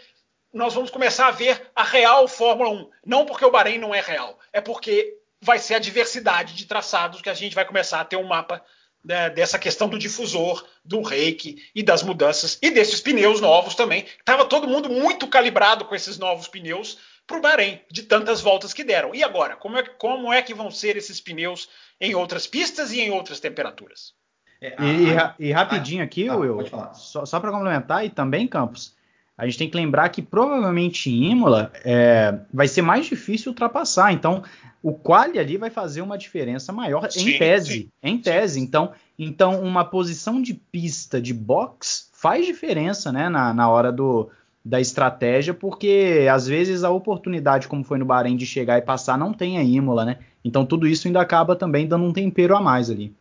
Nós 0.54 0.74
vamos 0.74 0.92
começar 0.92 1.28
a 1.28 1.32
ver 1.32 1.72
a 1.76 1.84
real 1.84 2.28
Fórmula 2.28 2.70
1. 2.70 2.90
Não 3.06 3.26
porque 3.26 3.46
o 3.46 3.52
Bahrein 3.52 3.80
não 3.80 3.96
é 3.96 4.02
real, 4.02 4.38
é 4.52 4.60
porque 4.62 5.18
vai 5.42 5.58
ser 5.58 5.76
a 5.76 5.80
diversidade 5.80 6.54
de 6.54 6.66
traçados 6.66 7.22
que 7.22 7.30
a 7.30 7.34
gente 7.34 7.56
vai 7.56 7.66
começar 7.66 8.00
a 8.00 8.06
ter 8.06 8.18
um 8.18 8.28
mapa 8.28 8.64
né, 9.04 9.30
dessa 9.30 9.58
questão 9.58 9.88
do 9.90 9.98
difusor, 9.98 10.66
do 10.86 11.02
reiki 11.02 11.64
e 11.74 11.82
das 11.84 12.04
mudanças 12.04 12.58
e 12.62 12.70
desses 12.72 13.02
pneus 13.02 13.42
novos 13.42 13.76
também. 13.76 14.06
Tava 14.24 14.46
todo 14.46 14.68
mundo 14.68 14.90
muito 14.90 15.28
calibrado 15.28 15.86
com 15.86 15.96
esses 15.96 16.18
novos 16.18 16.48
pneus 16.48 16.98
para 17.26 17.38
o 17.38 17.42
Bahrein, 17.42 17.80
de 17.90 18.04
tantas 18.04 18.42
voltas 18.42 18.74
que 18.74 18.84
deram. 18.84 19.16
E 19.16 19.24
agora, 19.24 19.56
como 19.56 19.78
é, 19.78 19.84
como 19.84 20.34
é 20.34 20.42
que 20.42 20.54
vão 20.54 20.70
ser 20.70 20.98
esses 20.98 21.20
pneus 21.22 21.70
em 22.00 22.14
outras 22.16 22.46
pistas 22.46 22.92
e 22.92 23.00
em 23.00 23.12
outras 23.12 23.40
temperaturas? 23.40 24.14
É, 24.62 24.76
E, 24.80 25.06
e 25.08 25.14
a- 25.14 25.16
ra- 25.18 25.36
e 25.40 25.52
rapidinho 25.52 26.04
aqui, 26.04 26.28
Ah, 26.30 26.36
Will, 26.36 26.58
pode 26.58 26.70
falar. 26.70 26.94
só, 26.94 27.26
só 27.26 27.40
para 27.40 27.52
complementar, 27.52 28.06
e 28.06 28.10
também, 28.10 28.48
Campos, 28.48 28.96
a 29.42 29.46
gente 29.48 29.58
tem 29.58 29.70
que 29.72 29.76
lembrar 29.76 30.08
que 30.10 30.22
provavelmente 30.22 31.10
Imola 31.10 31.72
é, 31.84 32.42
vai 32.54 32.68
ser 32.68 32.84
mais 32.84 33.08
difícil 33.08 33.50
ultrapassar. 33.50 34.14
Então, 34.14 34.44
o 34.84 34.94
quali 34.94 35.40
ali 35.40 35.58
vai 35.58 35.72
fazer 35.72 36.04
uma 36.04 36.16
diferença 36.16 36.72
maior 36.72 37.10
Sim, 37.10 37.28
em 37.28 37.40
tese. 37.40 37.74
sim. 37.74 37.90
Em 38.04 38.18
tese. 38.20 38.60
Então, 38.60 38.92
então, 39.18 39.60
uma 39.64 39.84
posição 39.84 40.40
de 40.40 40.54
pista 40.54 41.20
de 41.20 41.34
box 41.34 42.12
faz 42.14 42.46
diferença 42.46 43.12
né, 43.12 43.30
na, 43.30 43.52
na 43.52 43.68
hora 43.68 43.92
do, 43.92 44.30
da 44.64 44.80
estratégia, 44.80 45.56
porque 45.56 46.28
às 46.32 46.46
vezes 46.46 46.84
a 46.84 46.92
oportunidade, 46.92 47.68
como 47.68 47.84
foi 47.84 47.98
no 47.98 48.06
Bahrein, 48.06 48.38
de 48.38 48.46
chegar 48.46 48.78
e 48.78 48.84
passar, 48.84 49.18
não 49.18 49.34
tem 49.34 49.58
a 49.58 49.64
Imola, 49.64 50.06
né? 50.06 50.20
Então 50.46 50.68
tudo 50.68 50.86
isso 50.86 51.08
ainda 51.08 51.20
acaba 51.20 51.56
também 51.56 51.88
dando 51.88 52.06
um 52.06 52.14
tempero 52.14 52.56
a 52.56 52.62
mais 52.62 52.92
ali. 52.92 53.12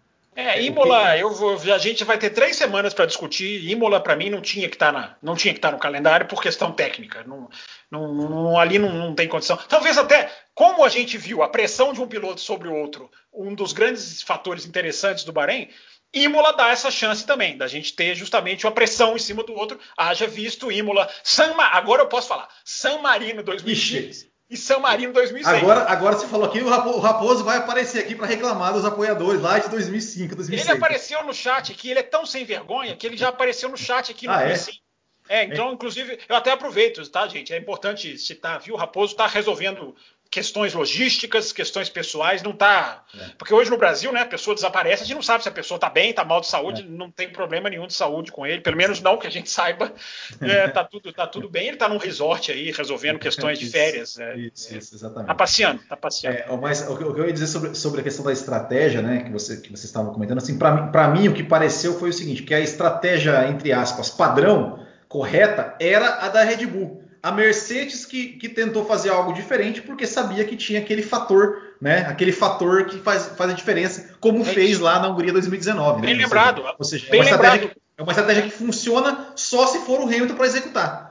É, 0.40 0.62
Imola, 0.62 1.18
eu 1.18 1.31
vou, 1.35 1.53
a 1.53 1.79
gente 1.79 2.03
vai 2.03 2.16
ter 2.16 2.31
três 2.31 2.57
semanas 2.57 2.94
para 2.94 3.05
discutir. 3.05 3.68
Imola, 3.68 4.00
para 4.00 4.16
mim, 4.16 4.31
não 4.31 4.40
tinha 4.40 4.68
que 4.70 4.74
estar 4.74 4.90
que 5.53 5.59
estar 5.59 5.70
no 5.70 5.79
calendário 5.79 6.26
por 6.26 6.42
questão 6.42 6.72
técnica. 6.72 7.22
Não, 7.24 7.50
não, 7.90 8.14
não- 8.14 8.59
ali 8.59 8.79
não, 8.79 8.90
não 8.90 9.14
tem 9.14 9.29
condição. 9.29 9.59
Talvez 9.68 9.98
até, 9.98 10.33
como 10.55 10.83
a 10.83 10.88
gente 10.88 11.18
viu 11.18 11.42
a 11.42 11.48
pressão 11.48 11.92
de 11.92 12.00
um 12.00 12.09
piloto 12.09 12.40
sobre 12.40 12.68
o 12.68 12.74
outro, 12.74 13.11
um 13.33 13.55
dos 13.55 13.74
grandes 13.74 14.22
fatores 14.22 14.64
interessantes 14.64 15.24
do 15.24 15.33
Bahrein, 15.33 15.68
Imola 16.12 16.55
dá 16.55 16.70
essa 16.70 16.90
chance 16.90 17.24
também, 17.26 17.57
da 17.59 17.68
gente 17.68 17.92
ter 17.94 18.14
justamente 18.14 18.64
uma 18.66 18.72
pressão 18.72 19.14
em 19.14 19.18
cima 19.18 19.44
do 19.44 19.55
outro. 19.55 19.79
Haja 19.96 20.26
visto 20.26 20.72
Imola, 20.72 21.09
San 21.22 21.55
agora 21.59 22.03
eu 22.03 22.09
posso 22.09 22.29
falar, 22.29 22.48
San 22.64 22.98
Marino 22.98 23.42
2006 23.42 24.31
e 24.50 24.56
San 24.56 24.80
Marino 24.80 25.12
2006. 25.12 25.58
Agora, 25.62 25.82
agora 25.88 26.16
você 26.16 26.26
falou 26.26 26.46
aqui, 26.46 26.60
o 26.60 26.68
Rapo- 26.68 26.90
o 26.90 26.98
Raposo 27.00 27.44
vai 27.44 27.58
aparecer 27.58 28.00
aqui 28.00 28.14
para 28.16 28.26
reclamar 28.26 28.72
dos 28.72 28.84
apoiadores 28.84 29.40
lá 29.40 29.58
de 29.58 29.68
2005, 29.70 30.34
2006. 30.34 30.68
Ele 30.68 30.76
apareceu 30.78 31.22
no 31.24 31.32
chat 31.32 31.70
aqui, 31.70 31.90
ele 31.90 32.00
é 32.00 32.02
tão 32.02 32.26
sem 32.26 32.44
vergonha 32.44 32.96
que 32.96 33.06
ele 33.06 33.16
já 33.16 33.28
apareceu 33.28 33.68
no 33.68 33.76
chat 33.76 34.10
aqui 34.10 34.26
no 34.26 34.32
Ah, 34.32 34.42
é? 34.42 34.56
É, 35.28 35.44
então, 35.44 35.72
inclusive, 35.72 36.18
eu 36.28 36.34
até 36.34 36.50
aproveito, 36.50 37.06
tá, 37.08 37.28
gente? 37.28 37.52
É 37.52 37.56
importante 37.56 38.18
citar, 38.18 38.58
viu? 38.58 38.74
O 38.74 38.76
Raposo 38.76 39.12
está 39.12 39.28
resolvendo 39.28 39.94
questões 40.31 40.73
logísticas, 40.75 41.53
questões 41.53 41.88
pessoais, 41.88 42.40
não 42.43 42.53
tá. 42.53 43.03
É. 43.19 43.31
Porque 43.37 43.53
hoje 43.53 43.69
no 43.69 43.77
Brasil, 43.77 44.12
né, 44.12 44.21
a 44.21 44.27
pessoa 44.27 44.55
desaparece, 44.55 45.03
a 45.03 45.07
gente 45.07 45.16
não 45.16 45.23
sabe 45.23 45.43
se 45.43 45.49
a 45.49 45.53
pessoa 45.53 45.81
tá 45.81 45.90
bem, 45.90 46.12
tá 46.12 46.25
mal 46.25 46.40
de 46.40 46.47
É. 46.47 46.51
saúde, 46.51 46.83
não 46.85 47.11
tem 47.11 47.29
problema 47.31 47.69
nenhum 47.69 47.87
de 47.87 47.95
saúde 47.95 48.31
com 48.31 48.47
ele, 48.47 48.61
pelo 48.61 48.77
menos 48.77 49.01
não 49.01 49.19
que 49.19 49.27
a 49.27 49.31
gente 49.31 49.51
saiba. 49.51 49.93
É, 50.40 50.69
tá, 50.69 50.85
tudo, 50.85 51.12
tá 51.12 51.27
tudo 51.27 51.49
bem, 51.49 51.69
ele 51.69 51.77
tá 51.77 51.88
num 51.88 51.97
resort 51.99 52.53
aí, 52.53 52.71
resolvendo 52.71 53.19
questões 53.21 53.59
de 53.59 53.64
Isso, 53.64 53.73
férias. 53.73 54.19
é, 54.21 54.37
Isso, 54.37 54.77
isso, 54.77 54.90
Tá 54.90 54.97
exatamente. 54.97 55.35
passeando, 55.37 55.81
tá 55.88 55.97
passeando. 55.97 56.37
É, 56.38 56.57
mas 56.57 56.88
o 56.88 56.97
que 56.97 57.03
eu 57.03 57.27
ia 57.27 57.33
dizer 57.33 57.49
sobre, 57.49 57.75
sobre 57.75 58.01
a 58.01 58.05
questão 58.05 58.25
da 58.25 58.33
estratégia, 58.33 59.03
né, 59.03 59.25
que 59.25 59.31
você 59.31 59.57
que 59.61 59.69
vocês 59.71 59.85
estavam 59.85 60.12
comentando, 60.12 60.38
assim, 60.38 60.57
para 60.57 61.09
mim 61.09 61.27
o 61.29 61.35
que 61.35 61.43
pareceu 61.43 61.99
foi 61.99 62.11
o 62.11 62.12
seguinte, 62.12 62.43
que 62.45 62.55
a 62.55 62.61
estratégia 62.61 63.49
entre 63.49 63.73
aspas 63.73 64.11
padrão 64.11 64.79
correta 65.09 65.75
era 65.81 66.25
a 66.25 66.29
da 66.29 66.45
Red 66.45 66.66
Bull. 66.66 66.99
A 67.22 67.30
Mercedes 67.30 68.06
que, 68.06 68.28
que 68.35 68.48
tentou 68.48 68.85
fazer 68.85 69.11
algo 69.11 69.33
diferente 69.33 69.83
porque 69.83 70.06
sabia 70.06 70.45
que 70.45 70.57
tinha 70.57 70.80
aquele 70.80 71.03
fator, 71.03 71.74
né, 71.80 72.07
aquele 72.07 72.32
fator 72.32 72.86
que 72.86 72.99
faz, 72.99 73.26
faz 73.36 73.51
a 73.51 73.55
diferença, 73.55 74.16
como 74.20 74.40
É 74.42 74.45
fez 74.45 74.70
isso. 74.72 74.82
lá 74.82 74.99
na 74.99 75.09
Hungria 75.09 75.32
2019. 75.32 76.01
Bem 76.01 76.16
né? 76.16 76.22
lembrado, 76.24 76.64
Ou 76.78 76.84
seja, 76.84 77.07
é 77.11 77.14
uma, 77.14 77.24
estratégia 77.24 77.53
lembrado. 77.53 77.74
que, 77.74 77.80
é 77.99 78.03
uma 78.03 78.12
estratégia 78.12 78.42
que 78.42 78.51
funciona 78.51 79.32
só 79.36 79.66
se 79.66 79.80
for 79.80 80.01
o 80.01 80.05
Hamilton 80.05 80.34
para 80.34 80.47
executar. 80.47 81.11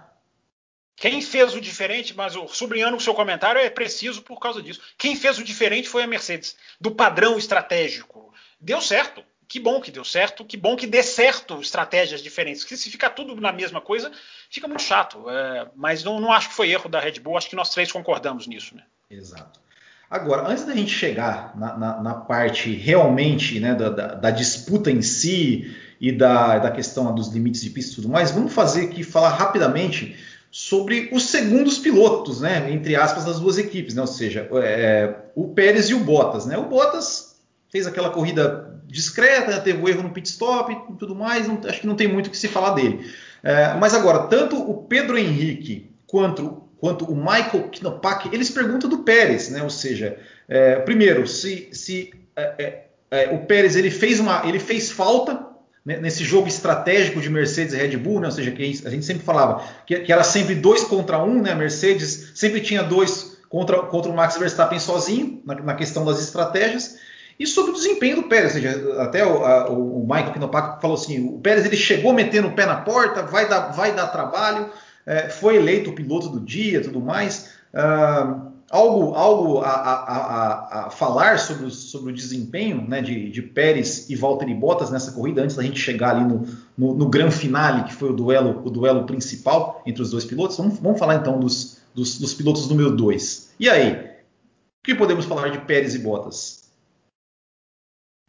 Quem 0.96 1.22
fez 1.22 1.54
o 1.54 1.62
diferente, 1.62 2.14
mas 2.16 2.36
o, 2.36 2.48
sublinhando 2.48 2.98
o 2.98 3.00
seu 3.00 3.14
comentário 3.14 3.62
é 3.62 3.70
preciso 3.70 4.22
por 4.22 4.40
causa 4.40 4.62
disso. 4.62 4.82
Quem 4.98 5.16
fez 5.16 5.38
o 5.38 5.44
diferente 5.44 5.88
foi 5.88 6.04
a 6.04 6.08
Mercedes, 6.08 6.58
do 6.82 6.92
padrão 6.92 7.38
estratégico. 7.38 8.34
Deu 8.60 8.82
certo. 8.82 9.24
Que 9.50 9.60
bom 9.60 9.82
que 9.82 9.90
deu 9.90 10.06
certo, 10.06 10.46
que 10.46 10.56
bom 10.56 10.76
que 10.76 10.86
dê 10.86 11.02
certo 11.02 11.60
estratégias 11.60 12.22
diferentes. 12.22 12.62
Porque 12.62 12.78
se 12.78 12.92
ficar 12.92 13.10
tudo 13.10 13.36
na 13.42 13.52
mesma 13.52 13.82
coisa, 13.82 14.12
fica 14.48 14.68
muito 14.68 14.84
chato. 14.84 15.28
É, 15.28 15.68
mas 15.76 16.04
não, 16.04 16.20
não 16.22 16.32
acho 16.32 16.50
que 16.50 16.54
foi 16.54 16.70
erro 16.70 16.88
da 16.88 17.00
Red 17.00 17.20
Bull, 17.20 17.36
acho 17.36 17.50
que 17.50 17.56
nós 17.56 17.72
três 17.72 17.92
concordamos 17.92 18.46
nisso, 18.46 18.76
né? 18.76 18.84
Exato. 19.10 19.60
Agora, 20.08 20.48
antes 20.48 20.66
da 20.66 20.76
gente 20.76 20.92
chegar 20.92 21.58
na, 21.58 21.76
na, 21.76 22.02
na 22.02 22.14
parte 22.14 22.72
realmente 22.76 23.60
né, 23.60 23.74
da, 23.74 23.90
da, 23.90 24.08
da, 24.14 24.32
disputa 24.32 24.92
em 24.92 25.02
si 25.02 25.76
e 26.00 26.12
da, 26.12 26.60
da 26.60 26.70
questão 26.70 27.14
dos 27.14 27.30
limites 27.30 27.62
de 27.62 27.72
pista 27.72 27.94
e 27.94 27.96
tudo 27.96 28.10
mais, 28.10 28.30
vamos 28.30 28.54
fazer 28.54 28.86
aqui 28.86 29.04
falar 29.04 29.30
rapidamente 29.30 30.16
sobre 30.52 31.10
os 31.12 31.28
segundos 31.28 31.78
pilotos, 31.80 32.42
né, 32.42 32.72
entre 32.72 32.96
aspas, 32.96 33.26
das 33.26 33.40
duas 33.40 33.58
equipes, 33.58 33.94
né, 33.96 34.02
ou 34.02 34.08
seja, 34.08 34.48
é, 34.64 35.16
o 35.36 35.50
Pérez 35.50 35.90
e 35.90 35.94
o 35.96 36.00
Bottas. 36.00 36.46
Né? 36.48 36.58
O 36.58 36.66
Bottas 36.66 37.29
fez 37.70 37.88
aquela 37.88 38.10
corrida 38.10 38.82
discreta, 38.86 39.60
teve 39.62 39.80
o 39.80 39.84
um 39.84 39.90
erro 39.90 40.04
no 40.04 40.10
pit 40.10 40.28
stop 40.28 40.72
e 40.72 40.98
tudo 40.98 41.16
mais, 41.16 41.48
não, 41.48 41.62
acho 41.66 41.82
que 41.82 41.88
não 41.88 41.96
tem 41.96 42.08
muito 42.08 42.28
o 42.28 42.30
que 42.32 42.38
se 42.38 42.48
falar 42.48 42.72
dele. 42.72 43.12
É, 43.44 43.74
mas 43.76 43.94
agora, 43.94 44.28
tanto 44.28 44.58
o 44.58 44.84
Pedro 44.84 45.18
Henrique 45.18 45.92
quanto, 46.08 46.64
quanto 46.80 47.06
o 47.06 47.16
Michael 47.16 47.70
Knopak, 47.82 48.30
eles 48.34 48.50
perguntam 48.50 48.90
do 48.90 49.00
Pérez, 49.00 49.50
né? 49.50 49.64
Ou 49.64 49.70
seja, 49.70 50.18
é, 50.48 50.78
primeiro, 50.78 51.28
se, 51.28 51.70
se 51.72 52.12
é, 52.36 52.54
é, 52.58 52.86
é 53.12 53.30
o 53.34 53.46
Pérez 53.46 53.76
ele 53.76 53.92
fez, 53.92 54.20
uma, 54.20 54.42
ele 54.46 54.60
fez 54.60 54.92
falta 54.92 55.48
né, 55.86 55.98
nesse 55.98 56.24
jogo 56.24 56.48
estratégico 56.48 57.22
de 57.22 57.30
Mercedes 57.30 57.74
e 57.74 57.78
Red 57.78 57.96
Bull, 57.98 58.20
né? 58.20 58.28
ou 58.28 58.32
seja, 58.32 58.52
que 58.52 58.64
a 58.64 58.90
gente 58.90 59.06
sempre 59.06 59.24
falava 59.24 59.64
que, 59.86 60.00
que 60.00 60.12
era 60.12 60.24
sempre 60.24 60.56
dois 60.56 60.84
contra 60.84 61.24
um, 61.24 61.42
né? 61.42 61.52
A 61.52 61.56
Mercedes 61.56 62.32
sempre 62.34 62.60
tinha 62.60 62.84
dois 62.84 63.38
contra, 63.48 63.80
contra 63.84 64.12
o 64.12 64.16
Max 64.16 64.38
Verstappen 64.38 64.80
sozinho 64.80 65.42
na, 65.46 65.56
na 65.56 65.74
questão 65.76 66.04
das 66.04 66.20
estratégias. 66.20 66.98
E 67.40 67.48
sobre 67.48 67.72
o 67.72 67.74
desempenho 67.74 68.18
do 68.18 68.24
Pérez, 68.24 68.54
ou 68.54 68.62
seja, 68.62 69.02
até 69.02 69.26
o, 69.26 69.46
a, 69.46 69.70
o 69.70 70.02
Michael 70.02 70.40
Knopak 70.40 70.82
falou 70.82 70.98
assim: 70.98 71.26
o 71.26 71.40
Pérez 71.40 71.66
ele 71.66 71.78
chegou 71.78 72.12
metendo 72.12 72.50
o 72.50 72.54
pé 72.54 72.66
na 72.66 72.76
porta, 72.76 73.24
vai 73.24 73.48
dar, 73.48 73.72
vai 73.72 73.96
dar 73.96 74.08
trabalho, 74.08 74.70
é, 75.06 75.30
foi 75.30 75.56
eleito 75.56 75.90
o 75.90 75.96
piloto 75.96 76.28
do 76.28 76.42
dia, 76.42 76.82
tudo 76.82 77.00
mais. 77.00 77.58
Uh, 77.74 78.50
algo 78.70 79.16
algo 79.16 79.60
a, 79.60 79.70
a, 79.70 80.88
a, 80.88 80.90
falar 80.90 81.40
sobre 81.40 81.68
o, 81.68 81.72
sobre 81.72 82.12
o 82.12 82.16
desempenho 82.16 82.86
né, 82.88 83.02
de, 83.02 83.30
de 83.30 83.42
Pérez 83.42 84.10
e 84.10 84.16
Valtteri 84.16 84.54
Bottas 84.54 84.92
nessa 84.92 85.12
corrida 85.12 85.42
antes 85.42 85.56
da 85.56 85.64
gente 85.64 85.80
chegar 85.80 86.16
ali 86.16 86.26
no, 86.26 86.46
no, 86.78 86.94
no 86.94 87.10
grande 87.10 87.36
finale, 87.36 87.86
que 87.86 87.94
foi 87.94 88.10
o 88.10 88.14
duelo, 88.14 88.62
o 88.66 88.70
duelo 88.70 89.06
principal 89.06 89.82
entre 89.86 90.02
os 90.02 90.12
dois 90.12 90.26
pilotos. 90.26 90.58
Vamos, 90.58 90.78
vamos 90.80 91.00
falar 91.00 91.16
então 91.16 91.40
dos, 91.40 91.80
dos, 91.96 92.20
dos 92.20 92.34
pilotos 92.34 92.68
número 92.68 92.96
2. 92.96 93.52
E 93.60 93.70
aí? 93.70 93.94
O 93.94 94.84
que 94.84 94.94
podemos 94.94 95.26
falar 95.26 95.50
de 95.50 95.60
Pérez 95.60 95.96
e 95.96 96.00
Bottas? 96.00 96.69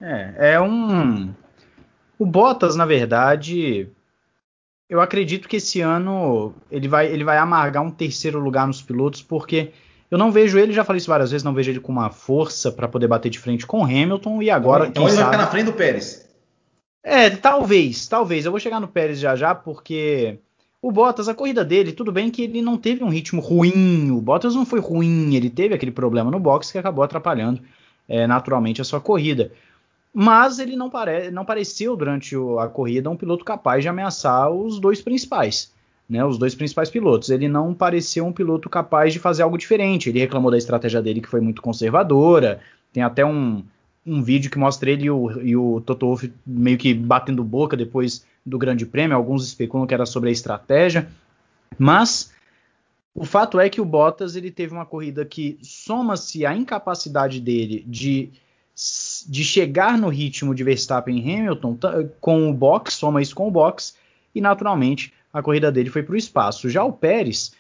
É, 0.01 0.55
é 0.55 0.61
um. 0.61 1.35
O 2.19 2.27
Bottas, 2.27 2.77
na 2.77 2.87
verdade, 2.87 3.89
eu 4.89 5.01
acredito 5.01 5.49
que 5.49 5.57
esse 5.57 5.81
ano 5.81 6.55
ele 6.71 6.89
vai, 6.89 7.07
ele 7.07 7.25
vai 7.25 7.39
amargar 7.39 7.83
um 7.83 7.91
terceiro 7.91 8.39
lugar 8.39 8.67
nos 8.67 8.83
pilotos, 8.83 9.23
porque 9.23 9.73
eu 10.11 10.19
não 10.19 10.33
vejo 10.33 10.59
ele, 10.59 10.73
já 10.73 10.85
falei 10.85 10.99
isso 10.99 11.09
várias 11.09 11.31
vezes, 11.31 11.45
não 11.45 11.55
vejo 11.55 11.71
ele 11.71 11.81
com 11.81 11.93
uma 11.93 12.11
força 12.11 12.73
para 12.73 12.89
poder 12.89 13.07
bater 13.07 13.31
de 13.31 13.39
frente 13.39 13.67
com 13.67 13.85
Hamilton 13.85 14.43
e 14.43 14.51
agora. 14.51 14.87
Então 14.87 15.07
ele 15.07 15.17
vai 15.17 15.25
ficar 15.27 15.39
na 15.39 15.47
frente 15.47 15.67
do 15.67 15.73
Pérez. 15.73 16.29
É, 17.03 17.31
talvez, 17.31 18.09
talvez. 18.09 18.45
Eu 18.45 18.51
vou 18.51 18.61
chegar 18.61 18.81
no 18.81 18.89
Pérez 18.89 19.19
já 19.19 19.37
já, 19.37 19.55
porque 19.55 20.39
o 20.83 20.91
Bottas, 20.91 21.29
a 21.29 21.35
corrida 21.35 21.65
dele, 21.65 21.93
tudo 21.93 22.11
bem 22.11 22.31
que 22.31 22.43
ele 22.43 22.61
não 22.61 22.77
teve 22.77 23.05
um 23.05 23.09
ritmo 23.09 23.41
ruim. 23.41 24.11
O 24.11 24.21
Bottas 24.21 24.55
não 24.55 24.67
foi 24.67 24.81
ruim, 24.81 25.35
ele 25.35 25.49
teve 25.49 25.75
aquele 25.75 25.93
problema 25.93 26.31
no 26.31 26.41
box 26.41 26.73
que 26.73 26.79
acabou 26.79 27.05
atrapalhando 27.05 27.63
é, 28.09 28.27
naturalmente 28.27 28.81
a 28.81 28.85
sua 28.85 29.01
corrida 29.01 29.53
mas 30.13 30.59
ele 30.59 30.77
não, 30.77 30.91
pare, 30.91 31.31
não 31.31 31.45
pareceu 31.45 31.97
durante 31.97 32.37
o, 32.37 32.59
a 32.59 32.69
corrida 32.69 33.09
um 33.09 33.17
piloto 33.17 33.45
capaz 33.45 33.83
de 33.83 33.89
ameaçar 33.89 34.51
os 34.51 34.81
dois 34.81 35.01
principais, 35.01 35.73
né, 36.09 36.25
os 36.25 36.37
dois 36.37 36.55
principais 36.55 36.91
pilotos. 36.91 37.31
Ele 37.31 37.49
não 37.49 37.73
pareceu 37.73 38.27
um 38.27 38.33
piloto 38.33 38.69
capaz 38.69 39.13
de 39.13 39.21
fazer 39.21 39.43
algo 39.43 39.57
diferente. 39.57 40.09
Ele 40.09 40.19
reclamou 40.19 40.51
da 40.51 40.59
estratégia 40.59 41.01
dele 41.01 41.21
que 41.21 41.29
foi 41.29 41.41
muito 41.41 41.63
conservadora. 41.63 42.61
Tem 42.93 43.03
até 43.03 43.25
um, 43.25 43.63
um 44.05 44.21
vídeo 44.23 44.51
que 44.51 44.59
mostra 44.59 44.91
ele 44.91 45.05
e 45.05 45.11
o, 45.11 45.31
e 45.41 45.57
o 45.57 45.81
Toto 45.81 46.07
Wolff 46.07 46.33
meio 46.45 46.77
que 46.77 46.93
batendo 46.93 47.45
boca 47.45 47.77
depois 47.77 48.27
do 48.45 48.59
Grande 48.59 48.85
Prêmio. 48.85 49.17
Alguns 49.17 49.47
especulam 49.47 49.87
que 49.87 49.95
era 49.95 50.07
sobre 50.07 50.29
a 50.29 50.33
estratégia, 50.33 51.09
mas 51.79 52.33
o 53.15 53.25
fato 53.25 53.61
é 53.61 53.69
que 53.69 53.81
o 53.81 53.85
Bottas 53.85 54.35
ele 54.35 54.51
teve 54.51 54.73
uma 54.73 54.87
corrida 54.87 55.25
que 55.25 55.59
soma-se 55.63 56.45
à 56.45 56.57
incapacidade 56.57 57.41
dele 57.41 57.85
de 57.87 58.31
de 59.29 59.45
chegar 59.45 59.99
no 59.99 60.09
ritmo 60.09 60.55
de 60.55 60.65
Verstappen 60.65 61.19
e 61.19 61.35
Hamilton 61.35 61.79
com 62.21 62.49
o 62.49 62.55
box, 62.55 62.95
soma 62.95 63.21
isso 63.21 63.35
com 63.35 63.49
o 63.49 63.51
box, 63.51 63.95
e 64.35 64.41
naturalmente 64.41 65.13
a 65.33 65.43
corrida 65.43 65.71
dele 65.71 65.91
foi 65.91 66.03
para 66.03 66.15
o 66.15 66.19
espaço. 66.19 66.71
Já 66.71 66.83
o 66.83 66.93
Pérez, 66.93 67.53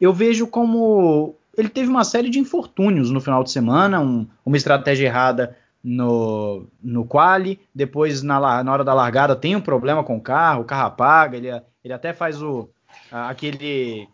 eu 0.00 0.12
vejo 0.12 0.46
como 0.46 1.34
ele 1.56 1.68
teve 1.68 1.88
uma 1.88 2.04
série 2.04 2.30
de 2.30 2.38
infortúnios 2.38 3.10
no 3.10 3.20
final 3.20 3.42
de 3.42 3.50
semana, 3.50 4.00
um, 4.00 4.26
uma 4.46 4.56
estratégia 4.56 5.06
errada 5.06 5.56
no, 5.82 6.66
no 6.82 7.04
quali, 7.04 7.58
depois 7.74 8.22
na, 8.22 8.62
na 8.62 8.72
hora 8.72 8.84
da 8.84 8.94
largada 8.94 9.34
tem 9.34 9.56
um 9.56 9.60
problema 9.60 10.04
com 10.04 10.16
o 10.16 10.20
carro, 10.20 10.62
o 10.62 10.64
carro 10.64 10.86
apaga, 10.86 11.36
ele, 11.36 11.48
ele 11.84 11.92
até 11.92 12.12
faz 12.12 12.40
o 12.40 12.68
aquele 13.10 14.08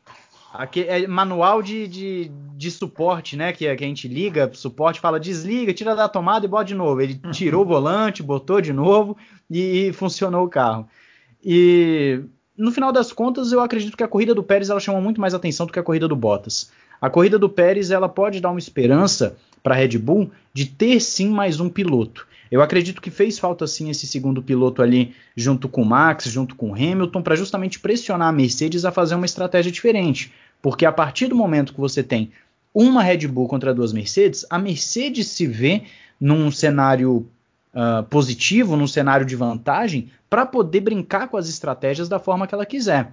Aqui 0.55 0.83
é 0.83 1.05
manual 1.05 1.61
de, 1.61 1.89
de, 1.89 2.31
de, 2.57 2.71
suporte, 2.71 3.37
né? 3.37 3.53
Que, 3.53 3.75
que 3.75 3.85
a 3.85 3.87
gente 3.89 4.07
liga, 4.07 4.49
suporte 4.55 5.01
fala 5.01 5.19
desliga, 5.19 5.75
tira 5.75 5.97
da 5.97 6.09
tomada 6.09 6.47
e 6.47 6.49
bota 6.49 6.67
de 6.67 6.77
novo. 6.77 7.01
Ele 7.01 7.21
tirou 7.33 7.63
o 7.63 7.67
volante, 7.67 8.23
botou 8.23 8.61
de 8.61 8.73
novo 8.73 9.17
e, 9.51 9.89
e, 9.89 9.93
funcionou 9.93 10.47
o 10.47 10.49
carro. 10.49 10.89
E 11.45 12.21
no 12.57 12.71
final 12.71 12.93
das 12.93 13.13
contas, 13.13 13.51
eu 13.51 13.59
acredito 13.59 13.97
que 13.97 14.05
a 14.05 14.09
corrida 14.09 14.33
do 14.33 14.45
Pérez 14.45 14.71
ela 14.71 14.79
chama 14.79 15.01
muito 15.01 15.21
mais 15.21 15.35
atenção 15.35 15.67
do 15.67 15.73
que 15.73 15.79
a 15.81 15.83
corrida 15.83 16.07
do 16.07 16.15
Bottas. 16.15 16.71
A 17.01 17.11
corrida 17.11 17.37
do 17.37 17.49
Pérez 17.49 17.91
ela 17.91 18.09
pode 18.09 18.41
dar 18.41 18.51
uma 18.51 18.61
esperança 18.61 19.37
para 19.61 19.75
a 19.75 19.77
Red 19.77 19.99
Bull 19.99 20.31
de 20.53 20.67
ter 20.67 21.01
sim 21.01 21.31
mais 21.31 21.59
um 21.59 21.69
piloto. 21.69 22.29
Eu 22.49 22.63
acredito 22.63 23.03
que 23.03 23.11
fez 23.11 23.41
falta 23.41 23.67
sim 23.67 23.91
esse 23.91 24.07
segundo 24.07 24.41
piloto 24.41 24.81
ali 24.81 25.13
junto 25.37 25.69
com 25.69 25.83
o 25.83 25.85
Max, 25.85 26.27
junto 26.27 26.55
com 26.55 26.71
o 26.71 26.75
Hamilton, 26.75 27.21
para 27.21 27.35
justamente 27.35 27.81
pressionar 27.81 28.29
a 28.29 28.33
Mercedes 28.33 28.85
a 28.85 28.93
fazer 28.93 29.17
uma 29.17 29.27
estratégia 29.27 29.73
diferente. 29.73 30.33
Porque 30.65 30.87
a 30.87 30.93
partir 30.93 31.27
do 31.27 31.37
momento 31.37 31.75
que 31.75 31.79
você 31.79 32.03
tem 32.03 32.33
uma 32.73 33.03
Red 33.03 33.29
Bull 33.29 33.47
contra 33.47 33.75
duas 33.75 33.93
Mercedes, 33.93 34.47
a 34.49 34.59
Mercedes 34.59 35.29
se 35.29 35.47
vê 35.47 35.83
num 36.19 36.51
cenário 36.51 37.29
uh, 37.75 38.03
positivo, 38.05 38.75
num 38.75 38.87
cenário 38.87 39.27
de 39.27 39.37
vantagem, 39.37 40.09
para 40.31 40.47
poder 40.47 40.81
brincar 40.81 41.29
com 41.29 41.37
as 41.37 41.51
estratégias 41.51 42.09
da 42.09 42.19
forma 42.19 42.47
que 42.47 42.55
ela 42.55 42.65
quiser. 42.65 43.11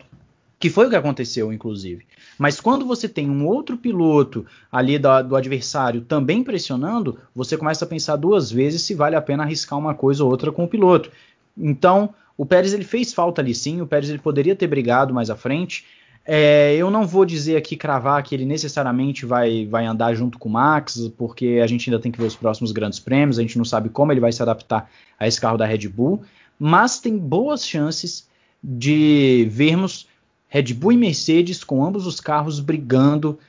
Que 0.57 0.69
foi 0.69 0.87
o 0.87 0.89
que 0.89 0.95
aconteceu, 0.95 1.51
inclusive. 1.51 2.05
Mas 2.39 2.61
quando 2.61 2.85
você 2.85 3.09
tem 3.09 3.29
um 3.29 3.45
outro 3.45 3.75
piloto 3.75 4.45
ali 4.71 4.97
do, 4.97 5.21
do 5.21 5.35
adversário 5.35 5.99
também 5.99 6.45
pressionando, 6.45 7.19
você 7.35 7.57
começa 7.57 7.83
a 7.83 7.87
pensar 7.87 8.15
duas 8.15 8.49
vezes 8.49 8.83
se 8.83 8.95
vale 8.95 9.17
a 9.17 9.21
pena 9.21 9.43
arriscar 9.43 9.77
uma 9.77 9.93
coisa 9.93 10.23
ou 10.23 10.31
outra 10.31 10.53
com 10.53 10.63
o 10.63 10.69
piloto. 10.69 11.11
Então, 11.57 12.11
o 12.37 12.45
Pérez 12.45 12.71
ele 12.71 12.85
fez 12.85 13.11
falta 13.11 13.41
ali 13.41 13.53
sim, 13.53 13.81
o 13.81 13.87
Pérez 13.87 14.09
ele 14.09 14.19
poderia 14.19 14.55
ter 14.55 14.67
brigado 14.67 15.13
mais 15.13 15.29
à 15.29 15.35
frente. 15.35 15.85
É, 16.23 16.75
eu 16.75 16.91
não 16.91 17.05
vou 17.05 17.25
dizer 17.25 17.57
aqui 17.57 17.75
cravar 17.75 18.21
que 18.21 18.35
ele 18.35 18.45
necessariamente 18.45 19.25
vai, 19.25 19.65
vai 19.65 19.85
andar 19.85 20.13
junto 20.13 20.37
com 20.37 20.49
o 20.49 20.51
Max, 20.51 21.11
porque 21.17 21.59
a 21.63 21.67
gente 21.67 21.89
ainda 21.89 22.01
tem 22.01 22.11
que 22.11 22.19
ver 22.19 22.27
os 22.27 22.35
próximos 22.35 22.71
grandes 22.71 22.99
prêmios, 22.99 23.39
a 23.39 23.41
gente 23.41 23.57
não 23.57 23.65
sabe 23.65 23.89
como 23.89 24.11
ele 24.11 24.19
vai 24.19 24.31
se 24.31 24.41
adaptar 24.41 24.89
a 25.19 25.27
esse 25.27 25.41
carro 25.41 25.57
da 25.57 25.65
Red 25.65 25.87
Bull, 25.87 26.21
mas 26.59 26.99
tem 26.99 27.17
boas 27.17 27.65
chances 27.65 28.27
de 28.63 29.47
vermos 29.49 30.07
Red 30.47 30.73
Bull 30.73 30.91
e 30.91 30.97
Mercedes 30.97 31.63
com 31.63 31.83
ambos 31.83 32.05
os 32.05 32.19
carros 32.19 32.59
brigando 32.59 33.39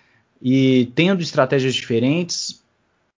e 0.40 0.90
tendo 0.94 1.22
estratégias 1.22 1.74
diferentes, 1.74 2.62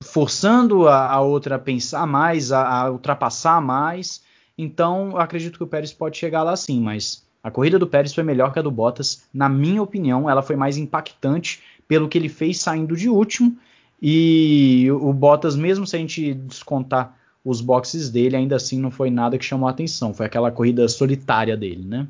forçando 0.03 0.89
a, 0.89 1.09
a 1.09 1.21
outra 1.21 1.57
a 1.57 1.59
pensar 1.59 2.07
mais, 2.07 2.53
a, 2.53 2.67
a 2.67 2.91
ultrapassar 2.91 3.61
mais. 3.61 4.23
Então, 4.57 5.17
acredito 5.17 5.59
que 5.59 5.65
o 5.65 5.67
Pérez 5.67 5.93
pode 5.93 6.17
chegar 6.17 6.43
lá 6.43 6.57
sim, 6.57 6.81
mas 6.81 7.23
a 7.43 7.51
corrida 7.51 7.79
do 7.79 7.87
Pérez 7.87 8.15
foi 8.15 8.23
melhor 8.23 8.53
que 8.53 8.59
a 8.59 8.63
do 8.63 8.71
Bottas, 8.71 9.25
na 9.35 9.49
minha 9.49 9.83
opinião, 9.83 10.31
ela 10.31 10.43
foi 10.43 10.55
mais 10.55 10.77
impactante 10.77 11.61
pelo 11.89 12.09
que 12.09 12.17
ele 12.17 12.29
fez 12.29 12.61
saindo 12.61 12.97
de 12.97 13.09
último. 13.09 13.57
E 14.01 14.89
o 14.91 15.13
Bottas, 15.13 15.57
mesmo 15.57 15.87
se 15.87 15.97
a 15.97 15.99
gente 15.99 16.35
descontar 16.35 17.17
os 17.45 17.61
boxes 17.61 18.09
dele, 18.11 18.37
ainda 18.37 18.55
assim 18.55 18.79
não 18.79 18.91
foi 18.91 19.11
nada 19.11 19.37
que 19.37 19.45
chamou 19.45 19.67
a 19.67 19.73
atenção. 19.73 20.15
Foi 20.15 20.27
aquela 20.27 20.53
corrida 20.53 20.87
solitária 20.89 21.57
dele, 21.57 21.85
né? 21.85 22.07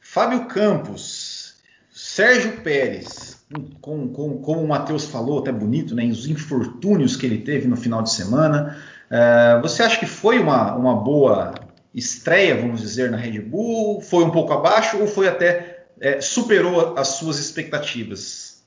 Fábio 0.00 0.46
Campos, 0.46 1.56
Sérgio 1.90 2.60
Pérez, 2.62 3.44
com, 3.82 4.08
com, 4.08 4.38
como 4.38 4.62
o 4.62 4.68
Matheus 4.68 5.04
falou, 5.04 5.40
até 5.40 5.52
bonito, 5.52 5.94
né? 5.94 6.06
Os 6.06 6.26
infortúnios 6.26 7.16
que 7.16 7.26
ele 7.26 7.38
teve 7.38 7.68
no 7.68 7.76
final 7.76 8.02
de 8.02 8.10
semana. 8.10 8.78
Uh, 9.10 9.60
você 9.60 9.82
acha 9.82 9.98
que 9.98 10.06
foi 10.06 10.38
uma, 10.38 10.74
uma 10.74 10.94
boa 10.94 11.65
estreia, 11.96 12.54
vamos 12.54 12.82
dizer, 12.82 13.10
na 13.10 13.16
Red 13.16 13.40
Bull? 13.40 14.02
Foi 14.02 14.22
um 14.22 14.30
pouco 14.30 14.52
abaixo 14.52 14.98
ou 14.98 15.06
foi 15.08 15.26
até 15.26 15.86
é, 15.98 16.20
superou 16.20 16.96
as 16.96 17.08
suas 17.08 17.38
expectativas? 17.38 18.62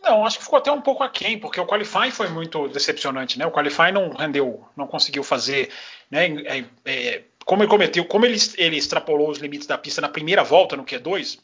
Não, 0.00 0.24
acho 0.24 0.38
que 0.38 0.44
ficou 0.44 0.58
até 0.58 0.70
um 0.70 0.80
pouco 0.80 1.02
aquém, 1.02 1.38
porque 1.38 1.60
o 1.60 1.66
qualifying 1.66 2.10
foi 2.10 2.28
muito 2.28 2.68
decepcionante, 2.68 3.38
né? 3.38 3.46
O 3.46 3.52
qualifying 3.52 3.92
não 3.92 4.10
rendeu, 4.10 4.64
não 4.76 4.86
conseguiu 4.86 5.22
fazer, 5.22 5.70
né? 6.10 6.26
É, 6.44 6.64
é, 6.84 7.22
como 7.44 7.62
ele 7.62 7.70
cometeu, 7.70 8.04
como 8.04 8.24
ele, 8.24 8.38
ele 8.56 8.76
extrapolou 8.76 9.30
os 9.30 9.38
limites 9.38 9.66
da 9.66 9.78
pista 9.78 10.00
na 10.00 10.08
primeira 10.08 10.42
volta 10.42 10.76
no 10.76 10.84
Q2, 10.84 11.38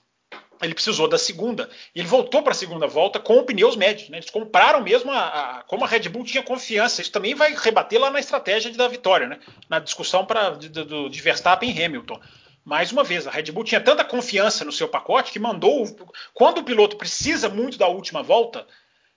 ele 0.62 0.74
precisou 0.74 1.08
da 1.08 1.18
segunda 1.18 1.68
e 1.94 2.00
ele 2.00 2.08
voltou 2.08 2.42
para 2.42 2.52
a 2.52 2.54
segunda 2.54 2.86
volta 2.86 3.18
com 3.18 3.42
pneus 3.44 3.76
médios. 3.76 4.08
Né? 4.08 4.18
Eles 4.18 4.30
compraram 4.30 4.80
mesmo 4.80 5.10
a, 5.10 5.58
a, 5.58 5.62
como 5.62 5.84
a 5.84 5.88
Red 5.88 6.08
Bull 6.08 6.24
tinha 6.24 6.42
confiança. 6.42 7.00
Isso 7.00 7.12
também 7.12 7.34
vai 7.34 7.54
rebater 7.54 8.00
lá 8.00 8.10
na 8.10 8.20
estratégia 8.20 8.72
da 8.72 8.88
vitória, 8.88 9.26
né? 9.26 9.38
na 9.68 9.78
discussão 9.78 10.24
pra, 10.24 10.50
de, 10.50 10.68
de, 10.68 11.08
de 11.08 11.20
Verstappen 11.20 11.70
e 11.70 11.84
Hamilton. 11.84 12.20
Mais 12.64 12.92
uma 12.92 13.02
vez, 13.02 13.26
a 13.26 13.30
Red 13.30 13.50
Bull 13.50 13.64
tinha 13.64 13.80
tanta 13.80 14.04
confiança 14.04 14.64
no 14.64 14.72
seu 14.72 14.88
pacote 14.88 15.32
que 15.32 15.38
mandou. 15.38 15.86
Quando 16.34 16.58
o 16.58 16.64
piloto 16.64 16.96
precisa 16.96 17.48
muito 17.48 17.78
da 17.78 17.88
última 17.88 18.22
volta, 18.22 18.66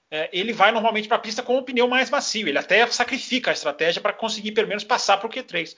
é, 0.09 0.29
ele 0.31 0.53
vai 0.53 0.71
normalmente 0.71 1.07
para 1.07 1.17
a 1.17 1.21
pista 1.21 1.43
com 1.43 1.57
o 1.57 1.63
pneu 1.63 1.87
mais 1.87 2.09
macio. 2.09 2.47
Ele 2.47 2.57
até 2.57 2.85
sacrifica 2.87 3.51
a 3.51 3.53
estratégia 3.53 4.01
para 4.01 4.13
conseguir 4.13 4.51
pelo 4.51 4.67
menos 4.67 4.83
passar 4.83 5.17
para 5.17 5.27
o 5.27 5.29
Q3. 5.29 5.75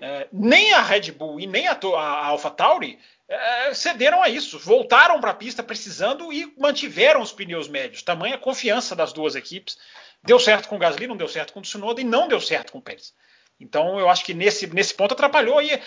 É, 0.00 0.26
nem 0.32 0.72
a 0.72 0.82
Red 0.82 1.12
Bull 1.12 1.38
e 1.38 1.46
nem 1.46 1.68
a, 1.68 1.78
a 1.96 2.26
AlphaTauri 2.26 2.98
é, 3.32 3.74
cederam 3.74 4.22
a 4.22 4.28
isso. 4.28 4.58
Voltaram 4.58 5.20
para 5.20 5.30
a 5.30 5.34
pista 5.34 5.62
precisando 5.62 6.32
e 6.32 6.52
mantiveram 6.58 7.22
os 7.22 7.32
pneus 7.32 7.66
médios. 7.66 8.02
Tamanha 8.02 8.36
confiança 8.36 8.94
das 8.94 9.12
duas 9.12 9.34
equipes. 9.34 9.78
Deu 10.22 10.38
certo 10.38 10.68
com 10.68 10.76
o 10.76 10.78
Gasly, 10.78 11.06
não 11.06 11.16
deu 11.16 11.28
certo 11.28 11.52
com 11.52 11.60
o 11.60 11.62
Tsunoda 11.62 12.00
e 12.00 12.04
não 12.04 12.28
deu 12.28 12.40
certo 12.40 12.72
com 12.72 12.78
o 12.78 12.82
Pérez. 12.82 13.14
Então 13.58 13.98
eu 13.98 14.08
acho 14.08 14.24
que 14.24 14.34
nesse, 14.34 14.66
nesse 14.66 14.94
ponto 14.94 15.12
atrapalhou. 15.12 15.62
E 15.62 15.80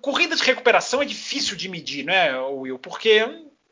corrida 0.00 0.36
de 0.36 0.44
recuperação 0.44 1.02
é 1.02 1.04
difícil 1.04 1.56
de 1.56 1.68
medir, 1.68 2.04
né, 2.04 2.38
Will? 2.38 2.78
Porque 2.78 3.10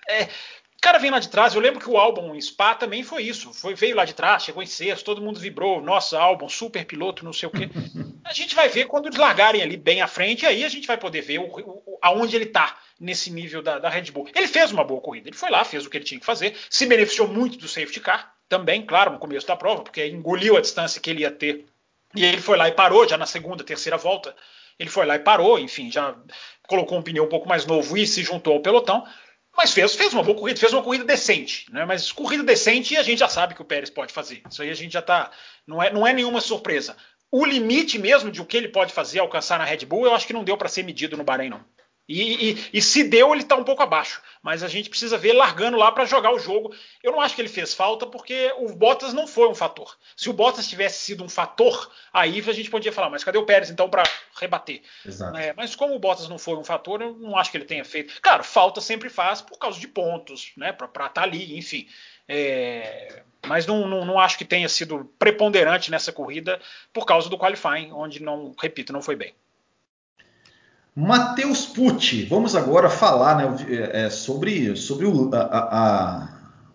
é, 0.08 0.24
o 0.24 0.80
cara 0.80 0.98
vem 0.98 1.10
lá 1.10 1.18
de 1.18 1.28
trás, 1.28 1.54
eu 1.54 1.60
lembro 1.60 1.78
que 1.78 1.88
o 1.88 1.96
álbum 1.96 2.34
em 2.34 2.40
Spa 2.40 2.74
também 2.74 3.02
foi 3.02 3.22
isso. 3.22 3.52
Foi, 3.52 3.74
veio 3.74 3.94
lá 3.94 4.04
de 4.04 4.14
trás, 4.14 4.42
chegou 4.42 4.62
em 4.62 4.66
sexto, 4.66 5.04
todo 5.04 5.22
mundo 5.22 5.38
vibrou, 5.38 5.80
nossa, 5.80 6.18
álbum, 6.18 6.48
super 6.48 6.84
piloto, 6.84 7.24
não 7.24 7.32
sei 7.32 7.48
o 7.48 7.52
quê. 7.52 7.68
A 8.24 8.32
gente 8.32 8.54
vai 8.54 8.68
ver 8.68 8.86
quando 8.86 9.06
eles 9.06 9.18
largarem 9.18 9.62
ali 9.62 9.76
bem 9.76 10.00
à 10.02 10.06
frente, 10.06 10.46
aí 10.46 10.64
a 10.64 10.68
gente 10.68 10.86
vai 10.86 10.96
poder 10.96 11.20
ver 11.20 11.40
o, 11.40 11.46
o, 11.46 11.98
aonde 12.00 12.36
ele 12.36 12.44
está 12.44 12.78
nesse 13.00 13.30
nível 13.30 13.62
da, 13.62 13.78
da, 13.78 13.88
Red 13.88 14.10
Bull. 14.12 14.28
Ele 14.34 14.46
fez 14.46 14.70
uma 14.70 14.84
boa 14.84 15.00
corrida, 15.00 15.28
ele 15.28 15.36
foi 15.36 15.50
lá, 15.50 15.64
fez 15.64 15.86
o 15.86 15.90
que 15.90 15.96
ele 15.96 16.04
tinha 16.04 16.20
que 16.20 16.26
fazer, 16.26 16.54
se 16.68 16.84
beneficiou 16.84 17.26
muito 17.26 17.56
do 17.56 17.66
safety 17.66 18.00
car, 18.00 18.34
também, 18.50 18.84
claro, 18.84 19.12
no 19.12 19.18
começo 19.18 19.46
da 19.46 19.56
prova, 19.56 19.82
porque 19.82 20.04
engoliu 20.06 20.56
a 20.56 20.60
distância 20.60 21.00
que 21.00 21.08
ele 21.08 21.20
ia 21.20 21.30
ter. 21.30 21.64
E 22.14 22.24
ele 22.24 22.40
foi 22.40 22.56
lá 22.56 22.68
e 22.68 22.72
parou, 22.72 23.08
já 23.08 23.16
na 23.16 23.24
segunda, 23.24 23.62
terceira 23.62 23.96
volta. 23.96 24.34
Ele 24.76 24.90
foi 24.90 25.06
lá 25.06 25.14
e 25.14 25.20
parou, 25.20 25.58
enfim, 25.58 25.90
já 25.90 26.16
colocou 26.66 26.98
um 26.98 27.02
pneu 27.02 27.24
um 27.24 27.28
pouco 27.28 27.48
mais 27.48 27.64
novo 27.64 27.96
e 27.96 28.06
se 28.06 28.22
juntou 28.24 28.54
ao 28.54 28.60
pelotão. 28.60 29.06
Mas 29.56 29.72
fez, 29.72 29.94
fez 29.94 30.12
uma 30.12 30.22
boa 30.22 30.36
corrida, 30.36 30.58
fez 30.58 30.72
uma 30.72 30.82
corrida 30.82 31.04
decente, 31.04 31.66
né? 31.72 31.84
Mas 31.84 32.10
corrida 32.10 32.42
decente 32.42 32.96
a 32.96 33.02
gente 33.02 33.18
já 33.18 33.28
sabe 33.28 33.54
que 33.54 33.62
o 33.62 33.64
Pérez 33.64 33.90
pode 33.90 34.12
fazer. 34.12 34.42
Isso 34.50 34.62
aí 34.62 34.70
a 34.70 34.74
gente 34.74 34.92
já 34.92 35.02
tá. 35.02 35.30
Não 35.66 35.82
é, 35.82 35.92
não 35.92 36.06
é 36.06 36.12
nenhuma 36.12 36.40
surpresa. 36.40 36.96
O 37.30 37.44
limite 37.44 37.98
mesmo 37.98 38.30
de 38.30 38.40
o 38.40 38.44
que 38.44 38.56
ele 38.56 38.68
pode 38.68 38.92
fazer 38.92 39.20
alcançar 39.20 39.58
na 39.58 39.64
Red 39.64 39.86
Bull, 39.86 40.06
eu 40.06 40.14
acho 40.14 40.26
que 40.26 40.32
não 40.32 40.42
deu 40.42 40.56
para 40.56 40.68
ser 40.68 40.82
medido 40.82 41.16
no 41.16 41.22
Bahrein, 41.22 41.50
não. 41.50 41.64
E, 42.12 42.50
e, 42.50 42.64
e, 42.72 42.82
se 42.82 43.04
deu, 43.04 43.32
ele 43.32 43.42
está 43.42 43.54
um 43.54 43.62
pouco 43.62 43.84
abaixo. 43.84 44.20
Mas 44.42 44.64
a 44.64 44.68
gente 44.68 44.90
precisa 44.90 45.16
ver 45.16 45.32
largando 45.32 45.76
lá 45.76 45.92
para 45.92 46.04
jogar 46.04 46.32
o 46.32 46.40
jogo. 46.40 46.74
Eu 47.04 47.12
não 47.12 47.20
acho 47.20 47.36
que 47.36 47.40
ele 47.40 47.48
fez 47.48 47.72
falta, 47.72 48.04
porque 48.04 48.52
o 48.58 48.74
Bottas 48.74 49.14
não 49.14 49.28
foi 49.28 49.46
um 49.48 49.54
fator. 49.54 49.96
Se 50.16 50.28
o 50.28 50.32
Bottas 50.32 50.68
tivesse 50.68 51.04
sido 51.04 51.22
um 51.22 51.28
fator, 51.28 51.88
aí 52.12 52.40
a 52.44 52.52
gente 52.52 52.68
podia 52.68 52.92
falar, 52.92 53.10
mas 53.10 53.22
cadê 53.22 53.38
o 53.38 53.46
Pérez 53.46 53.70
então 53.70 53.88
para 53.88 54.02
rebater? 54.34 54.82
É, 55.36 55.52
mas 55.52 55.76
como 55.76 55.94
o 55.94 56.00
Bottas 56.00 56.28
não 56.28 56.36
foi 56.36 56.56
um 56.56 56.64
fator, 56.64 57.00
eu 57.00 57.14
não 57.14 57.36
acho 57.36 57.52
que 57.52 57.56
ele 57.56 57.64
tenha 57.64 57.84
feito. 57.84 58.20
Claro, 58.20 58.42
falta 58.42 58.80
sempre 58.80 59.08
faz 59.08 59.40
por 59.40 59.56
causa 59.56 59.78
de 59.78 59.86
pontos, 59.86 60.50
né? 60.56 60.72
Para 60.72 60.88
estar 60.88 61.08
tá 61.10 61.22
ali, 61.22 61.56
enfim. 61.56 61.86
É, 62.26 63.22
mas 63.46 63.66
não, 63.66 63.86
não, 63.86 64.04
não, 64.04 64.18
acho 64.18 64.36
que 64.36 64.44
tenha 64.44 64.68
sido 64.68 65.04
preponderante 65.16 65.92
nessa 65.92 66.10
corrida 66.10 66.60
por 66.92 67.06
causa 67.06 67.28
do 67.28 67.38
qualifying, 67.38 67.92
onde 67.92 68.20
não, 68.20 68.52
repito, 68.60 68.92
não 68.92 69.00
foi 69.00 69.14
bem. 69.14 69.32
Matheus 70.94 71.66
Pucci, 71.66 72.24
vamos 72.24 72.56
agora 72.56 72.90
falar 72.90 73.36
né, 73.36 73.90
é, 73.92 74.10
sobre, 74.10 74.74
sobre 74.76 75.06
o, 75.06 75.30
a, 75.32 75.38
a, 75.40 76.28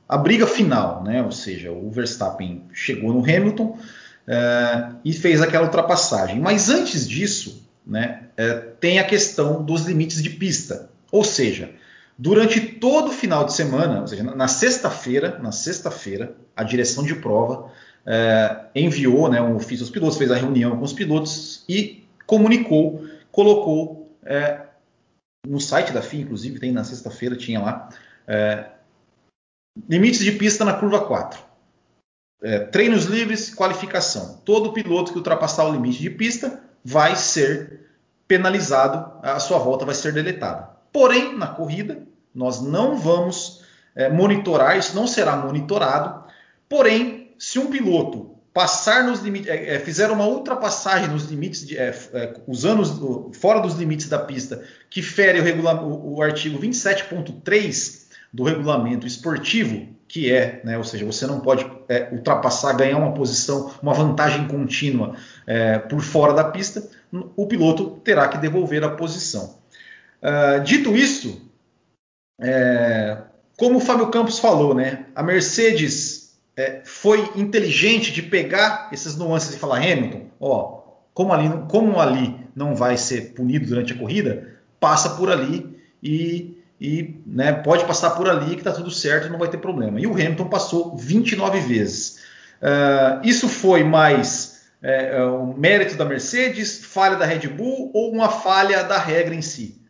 a, 0.08 0.18
briga 0.18 0.48
final, 0.48 1.04
né? 1.04 1.22
Ou 1.22 1.32
seja, 1.32 1.72
o 1.72 1.90
Verstappen 1.92 2.64
chegou 2.74 3.14
no 3.14 3.20
Hamilton 3.20 3.78
é, 4.26 4.90
e 5.04 5.12
fez 5.12 5.42
aquela 5.42 5.66
ultrapassagem. 5.66 6.40
Mas 6.40 6.70
antes 6.70 7.08
disso, 7.08 7.68
né, 7.86 8.24
é, 8.38 8.54
tem 8.54 9.00
a 9.00 9.04
questão 9.04 9.62
dos 9.62 9.86
limites 9.86 10.24
de 10.24 10.30
pista. 10.30 10.90
Ou 11.12 11.24
seja, 11.24 11.72
durante 12.18 12.60
todo 12.62 13.10
o 13.10 13.14
final 13.14 13.46
de 13.46 13.54
semana, 13.54 14.02
ou 14.02 14.08
seja, 14.08 14.24
na 14.24 14.48
sexta-feira, 14.48 15.40
na 15.40 15.52
sexta-feira, 15.52 16.36
a 16.56 16.64
direção 16.64 17.04
de 17.04 17.16
prova 17.16 17.70
é, 18.06 18.66
enviou 18.74 19.30
né, 19.30 19.42
um 19.42 19.56
ofício 19.56 19.84
aos 19.84 19.90
pilotos, 19.90 20.18
fez 20.18 20.32
a 20.32 20.36
reunião 20.36 20.78
com 20.78 20.84
os 20.84 20.94
pilotos 20.94 21.66
e 21.68 22.06
comunicou, 22.26 23.04
colocou 23.30 24.05
é, 24.26 24.62
no 25.48 25.60
site 25.60 25.94
da 25.94 26.02
FIA, 26.02 26.22
inclusive, 26.22 26.60
tem 26.60 26.72
na 26.72 26.84
sexta-feira, 26.84 27.36
tinha 27.36 27.62
lá. 27.62 27.90
É, 28.28 28.72
limites 29.88 30.20
de 30.20 30.32
pista 30.32 30.66
na 30.66 30.74
curva 30.74 31.06
4. 31.06 31.40
É, 32.42 32.60
treinos 32.60 33.06
livres, 33.06 33.54
qualificação. 33.54 34.42
Todo 34.44 34.74
piloto 34.74 35.12
que 35.12 35.18
ultrapassar 35.18 35.66
o 35.66 35.72
limite 35.72 36.02
de 36.02 36.10
pista 36.10 36.62
vai 36.84 37.16
ser 37.16 37.86
penalizado, 38.28 39.20
a 39.22 39.40
sua 39.40 39.60
volta 39.60 39.86
vai 39.86 39.96
ser 39.96 40.12
deletada. 40.12 40.70
Porém, 40.92 41.38
na 41.38 41.48
corrida, 41.48 42.08
nós 42.34 42.62
não 42.62 42.98
vamos 42.98 43.64
é, 43.96 44.10
monitorar, 44.10 44.78
isso 44.78 44.96
não 44.96 45.08
será 45.08 45.36
monitorado. 45.36 46.26
Porém, 46.68 47.34
se 47.38 47.60
um 47.60 47.70
piloto 47.70 48.35
passar 48.56 49.04
nos 49.04 49.20
limites, 49.20 49.50
é, 49.50 49.76
é, 49.76 49.80
fizeram 49.80 50.14
uma 50.14 50.26
ultrapassagem 50.26 51.10
nos 51.10 51.26
limites, 51.26 51.68
de, 51.68 51.78
é, 51.78 51.94
é 52.14 52.34
usando 52.48 53.30
fora 53.34 53.60
dos 53.60 53.76
limites 53.76 54.08
da 54.08 54.18
pista, 54.18 54.64
que 54.90 55.02
fere 55.02 55.42
o, 55.42 55.84
o, 55.84 56.16
o 56.16 56.22
artigo 56.22 56.58
27.3 56.58 58.06
do 58.32 58.46
regulamento 58.46 59.06
esportivo, 59.06 59.90
que 60.08 60.32
é, 60.32 60.62
né, 60.64 60.78
ou 60.78 60.86
seja, 60.86 61.06
você 61.06 61.28
não 61.28 61.42
pode 61.42 61.70
é, 61.90 62.08
ultrapassar, 62.14 62.72
ganhar 62.78 62.98
uma 62.98 63.14
posição, 63.14 63.74
uma 63.82 63.94
vantagem 63.94 64.48
contínua 64.48 65.18
é, 65.46 65.78
por 65.78 66.00
fora 66.00 66.32
da 66.32 66.46
pista, 66.46 66.88
o 67.36 67.46
piloto 67.48 68.00
terá 68.06 68.26
que 68.30 68.38
devolver 68.38 68.86
a 68.86 68.90
posição. 68.90 69.60
Uh, 70.22 70.62
dito 70.64 70.96
isso, 70.96 71.50
como 73.58 73.78
o 73.78 73.80
Fábio 73.80 74.08
Campos 74.08 74.40
falou, 74.40 74.74
né, 74.74 75.06
a 75.16 75.22
Mercedes 75.22 76.25
é, 76.58 76.82
foi 76.86 77.32
inteligente 77.36 78.12
de 78.12 78.22
pegar 78.22 78.90
essas 78.92 79.16
nuances 79.16 79.56
e 79.56 79.60
falar, 79.60 79.78
Hamilton, 79.78 80.28
ó, 80.40 80.82
como 81.14 81.34
ali, 81.34 81.50
como 81.70 82.00
ali 82.00 82.36
não 82.56 82.76
vai 82.76 82.98
ser 82.98 83.34
punido 83.34 83.68
durante 83.68 83.94
a 83.94 83.98
corrida, 83.98 84.60
passa 84.80 85.10
por 85.12 85.30
ali 85.30 85.78
e, 86.02 86.62
e 86.80 87.22
né, 87.26 87.54
pode 87.54 87.86
passar 87.86 88.12
por 88.12 88.30
ali 88.30 88.52
que 88.52 88.62
está 88.62 88.72
tudo 88.72 88.92
certo, 88.92 89.30
não 89.30 89.40
vai 89.40 89.50
ter 89.50 89.58
problema. 89.58 90.00
E 90.00 90.08
o 90.08 90.14
Hamilton 90.14 90.48
passou 90.48 90.96
29 90.96 91.60
vezes. 91.62 92.20
Uh, 92.62 93.26
isso 93.26 93.50
foi 93.50 93.84
mais 93.84 94.56
é, 94.82 95.18
é, 95.18 95.26
um 95.26 95.54
mérito 95.58 95.96
da 95.96 96.06
Mercedes, 96.06 96.86
falha 96.86 97.16
da 97.16 97.26
Red 97.26 97.48
Bull 97.48 97.92
ou 97.94 98.12
uma 98.12 98.30
falha 98.30 98.84
da 98.84 98.98
regra 98.98 99.34
em 99.34 99.42
si? 99.42 99.82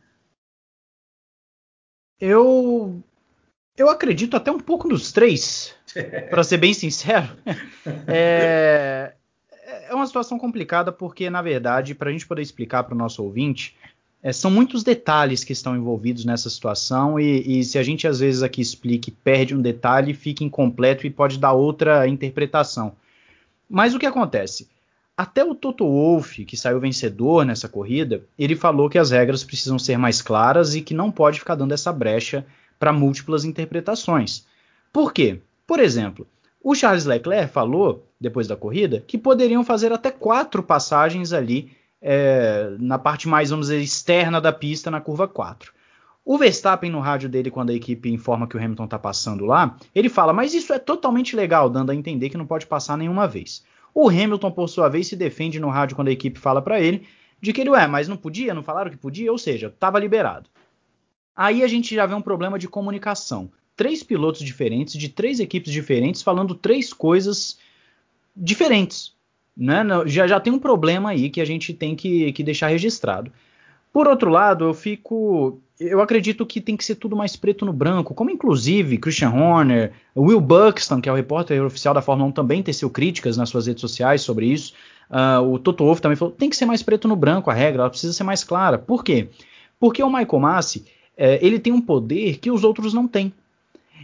Eu 2.20 3.04
eu 3.78 3.90
acredito 3.90 4.38
até 4.38 4.50
um 4.50 4.60
pouco 4.60 4.88
nos 4.88 5.12
três, 5.12 5.75
para 6.30 6.44
ser 6.44 6.58
bem 6.58 6.74
sincero. 6.74 7.28
É, 8.08 9.14
é 9.90 9.94
uma 9.94 10.08
situação 10.08 10.40
complicada 10.40 10.92
porque, 10.92 11.30
na 11.30 11.42
verdade, 11.42 11.94
para 11.94 12.10
a 12.10 12.12
gente 12.12 12.26
poder 12.26 12.42
explicar 12.42 12.84
para 12.84 12.96
o 12.96 12.98
nosso 12.98 13.24
ouvinte, 13.24 13.76
é, 14.26 14.34
são 14.34 14.50
muitos 14.50 14.84
detalhes 14.84 15.44
que 15.44 15.54
estão 15.54 15.76
envolvidos 15.76 16.26
nessa 16.26 16.50
situação 16.50 17.20
e, 17.20 17.60
e, 17.60 17.64
se 17.64 17.78
a 17.78 17.84
gente 17.84 18.08
às 18.08 18.20
vezes 18.20 18.42
aqui 18.42 18.60
explica 18.60 19.10
e 19.10 19.14
perde 19.14 19.56
um 19.56 19.62
detalhe, 19.62 20.16
fica 20.16 20.44
incompleto 20.44 21.06
e 21.06 21.12
pode 21.12 21.38
dar 21.38 21.54
outra 21.54 22.08
interpretação. 22.08 22.94
Mas 23.70 23.94
o 23.94 24.00
que 24.00 24.06
acontece? 24.08 24.68
Até 25.16 25.44
o 25.46 25.54
Toto 25.54 25.86
Wolff, 25.86 26.44
que 26.44 26.58
saiu 26.58 26.80
vencedor 26.80 27.46
nessa 27.46 27.70
corrida, 27.70 28.24
ele 28.38 28.56
falou 28.56 28.90
que 28.90 28.98
as 28.98 29.12
regras 29.12 29.44
precisam 29.44 29.78
ser 29.78 29.98
mais 29.98 30.24
claras 30.24 30.74
e 30.74 30.82
que 30.82 30.94
não 30.96 31.12
pode 31.12 31.40
ficar 31.40 31.54
dando 31.54 31.74
essa 31.74 31.94
brecha 31.94 32.46
para 32.80 32.92
múltiplas 32.92 33.46
interpretações. 33.46 34.46
Por 34.92 35.14
quê? 35.14 35.40
Por 35.68 35.80
exemplo, 35.80 36.28
o 36.64 36.74
Charles 36.74 37.06
Leclerc 37.06 37.52
falou, 37.52 38.08
depois 38.20 38.48
da 38.48 38.56
corrida, 38.56 39.04
que 39.06 39.18
poderiam 39.18 39.64
fazer 39.64 39.92
até 39.92 40.12
quatro 40.12 40.64
passagens 40.64 41.34
ali 41.34 41.72
é, 42.02 42.76
na 42.80 43.00
parte 43.00 43.28
mais, 43.28 43.50
vamos 43.50 43.68
dizer, 43.68 43.82
externa 43.82 44.40
da 44.40 44.54
pista, 44.54 44.92
na 44.92 45.02
curva 45.02 45.28
4. 45.28 45.74
O 46.24 46.38
Verstappen, 46.38 46.90
no 46.90 47.00
rádio 47.00 47.30
dele, 47.30 47.52
quando 47.52 47.70
a 47.70 47.74
equipe 47.74 48.12
informa 48.12 48.48
que 48.48 48.58
o 48.58 48.60
Hamilton 48.60 48.86
está 48.86 48.98
passando 48.98 49.46
lá, 49.46 49.78
ele 49.94 50.10
fala, 50.10 50.34
mas 50.34 50.54
isso 50.56 50.74
é 50.74 50.80
totalmente 50.80 51.36
legal, 51.36 51.70
dando 51.70 51.92
a 51.92 51.96
entender 51.96 52.30
que 52.30 52.38
não 52.38 52.48
pode 52.48 52.66
passar 52.66 52.98
nenhuma 52.98 53.28
vez. 53.28 53.64
O 53.94 54.10
Hamilton, 54.10 54.52
por 54.52 54.68
sua 54.68 54.90
vez, 54.90 55.08
se 55.08 55.16
defende 55.16 55.60
no 55.60 55.70
rádio 55.70 55.96
quando 55.96 56.08
a 56.08 56.12
equipe 56.12 56.40
fala 56.40 56.62
para 56.62 56.80
ele 56.80 57.08
de 57.40 57.54
que 57.54 57.62
ele, 57.62 57.70
ué, 57.70 57.86
mas 57.86 58.08
não 58.08 58.18
podia, 58.18 58.54
não 58.54 58.64
falaram 58.64 58.90
que 58.90 58.98
podia, 58.98 59.32
ou 59.32 59.38
seja, 59.38 59.68
estava 59.68 60.00
liberado. 60.00 60.50
Aí 61.36 61.64
a 61.64 61.68
gente 61.68 61.94
já 61.94 62.06
vê 62.06 62.16
um 62.16 62.22
problema 62.22 62.58
de 62.58 62.68
comunicação. 62.68 63.52
Três 63.76 64.04
pilotos 64.04 64.42
diferentes, 64.42 64.96
de 64.96 65.10
três 65.10 65.40
equipes 65.40 65.72
diferentes, 65.72 66.22
falando 66.22 66.56
três 66.56 66.94
coisas 66.94 67.58
diferentes. 68.36 69.14
Né? 69.56 69.84
Já, 70.06 70.28
já 70.28 70.40
tem 70.40 70.52
um 70.52 70.60
problema 70.60 71.10
aí 71.10 71.30
que 71.30 71.42
a 71.42 71.46
gente 71.46 71.74
tem 71.74 71.96
que, 71.96 72.32
que 72.34 72.44
deixar 72.44 72.68
registrado. 72.68 73.32
Por 73.92 74.08
outro 74.08 74.30
lado, 74.30 74.66
eu 74.66 74.74
fico. 74.74 75.60
Eu 75.80 76.02
acredito 76.02 76.46
que 76.46 76.60
tem 76.62 76.76
que 76.76 76.84
ser 76.84 76.96
tudo 76.96 77.16
mais 77.16 77.36
preto 77.36 77.66
no 77.66 77.72
branco, 77.74 78.14
como 78.14 78.30
inclusive 78.30 78.98
Christian 78.98 79.32
Horner, 79.32 79.94
Will 80.16 80.40
Buxton, 80.40 81.02
que 81.02 81.08
é 81.08 81.12
o 81.12 81.16
repórter 81.16 81.64
oficial 81.64 81.94
da 81.94 82.02
Fórmula 82.02 82.30
1, 82.30 82.32
também 82.34 82.64
teceu 82.64 82.90
críticas 82.90 83.38
nas 83.38 83.50
suas 83.50 83.68
redes 83.68 83.82
sociais 83.82 84.22
sobre 84.22 84.48
isso. 84.48 84.74
Uh, 85.10 85.54
o 85.54 85.60
Toto 85.60 85.86
Wolff 85.86 86.02
também 86.02 86.16
falou: 86.16 86.34
tem 86.34 86.50
que 86.50 86.56
ser 86.56 86.66
mais 86.66 86.82
preto 86.82 87.08
no 87.08 87.16
branco 87.16 87.50
a 87.50 87.54
regra, 87.54 87.84
ela 87.84 87.90
precisa 87.90 88.12
ser 88.12 88.24
mais 88.24 88.44
clara. 88.44 88.78
Por 88.78 89.04
quê? 89.04 89.30
Porque 89.80 90.04
o 90.04 90.10
Michael 90.10 90.40
Massi 90.40 90.86
é, 91.16 91.40
ele 91.46 91.60
tem 91.60 91.72
um 91.72 91.82
poder 91.82 92.38
que 92.40 92.52
os 92.52 92.64
outros 92.64 92.94
não 92.94 93.08
têm. 93.08 93.34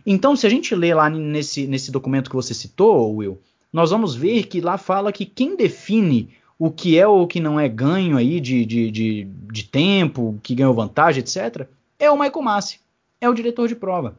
Então, 0.05 0.35
se 0.35 0.47
a 0.47 0.49
gente 0.49 0.73
lê 0.73 0.93
lá 0.93 1.09
nesse, 1.09 1.67
nesse 1.67 1.91
documento 1.91 2.29
que 2.29 2.35
você 2.35 2.53
citou, 2.53 3.15
Will, 3.15 3.39
nós 3.71 3.91
vamos 3.91 4.15
ver 4.15 4.47
que 4.47 4.59
lá 4.59 4.77
fala 4.77 5.11
que 5.11 5.25
quem 5.25 5.55
define 5.55 6.29
o 6.57 6.69
que 6.69 6.97
é 6.97 7.07
ou 7.07 7.23
o 7.23 7.27
que 7.27 7.39
não 7.39 7.59
é 7.59 7.67
ganho 7.67 8.17
aí 8.17 8.39
de, 8.39 8.65
de, 8.65 8.91
de, 8.91 9.23
de 9.51 9.63
tempo, 9.63 10.39
que 10.43 10.55
ganhou 10.55 10.73
vantagem, 10.73 11.21
etc., 11.21 11.67
é 11.97 12.09
o 12.09 12.17
Michael 12.17 12.41
Massi, 12.41 12.79
é 13.19 13.29
o 13.29 13.33
diretor 13.33 13.67
de 13.67 13.75
prova. 13.75 14.17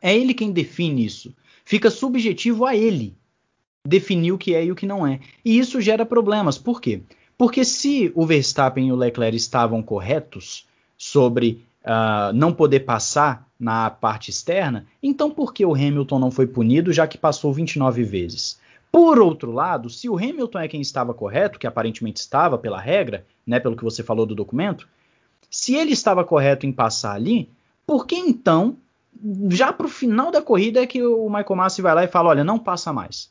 É 0.00 0.16
ele 0.16 0.34
quem 0.34 0.50
define 0.50 1.04
isso. 1.04 1.34
Fica 1.64 1.90
subjetivo 1.90 2.64
a 2.64 2.74
ele 2.74 3.14
definir 3.86 4.32
o 4.32 4.38
que 4.38 4.54
é 4.54 4.64
e 4.64 4.72
o 4.72 4.74
que 4.74 4.86
não 4.86 5.06
é. 5.06 5.20
E 5.44 5.58
isso 5.58 5.80
gera 5.80 6.06
problemas. 6.06 6.58
Por 6.58 6.80
quê? 6.80 7.02
Porque 7.36 7.64
se 7.64 8.10
o 8.14 8.26
Verstappen 8.26 8.88
e 8.88 8.92
o 8.92 8.96
Leclerc 8.96 9.36
estavam 9.36 9.82
corretos 9.82 10.66
sobre 10.96 11.64
uh, 11.84 12.32
não 12.34 12.52
poder 12.52 12.80
passar 12.80 13.46
na 13.58 13.90
parte 13.90 14.30
externa, 14.30 14.86
então 15.02 15.30
por 15.30 15.54
que 15.54 15.64
o 15.64 15.74
Hamilton 15.74 16.18
não 16.18 16.30
foi 16.30 16.46
punido, 16.46 16.92
já 16.92 17.06
que 17.06 17.16
passou 17.16 17.52
29 17.52 18.02
vezes? 18.02 18.60
Por 18.90 19.18
outro 19.18 19.52
lado, 19.52 19.88
se 19.88 20.08
o 20.08 20.16
Hamilton 20.16 20.58
é 20.58 20.68
quem 20.68 20.80
estava 20.80 21.14
correto, 21.14 21.58
que 21.58 21.66
aparentemente 21.66 22.20
estava 22.20 22.58
pela 22.58 22.80
regra, 22.80 23.24
né, 23.46 23.58
pelo 23.58 23.76
que 23.76 23.84
você 23.84 24.02
falou 24.02 24.26
do 24.26 24.34
documento, 24.34 24.86
se 25.50 25.74
ele 25.74 25.92
estava 25.92 26.24
correto 26.24 26.66
em 26.66 26.72
passar 26.72 27.14
ali, 27.14 27.48
por 27.86 28.06
que 28.06 28.16
então, 28.16 28.76
já 29.50 29.72
para 29.72 29.86
o 29.86 29.90
final 29.90 30.30
da 30.30 30.42
corrida, 30.42 30.82
é 30.82 30.86
que 30.86 31.02
o 31.02 31.28
Michael 31.28 31.56
Massi 31.56 31.82
vai 31.82 31.94
lá 31.94 32.04
e 32.04 32.08
fala: 32.08 32.30
olha, 32.30 32.44
não 32.44 32.58
passa 32.58 32.92
mais? 32.92 33.30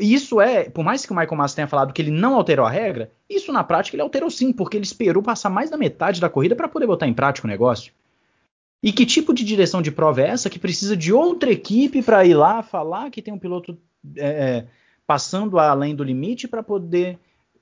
Isso 0.00 0.40
é, 0.40 0.70
por 0.70 0.84
mais 0.84 1.04
que 1.04 1.12
o 1.12 1.16
Michael 1.16 1.36
Massa 1.36 1.56
tenha 1.56 1.68
falado 1.68 1.92
que 1.92 2.00
ele 2.00 2.10
não 2.10 2.34
alterou 2.34 2.64
a 2.64 2.70
regra, 2.70 3.10
isso 3.28 3.52
na 3.52 3.62
prática 3.62 3.94
ele 3.94 4.02
alterou 4.02 4.30
sim, 4.30 4.52
porque 4.52 4.76
ele 4.76 4.84
esperou 4.84 5.22
passar 5.22 5.50
mais 5.50 5.70
da 5.70 5.76
metade 5.76 6.20
da 6.20 6.30
corrida 6.30 6.56
para 6.56 6.68
poder 6.68 6.86
botar 6.86 7.06
em 7.06 7.14
prática 7.14 7.46
o 7.46 7.50
negócio. 7.50 7.92
E 8.82 8.92
que 8.92 9.06
tipo 9.06 9.32
de 9.32 9.44
direção 9.44 9.82
de 9.82 9.92
prova 9.92 10.22
é 10.22 10.28
essa 10.28 10.50
que 10.50 10.58
precisa 10.58 10.96
de 10.96 11.12
outra 11.12 11.52
equipe 11.52 12.02
para 12.02 12.24
ir 12.24 12.34
lá 12.34 12.62
falar 12.62 13.10
que 13.10 13.22
tem 13.22 13.32
um 13.32 13.38
piloto 13.38 13.78
é, 14.16 14.26
é 14.26 14.66
passando 15.06 15.58
além 15.58 15.94
do 15.94 16.02
limite 16.02 16.48
para 16.48 16.62
poder 16.62 17.18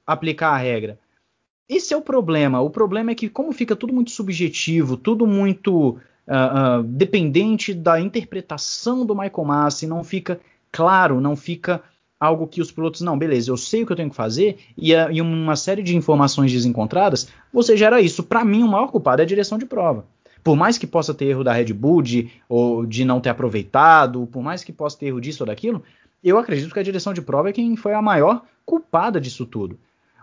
aplicar 0.07 0.51
a 0.51 0.57
regra? 0.57 0.99
Esse 1.69 1.93
é 1.95 1.97
o 1.97 2.03
problema. 2.03 2.61
O 2.61 2.71
problema 2.71 3.11
é 3.11 3.15
que, 3.15 3.29
como 3.29 3.53
fica 3.53 3.77
tudo 3.77 3.93
muito 3.93 4.11
subjetivo, 4.11 4.97
tudo 4.97 5.27
muito 5.27 5.91
uh, 5.91 6.81
uh, 6.81 6.83
dependente 6.83 7.75
da 7.75 8.01
interpretação 8.01 9.05
do 9.05 9.15
Michael 9.15 9.45
Massa, 9.45 9.87
não 9.87 10.03
fica 10.03 10.41
claro, 10.73 11.21
não 11.21 11.37
fica 11.37 11.83
algo 12.21 12.47
que 12.47 12.61
os 12.61 12.71
pilotos, 12.71 13.01
não, 13.01 13.19
beleza, 13.19 13.51
eu 13.51 13.57
sei 13.57 13.83
o 13.83 13.87
que 13.87 13.93
eu 13.93 13.97
tenho 13.97 14.11
que 14.11 14.17
fazer, 14.17 14.59
e, 14.77 14.95
a, 14.95 15.11
e 15.11 15.23
uma 15.23 15.57
série 15.57 15.83
de 15.83 15.97
informações 15.97 16.53
desencontradas, 16.53 17.29
você 17.51 17.77
gera 17.77 18.01
isso. 18.01 18.23
Para 18.23 18.45
mim, 18.45 18.63
o 18.63 18.69
maior 18.69 18.89
culpado 18.89 19.23
é 19.23 19.25
a 19.25 19.29
direção 19.29 19.57
de 19.57 19.65
prova. 19.65 20.05
Por 20.45 20.55
mais 20.55 20.77
que 20.77 20.87
possa 20.87 21.15
ter 21.15 21.27
erro 21.27 21.43
da 21.43 21.53
Red 21.53 21.73
Bull 21.73 22.03
de, 22.03 22.31
ou 22.49 22.85
de 22.85 23.05
não 23.05 23.21
ter 23.21 23.31
aproveitado, 23.31 24.27
por 24.27 24.43
mais 24.43 24.63
que 24.63 24.73
possa 24.73 24.99
ter 24.99 25.07
erro 25.07 25.21
disso 25.21 25.43
ou 25.43 25.47
daquilo, 25.47 25.83
eu 26.23 26.39
acredito 26.39 26.73
que 26.73 26.81
a 26.81 26.83
direção 26.83 27.15
de 27.15 27.23
prova 27.23 27.49
é 27.49 27.53
quem 27.53 27.75
foi 27.77 27.95
a 27.95 28.03
maior 28.03 28.43
culpada 28.67 29.21
disso 29.21 29.47
tudo. 29.47 29.79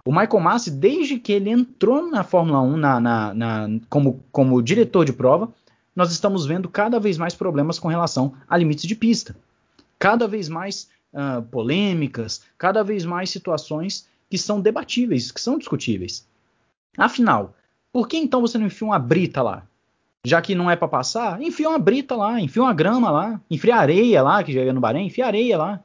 O 0.06 0.12
Michael 0.12 0.39
Massi, 0.39 0.72
desde 0.72 1.20
que 1.20 1.34
ele 1.34 1.50
entrou 1.50 2.10
na 2.10 2.24
Fórmula 2.24 2.62
1 2.62 2.78
na, 2.78 3.00
na, 3.00 3.34
na, 3.34 3.70
como, 3.89 4.24
como 4.32 4.62
diretor 4.62 5.04
de 5.04 5.12
prova, 5.12 5.50
nós 5.95 6.12
estamos 6.12 6.45
vendo 6.45 6.70
cada 6.70 7.00
vez 7.00 7.18
mais 7.18 7.36
problemas 7.36 7.78
com 7.80 7.88
relação 7.88 8.34
a 8.48 8.56
limites 8.56 8.86
de 8.86 8.95
pista. 8.95 9.36
Cada 10.00 10.28
vez 10.28 10.48
mais 10.48 10.88
uh, 11.18 11.41
polêmicas, 11.41 12.43
cada 12.57 12.84
vez 12.84 13.03
mais 13.03 13.30
situações 13.32 14.07
que 14.30 14.38
são 14.38 14.61
debatíveis, 14.61 15.32
que 15.32 15.41
são 15.41 15.57
discutíveis. 15.57 16.28
Afinal, 16.97 17.55
por 17.91 18.07
que 18.07 18.18
então 18.18 18.41
você 18.41 18.57
não 18.57 18.68
enfia 18.68 18.88
uma 18.88 18.99
brita 18.99 19.41
lá? 19.41 19.63
Já 20.24 20.41
que 20.41 20.53
não 20.53 20.70
é 20.70 20.76
para 20.76 20.88
passar, 20.88 21.41
enfia 21.41 21.70
uma 21.70 21.80
brita 21.80 22.15
lá, 22.15 22.39
enfia 22.39 22.61
uma 22.61 22.74
grama 22.74 23.09
lá, 23.09 23.41
enfia 23.49 23.76
areia 23.76 24.22
lá, 24.22 24.43
que 24.43 24.51
já 24.51 24.61
é 24.61 24.72
no 24.72 24.82
Bahrein, 24.82 25.07
enfia 25.07 25.26
areia 25.26 25.57
lá. 25.57 25.84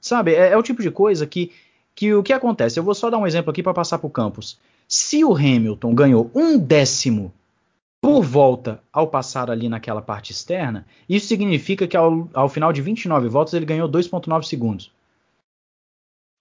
Sabe, 0.00 0.34
é, 0.34 0.52
é, 0.52 0.56
o 0.56 0.62
tipo 0.62 0.82
de 0.82 0.90
coisa 0.90 1.26
que, 1.26 1.50
que 1.94 2.14
o 2.14 2.22
que 2.22 2.32
acontece? 2.32 2.78
Eu 2.78 2.84
vou 2.84 2.94
só 2.94 3.10
dar 3.10 3.18
um 3.18 3.26
exemplo 3.26 3.50
aqui 3.50 3.62
para 3.62 3.74
passar 3.74 3.98
para 3.98 4.06
o 4.06 4.10
campus. 4.10 4.58
Se 4.86 5.24
o 5.24 5.34
Hamilton 5.34 5.94
ganhou 5.94 6.30
um 6.34 6.58
décimo 6.58 7.32
por 8.02 8.24
volta 8.24 8.82
ao 8.92 9.06
passar 9.06 9.48
ali 9.48 9.68
naquela 9.68 10.02
parte 10.02 10.32
externa, 10.32 10.84
isso 11.08 11.28
significa 11.28 11.86
que 11.86 11.96
ao, 11.96 12.28
ao 12.34 12.48
final 12.48 12.72
de 12.72 12.82
29 12.82 13.28
voltas 13.28 13.54
ele 13.54 13.64
ganhou 13.64 13.88
2,9 13.88 14.42
segundos. 14.42 14.90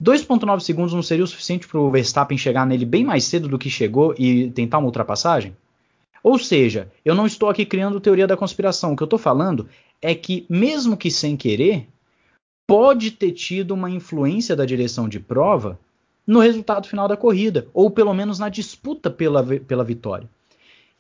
2,9 0.02 0.60
segundos 0.62 0.92
não 0.92 1.04
seria 1.04 1.24
o 1.24 1.28
suficiente 1.28 1.68
para 1.68 1.80
o 1.80 1.92
Verstappen 1.92 2.36
chegar 2.36 2.66
nele 2.66 2.84
bem 2.84 3.06
mais 3.06 3.26
cedo 3.26 3.48
do 3.48 3.60
que 3.60 3.70
chegou 3.70 4.16
e 4.18 4.50
tentar 4.50 4.80
uma 4.80 4.88
ultrapassagem? 4.88 5.56
Ou 6.24 6.40
seja, 6.40 6.92
eu 7.06 7.14
não 7.14 7.28
estou 7.28 7.48
aqui 7.48 7.64
criando 7.64 8.00
teoria 8.00 8.26
da 8.26 8.36
conspiração. 8.36 8.94
O 8.94 8.96
que 8.96 9.04
eu 9.04 9.06
estou 9.06 9.20
falando 9.20 9.70
é 10.02 10.16
que, 10.16 10.48
mesmo 10.50 10.98
que 10.98 11.12
sem 11.12 11.38
querer, 11.38 11.88
pode 12.68 13.12
ter 13.12 13.34
tido 13.34 13.76
uma 13.76 13.90
influência 13.90 14.56
da 14.56 14.66
direção 14.66 15.08
de 15.08 15.20
prova 15.20 15.80
no 16.26 16.40
resultado 16.40 16.88
final 16.88 17.08
da 17.08 17.18
corrida, 17.18 17.68
ou 17.72 17.92
pelo 17.92 18.14
menos 18.16 18.40
na 18.40 18.50
disputa 18.50 19.12
pela, 19.12 19.44
pela 19.60 19.84
vitória. 19.84 20.28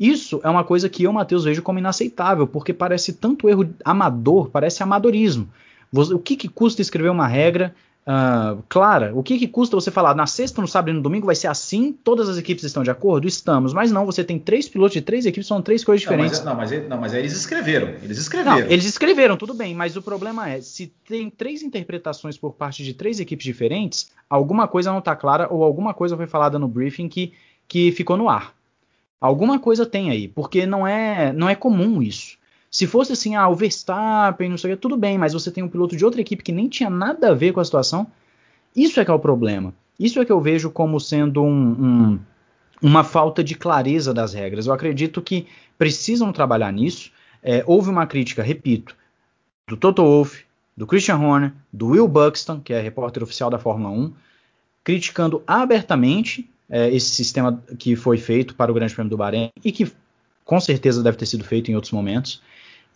Isso 0.02 0.41
é 0.43 0.49
uma 0.49 0.64
coisa 0.64 0.89
que 0.89 1.04
eu, 1.04 1.14
Matheus, 1.14 1.43
vejo 1.43 1.62
como 1.62 1.78
inaceitável, 1.78 2.47
porque 2.47 2.74
parece 2.74 3.14
tanto 3.14 3.47
erro 3.47 3.70
amador, 3.86 4.49
parece 4.49 4.82
amadorismo. 4.82 5.47
O 5.93 6.18
que, 6.18 6.36
que 6.36 6.47
custa 6.47 6.82
escrever 6.82 7.10
uma 7.10 7.28
regra 7.28 7.76
uh, 8.08 8.64
clara? 8.68 9.12
O 9.14 9.22
que, 9.22 9.38
que 9.38 9.47
custa 9.47 9.76
você 9.76 9.91
falar 9.91 10.16
na 10.16 10.26
sexta, 10.26 10.60
no 10.60 10.68
sábado 10.68 10.89
e 10.89 10.93
no 10.93 11.04
domingo 11.04 11.28
vai 11.28 11.36
ser 11.36 11.49
assim? 11.49 11.95
Todas 12.04 12.28
as 12.30 12.39
equipes 12.39 12.64
estão 12.64 12.82
de 12.82 12.89
acordo? 12.89 13.28
Estamos. 13.28 13.76
Mas 13.76 13.91
não, 13.91 14.04
você 14.04 14.24
tem 14.24 14.39
três 14.39 14.68
pilotos 14.68 14.93
de 14.93 15.04
três 15.04 15.28
equipes, 15.28 15.45
são 15.45 15.62
três 15.62 15.84
coisas 15.84 16.02
diferentes. 16.02 16.43
Não, 16.43 16.56
mas, 16.56 16.72
é, 16.72 16.78
não, 16.78 16.82
mas, 16.82 16.89
não, 16.89 17.02
mas 17.02 17.14
eles 17.14 17.34
escreveram. 17.34 17.89
Eles 18.02 18.18
escreveram. 18.18 18.58
Não, 18.58 18.72
eles 18.72 18.86
escreveram, 18.86 19.38
tudo 19.38 19.54
bem. 19.54 19.76
Mas 19.76 19.95
o 19.95 20.02
problema 20.02 20.49
é, 20.49 20.62
se 20.62 20.91
tem 21.08 21.30
três 21.30 21.62
interpretações 21.62 22.39
por 22.39 22.54
parte 22.54 22.84
de 22.84 22.95
três 22.95 23.20
equipes 23.20 23.45
diferentes, 23.45 24.10
alguma 24.28 24.68
coisa 24.68 24.89
não 24.89 24.97
está 24.97 25.16
clara 25.16 25.47
ou 25.52 25.64
alguma 25.64 25.93
coisa 25.93 26.18
foi 26.18 26.26
falada 26.26 26.58
no 26.58 26.68
briefing 26.68 27.08
que, 27.08 27.34
que 27.68 27.91
ficou 27.91 28.18
no 28.18 28.28
ar. 28.28 28.60
Alguma 29.22 29.59
coisa 29.59 29.86
tem 29.86 30.09
aí, 30.09 30.28
porque 30.28 30.65
não 30.65 30.88
é, 30.88 31.32
não 31.32 31.47
é 31.47 31.53
comum 31.53 32.01
isso. 32.01 32.39
Se 32.72 32.88
fosse 32.88 33.13
assim, 33.13 33.36
ah, 33.36 33.47
o 33.47 33.55
Verstappen, 33.55 34.49
não 34.49 34.57
sei 34.57 34.74
o 34.74 34.76
que, 34.76 34.82
tudo 34.82 34.97
bem, 34.97 35.15
mas 35.15 35.34
você 35.34 35.51
tem 35.51 35.63
um 35.63 35.69
piloto 35.69 35.95
de 35.95 36.03
outra 36.03 36.19
equipe 36.19 36.43
que 36.43 36.51
nem 36.51 36.67
tinha 36.67 36.89
nada 36.89 37.30
a 37.30 37.34
ver 37.36 37.53
com 37.53 37.59
a 37.59 37.65
situação. 37.65 38.07
Isso 38.76 38.99
é 38.99 39.05
que 39.05 39.11
é 39.11 39.13
o 39.13 39.19
problema. 39.19 39.76
Isso 39.99 40.19
é 40.19 40.26
que 40.26 40.32
eu 40.32 40.41
vejo 40.41 40.72
como 40.72 40.99
sendo 40.99 41.43
um, 41.43 41.51
um, 41.51 42.19
uma 42.82 43.03
falta 43.03 43.43
de 43.43 43.53
clareza 43.53 44.11
das 44.11 44.34
regras. 44.34 44.65
Eu 44.65 44.74
acredito 44.74 45.22
que 45.22 45.45
precisam 45.78 46.32
trabalhar 46.32 46.72
nisso. 46.74 47.11
É, 47.43 47.63
houve 47.67 47.89
uma 47.89 48.07
crítica, 48.07 48.41
repito, 48.41 48.95
do 49.67 49.78
Toto 49.78 50.01
Wolff, 50.01 50.45
do 50.76 50.88
Christian 50.88 51.17
Horner, 51.17 51.53
do 51.72 51.89
Will 51.89 52.07
Buxton, 52.07 52.59
que 52.59 52.74
é 52.74 52.82
repórter 52.82 53.22
oficial 53.22 53.51
da 53.51 53.59
Fórmula 53.59 53.91
1, 53.91 54.13
criticando 54.84 55.43
abertamente 55.45 56.49
é, 56.72 56.89
esse 56.89 57.09
sistema 57.09 57.61
que 57.78 57.97
foi 57.97 58.17
feito 58.17 58.55
para 58.55 58.72
o 58.72 58.74
Grande 58.74 58.95
Prêmio 58.95 59.09
do 59.09 59.17
Bahrein 59.17 59.51
e 59.63 59.72
que 59.74 59.91
com 60.45 60.59
certeza 60.59 61.03
deve 61.03 61.17
ter 61.17 61.26
sido 61.26 61.43
feito 61.43 61.69
em 61.69 61.76
outros 61.76 61.91
momentos. 61.91 62.41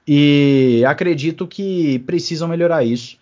E 0.07 0.83
acredito 0.87 1.45
que 1.45 1.99
precisam 1.99 2.47
melhorar 2.47 2.83
isso. 2.85 3.17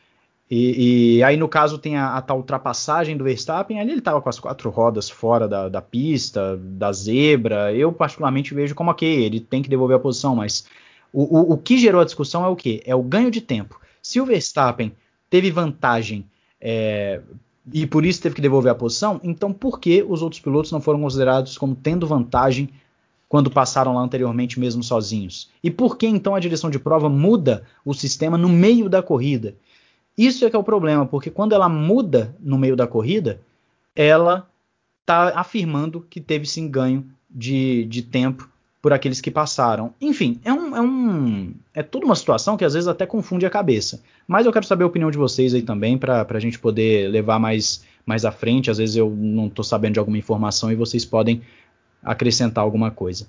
E, 0.51 1.15
e 1.17 1.23
aí, 1.23 1.37
no 1.37 1.47
caso, 1.47 1.77
tem 1.77 1.97
a, 1.97 2.15
a, 2.15 2.21
tal 2.21 2.37
ultrapassagem 2.37 3.17
do 3.17 3.23
Verstappen. 3.23 3.79
Ali 3.79 3.91
ele 3.91 3.99
estava 3.99 4.21
com 4.21 4.29
as 4.29 4.39
quatro 4.39 4.69
rodas 4.69 5.09
fora 5.09 5.47
da, 5.47 5.69
da, 5.69 5.81
pista, 5.81 6.57
da 6.57 6.91
zebra. 6.91 7.73
Eu, 7.73 7.91
particularmente, 7.91 8.53
vejo 8.53 8.75
como 8.75 8.91
ok, 8.91 9.07
ele 9.07 9.39
tem 9.39 9.63
que 9.63 9.69
devolver 9.69 9.97
a 9.97 9.99
posição, 9.99 10.35
mas 10.35 10.65
o, 11.11 11.39
o, 11.39 11.53
o 11.53 11.57
que 11.57 11.77
gerou 11.77 12.01
a 12.01 12.05
discussão 12.05 12.45
é 12.45 12.47
o 12.47 12.55
que? 12.55 12.83
É 12.85 12.93
o 12.93 13.01
ganho 13.01 13.31
de 13.31 13.41
tempo. 13.41 13.79
Se 14.01 14.19
o 14.19 14.25
Verstappen 14.25 14.91
teve 15.29 15.49
vantagem 15.49 16.29
é, 16.61 17.21
e 17.71 17.85
por 17.85 18.05
isso 18.05 18.21
teve 18.21 18.35
que 18.35 18.41
devolver 18.41 18.71
a 18.71 18.75
posição, 18.75 19.19
então 19.23 19.53
por 19.53 19.79
que 19.79 20.03
os 20.07 20.21
outros 20.21 20.41
pilotos 20.41 20.71
não 20.71 20.81
foram 20.81 20.99
considerados 21.01 21.57
como 21.57 21.75
tendo 21.75 22.05
vantagem 22.05 22.69
quando 23.29 23.49
passaram 23.49 23.93
lá 23.93 24.01
anteriormente 24.01 24.59
mesmo 24.59 24.83
sozinhos? 24.83 25.49
E 25.63 25.71
por 25.71 25.97
que 25.97 26.07
então 26.07 26.35
a 26.35 26.39
direção 26.39 26.69
de 26.69 26.79
prova 26.79 27.07
muda 27.07 27.63
o 27.85 27.93
sistema 27.93 28.37
no 28.37 28.49
meio 28.49 28.89
da 28.89 29.01
corrida? 29.01 29.55
Isso 30.17 30.45
é 30.45 30.49
que 30.49 30.55
é 30.55 30.59
o 30.59 30.63
problema, 30.63 31.05
porque 31.05 31.29
quando 31.29 31.53
ela 31.53 31.67
muda 31.67 32.35
no 32.39 32.57
meio 32.57 32.75
da 32.75 32.85
corrida, 32.85 33.41
ela 33.95 34.47
está 35.01 35.39
afirmando 35.39 36.05
que 36.09 36.21
teve 36.21 36.45
sim 36.45 36.67
ganho 36.67 37.09
de, 37.29 37.85
de 37.85 38.01
tempo 38.01 38.47
por 38.83 38.91
aqueles 38.91 39.21
que 39.21 39.31
passaram. 39.31 39.93
Enfim, 40.01 40.41
é 40.43 40.51
um, 40.51 40.75
é 40.75 40.81
um 40.81 41.55
é 41.73 41.81
toda 41.81 42.05
uma 42.05 42.17
situação 42.17 42.57
que 42.57 42.65
às 42.65 42.73
vezes 42.73 42.89
até 42.89 43.05
confunde 43.05 43.45
a 43.45 43.49
cabeça. 43.49 44.03
Mas 44.27 44.45
eu 44.45 44.51
quero 44.51 44.65
saber 44.65 44.83
a 44.83 44.87
opinião 44.87 45.09
de 45.09 45.17
vocês 45.17 45.53
aí 45.53 45.61
também 45.61 45.97
para 45.97 46.27
a 46.29 46.39
gente 46.39 46.59
poder 46.59 47.09
levar 47.09 47.39
mais 47.39 47.85
mais 48.05 48.25
à 48.25 48.31
frente. 48.31 48.69
Às 48.69 48.79
vezes 48.79 48.97
eu 48.97 49.09
não 49.09 49.47
estou 49.47 49.63
sabendo 49.63 49.93
de 49.93 49.99
alguma 49.99 50.17
informação 50.17 50.69
e 50.69 50.75
vocês 50.75 51.05
podem 51.05 51.41
acrescentar 52.03 52.61
alguma 52.61 52.91
coisa. 52.91 53.25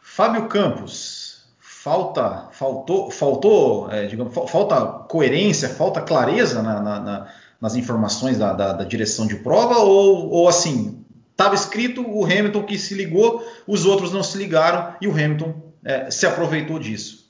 Fábio 0.00 0.46
Campos, 0.46 1.46
falta, 1.58 2.50
faltou, 2.52 3.10
faltou, 3.10 3.90
é, 3.90 4.06
digamos, 4.06 4.32
falta 4.48 4.86
coerência, 5.08 5.68
falta 5.68 6.00
clareza 6.00 6.62
na, 6.62 6.80
na, 6.80 7.00
na, 7.00 7.34
nas 7.60 7.74
informações 7.74 8.38
da, 8.38 8.52
da, 8.52 8.74
da, 8.74 8.84
direção 8.84 9.26
de 9.26 9.34
prova 9.34 9.78
ou, 9.78 10.30
ou 10.30 10.48
assim 10.48 11.03
estava 11.34 11.54
escrito 11.54 12.00
o 12.08 12.24
Hamilton 12.24 12.64
que 12.64 12.78
se 12.78 12.94
ligou, 12.94 13.44
os 13.66 13.84
outros 13.84 14.12
não 14.12 14.22
se 14.22 14.38
ligaram 14.38 14.96
e 15.00 15.08
o 15.08 15.12
Hamilton 15.12 15.74
é, 15.84 16.10
se 16.10 16.26
aproveitou 16.26 16.78
disso? 16.78 17.28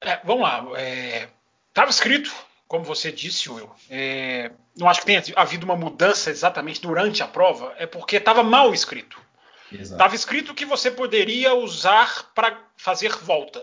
É, 0.00 0.20
vamos 0.24 0.42
lá, 0.42 0.58
estava 1.68 1.88
é, 1.88 1.90
escrito, 1.90 2.32
como 2.68 2.84
você 2.84 3.10
disse, 3.10 3.50
Will. 3.50 3.70
É, 3.90 4.52
não 4.76 4.88
acho 4.88 5.00
que 5.00 5.06
tenha 5.06 5.22
havido 5.34 5.64
uma 5.64 5.76
mudança 5.76 6.30
exatamente 6.30 6.80
durante 6.80 7.22
a 7.22 7.28
prova, 7.28 7.74
é 7.76 7.86
porque 7.86 8.16
estava 8.16 8.42
mal 8.42 8.72
escrito. 8.72 9.20
Estava 9.72 10.14
escrito 10.14 10.54
que 10.54 10.64
você 10.64 10.90
poderia 10.90 11.52
usar 11.54 12.30
para 12.34 12.56
fazer 12.76 13.10
volta, 13.16 13.60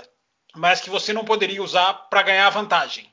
mas 0.53 0.81
que 0.81 0.89
você 0.89 1.13
não 1.13 1.23
poderia 1.23 1.63
usar 1.63 1.93
para 2.09 2.23
ganhar 2.23 2.49
vantagem. 2.49 3.09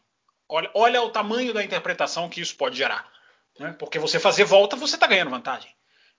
Olha, 0.48 0.68
olha, 0.74 1.00
o 1.00 1.10
tamanho 1.10 1.54
da 1.54 1.62
interpretação 1.62 2.28
que 2.28 2.40
isso 2.40 2.56
pode 2.56 2.76
gerar. 2.76 3.08
Né? 3.60 3.74
Porque 3.78 3.98
você 3.98 4.18
fazer 4.18 4.44
volta, 4.44 4.74
você 4.74 4.96
está 4.96 5.06
ganhando 5.06 5.30
vantagem. 5.30 5.70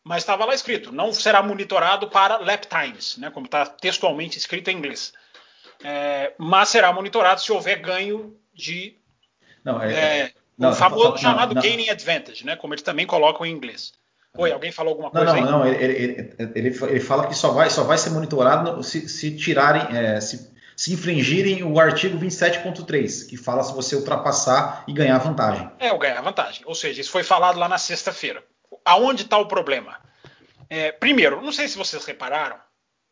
Mas 0.04 0.22
estava 0.22 0.46
lá 0.46 0.54
escrito, 0.54 0.92
não 0.92 1.12
será 1.12 1.42
monitorado 1.42 2.08
para 2.08 2.38
lap 2.38 2.68
times, 2.68 3.18
né? 3.18 3.32
como 3.32 3.48
está 3.48 3.66
textualmente 3.66 4.38
escrito 4.38 4.70
em 4.70 4.78
inglês. 4.78 5.12
É, 5.84 6.34
mas 6.38 6.70
será 6.70 6.94
monitorado 6.94 7.42
se 7.42 7.52
houver 7.52 7.80
ganho 7.80 8.38
de. 8.54 8.96
Não, 9.66 9.82
é, 9.82 9.94
é, 9.94 10.32
não, 10.58 10.70
o 10.70 10.76
famoso 10.76 11.18
chamado 11.18 11.56
não, 11.56 11.62
gaining 11.62 11.90
advantage, 11.90 12.46
né? 12.46 12.56
como 12.56 12.76
eles 12.76 12.84
também 12.84 13.08
colocam 13.08 13.44
em 13.46 13.52
inglês. 13.52 13.94
Oi, 14.38 14.52
alguém 14.52 14.72
falou 14.72 14.92
alguma 14.92 15.10
coisa? 15.10 15.34
Não, 15.34 15.42
não, 15.42 15.52
não. 15.60 15.68
Ele, 15.68 15.84
ele, 15.84 16.36
ele, 16.56 16.80
ele, 16.84 17.00
fala 17.00 17.28
que 17.28 17.34
só 17.34 17.52
vai, 17.52 17.70
só 17.70 17.84
vai 17.84 17.98
ser 17.98 18.12
monitorado 18.12 18.82
se, 18.84 19.10
se 19.10 19.36
tirarem, 19.36 19.98
é, 19.98 20.22
se, 20.22 20.52
se 20.82 20.92
infringirem 20.92 21.62
o 21.62 21.80
artigo 21.80 22.18
27.3, 22.18 23.30
que 23.30 23.38
fala 23.38 23.64
se 23.64 23.72
você 23.72 23.96
ultrapassar 23.96 24.84
e 24.88 24.92
ganhar 24.92 25.20
vantagem. 25.20 25.70
É, 25.78 25.94
o 25.94 26.00
ganhar 26.00 26.20
vantagem. 26.22 26.64
Ou 26.66 26.74
seja, 26.74 27.00
isso 27.00 27.12
foi 27.12 27.22
falado 27.22 27.60
lá 27.60 27.70
na 27.70 27.78
sexta-feira. 27.78 28.44
Aonde 28.84 29.22
está 29.22 29.38
o 29.38 29.46
problema? 29.48 30.02
É, 30.68 30.92
primeiro, 30.92 31.40
não 31.40 31.52
sei 31.52 31.68
se 31.68 31.78
vocês 31.78 32.04
repararam, 32.04 32.60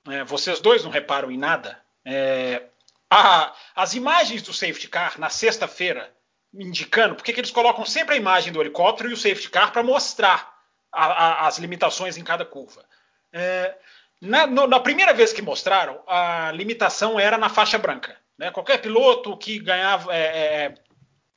é, 0.08 0.24
vocês 0.24 0.60
dois 0.60 0.84
não 0.84 0.90
reparam 0.90 1.30
em 1.30 1.38
nada. 1.38 1.80
É, 2.04 2.64
a, 3.08 3.54
as 3.76 3.94
imagens 3.94 4.42
do 4.42 4.52
safety 4.52 4.88
car 4.88 5.20
na 5.20 5.30
sexta-feira 5.30 6.12
indicando, 6.52 7.14
porque 7.14 7.32
que 7.32 7.40
eles 7.40 7.52
colocam 7.52 7.86
sempre 7.86 8.16
a 8.16 8.18
imagem 8.18 8.52
do 8.52 8.60
helicóptero 8.60 9.12
e 9.12 9.14
o 9.14 9.18
safety 9.18 9.48
car 9.48 9.72
para 9.72 9.84
mostrar 9.84 10.52
a, 10.92 11.06
a, 11.06 11.48
as 11.48 11.60
limitações 11.60 12.18
em 12.18 12.24
cada 12.24 12.44
curva. 12.44 12.84
É, 13.32 13.78
na, 14.22 14.48
no, 14.48 14.68
na, 14.68 14.80
primeira 14.80 15.14
vez 15.14 15.32
que 15.34 15.42
mostraram, 15.42 16.02
a 16.08 16.52
limitação 16.52 17.20
era 17.20 17.38
na 17.38 17.50
faixa 17.50 17.78
branca. 17.78 18.18
Né? 18.38 18.52
Qualquer 18.52 18.80
piloto 18.80 19.36
que 19.38 19.60
ganhava, 19.60 20.14
é, 20.14 20.20
é, 20.20 20.74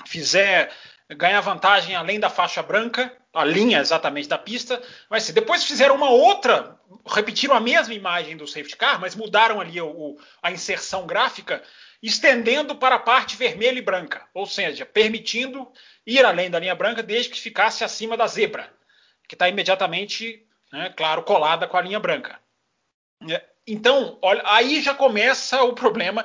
fizer 0.07 0.71
ganhar 1.11 1.41
vantagem 1.41 1.95
além 1.95 2.19
da 2.19 2.31
faixa 2.31 2.63
branca, 2.63 3.13
a 3.35 3.45
linha 3.45 3.81
exatamente 3.81 4.29
da 4.29 4.39
pista, 4.39 4.83
vai 5.09 5.21
ser. 5.21 5.33
Depois 5.33 5.65
fizeram 5.65 5.95
uma 5.95 6.11
outra, 6.11 6.79
repetiram 7.07 7.55
a 7.55 7.61
mesma 7.61 7.95
imagem 7.95 8.37
do 8.37 8.47
safety 8.47 8.77
car, 8.77 9.01
mas 9.01 9.15
mudaram 9.15 9.61
ali 9.61 9.81
o, 9.81 10.17
a 10.43 10.51
inserção 10.51 11.07
gráfica, 11.07 11.63
estendendo 12.03 12.75
para 12.77 12.97
a 12.97 13.01
parte 13.01 13.37
vermelha 13.37 13.79
e 13.79 13.83
branca, 13.83 14.27
ou 14.35 14.47
seja, 14.47 14.85
permitindo 14.85 15.71
ir 16.07 16.25
além 16.25 16.51
da 16.51 16.59
linha 16.59 16.75
branca 16.75 17.03
desde 17.03 17.31
que 17.31 17.41
ficasse 17.41 17.85
acima 17.85 18.17
da 18.17 18.27
zebra 18.27 18.69
que 19.33 19.35
está 19.35 19.49
imediatamente, 19.49 20.47
né, 20.71 20.93
claro, 20.95 21.23
colada 21.23 21.67
com 21.67 21.79
a 21.79 21.81
linha 21.81 21.99
branca. 21.99 22.39
É, 23.31 23.45
então, 23.67 24.19
olha, 24.23 24.43
aí 24.45 24.83
já 24.83 24.95
começa 24.95 25.63
o 25.63 25.75
problema. 25.75 26.25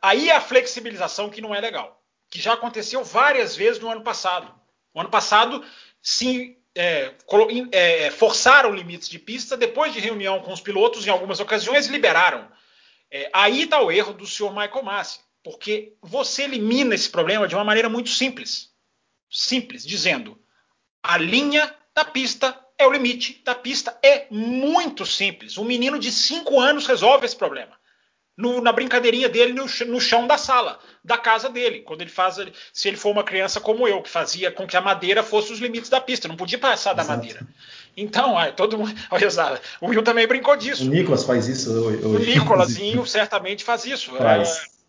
Aí 0.00 0.28
é 0.28 0.36
a 0.36 0.40
flexibilização 0.40 1.30
que 1.30 1.40
não 1.40 1.54
é 1.54 1.60
legal, 1.60 2.02
que 2.30 2.40
já 2.40 2.52
aconteceu 2.52 3.02
várias 3.04 3.56
vezes 3.56 3.80
no 3.80 3.90
ano 3.90 4.02
passado. 4.02 4.54
No 4.94 5.00
ano 5.00 5.10
passado, 5.10 5.64
sim, 6.02 6.56
é, 6.74 7.14
é, 7.72 8.10
forçaram 8.10 8.74
limites 8.74 9.08
de 9.08 9.18
pista, 9.18 9.56
depois 9.56 9.92
de 9.92 10.00
reunião 10.00 10.40
com 10.40 10.52
os 10.52 10.60
pilotos, 10.60 11.06
em 11.06 11.10
algumas 11.10 11.40
ocasiões, 11.40 11.86
liberaram. 11.86 12.50
É, 13.10 13.28
aí 13.32 13.62
está 13.62 13.80
o 13.80 13.90
erro 13.90 14.12
do 14.12 14.26
senhor 14.26 14.50
Michael 14.50 14.84
Massi, 14.84 15.20
porque 15.42 15.96
você 16.00 16.44
elimina 16.44 16.94
esse 16.94 17.10
problema 17.10 17.48
de 17.48 17.54
uma 17.54 17.64
maneira 17.64 17.88
muito 17.88 18.10
simples. 18.10 18.70
Simples, 19.28 19.84
dizendo 19.84 20.40
a 21.02 21.16
linha 21.16 21.74
da 21.94 22.04
pista 22.04 22.58
é 22.80 22.86
o 22.86 22.92
limite 22.92 23.40
da 23.44 23.54
pista. 23.54 23.96
É 24.02 24.26
muito 24.30 25.04
simples. 25.04 25.58
Um 25.58 25.64
menino 25.64 25.98
de 25.98 26.10
5 26.10 26.58
anos 26.58 26.86
resolve 26.86 27.26
esse 27.26 27.36
problema. 27.36 27.78
No, 28.36 28.60
na 28.62 28.72
brincadeirinha 28.72 29.28
dele 29.28 29.52
no, 29.52 29.66
no, 29.86 30.00
chão 30.00 30.26
da 30.26 30.38
sala, 30.38 30.78
da 31.04 31.18
casa 31.18 31.50
dele. 31.50 31.80
Quando 31.80 32.00
ele 32.00 32.10
faz, 32.10 32.36
se 32.72 32.88
ele 32.88 32.96
for 32.96 33.10
uma 33.10 33.22
criança 33.22 33.60
como 33.60 33.86
eu, 33.86 34.00
que 34.00 34.08
fazia 34.08 34.50
com 34.50 34.66
que 34.66 34.76
a 34.76 34.80
madeira 34.80 35.22
fosse 35.22 35.52
os 35.52 35.58
limites 35.58 35.90
da 35.90 36.00
pista, 36.00 36.26
não 36.26 36.36
podia 36.36 36.58
passar 36.58 36.94
da 36.94 37.02
Exato. 37.02 37.18
madeira. 37.18 37.46
Então, 37.94 38.38
ai, 38.38 38.52
todo 38.52 38.78
mundo. 38.78 38.94
Olha, 39.10 39.28
o 39.80 39.88
Will 39.88 40.02
também 40.02 40.26
brincou 40.26 40.56
disso. 40.56 40.84
O 40.84 40.88
Nicolas 40.88 41.24
faz 41.24 41.48
isso. 41.48 41.70
Eu, 41.70 42.00
eu... 42.00 42.10
O 42.12 42.18
Nicolasinho 42.18 43.04
certamente 43.06 43.62
faz 43.62 43.84
isso. 43.84 44.12
Faz. 44.16 44.48
É, 44.48 44.79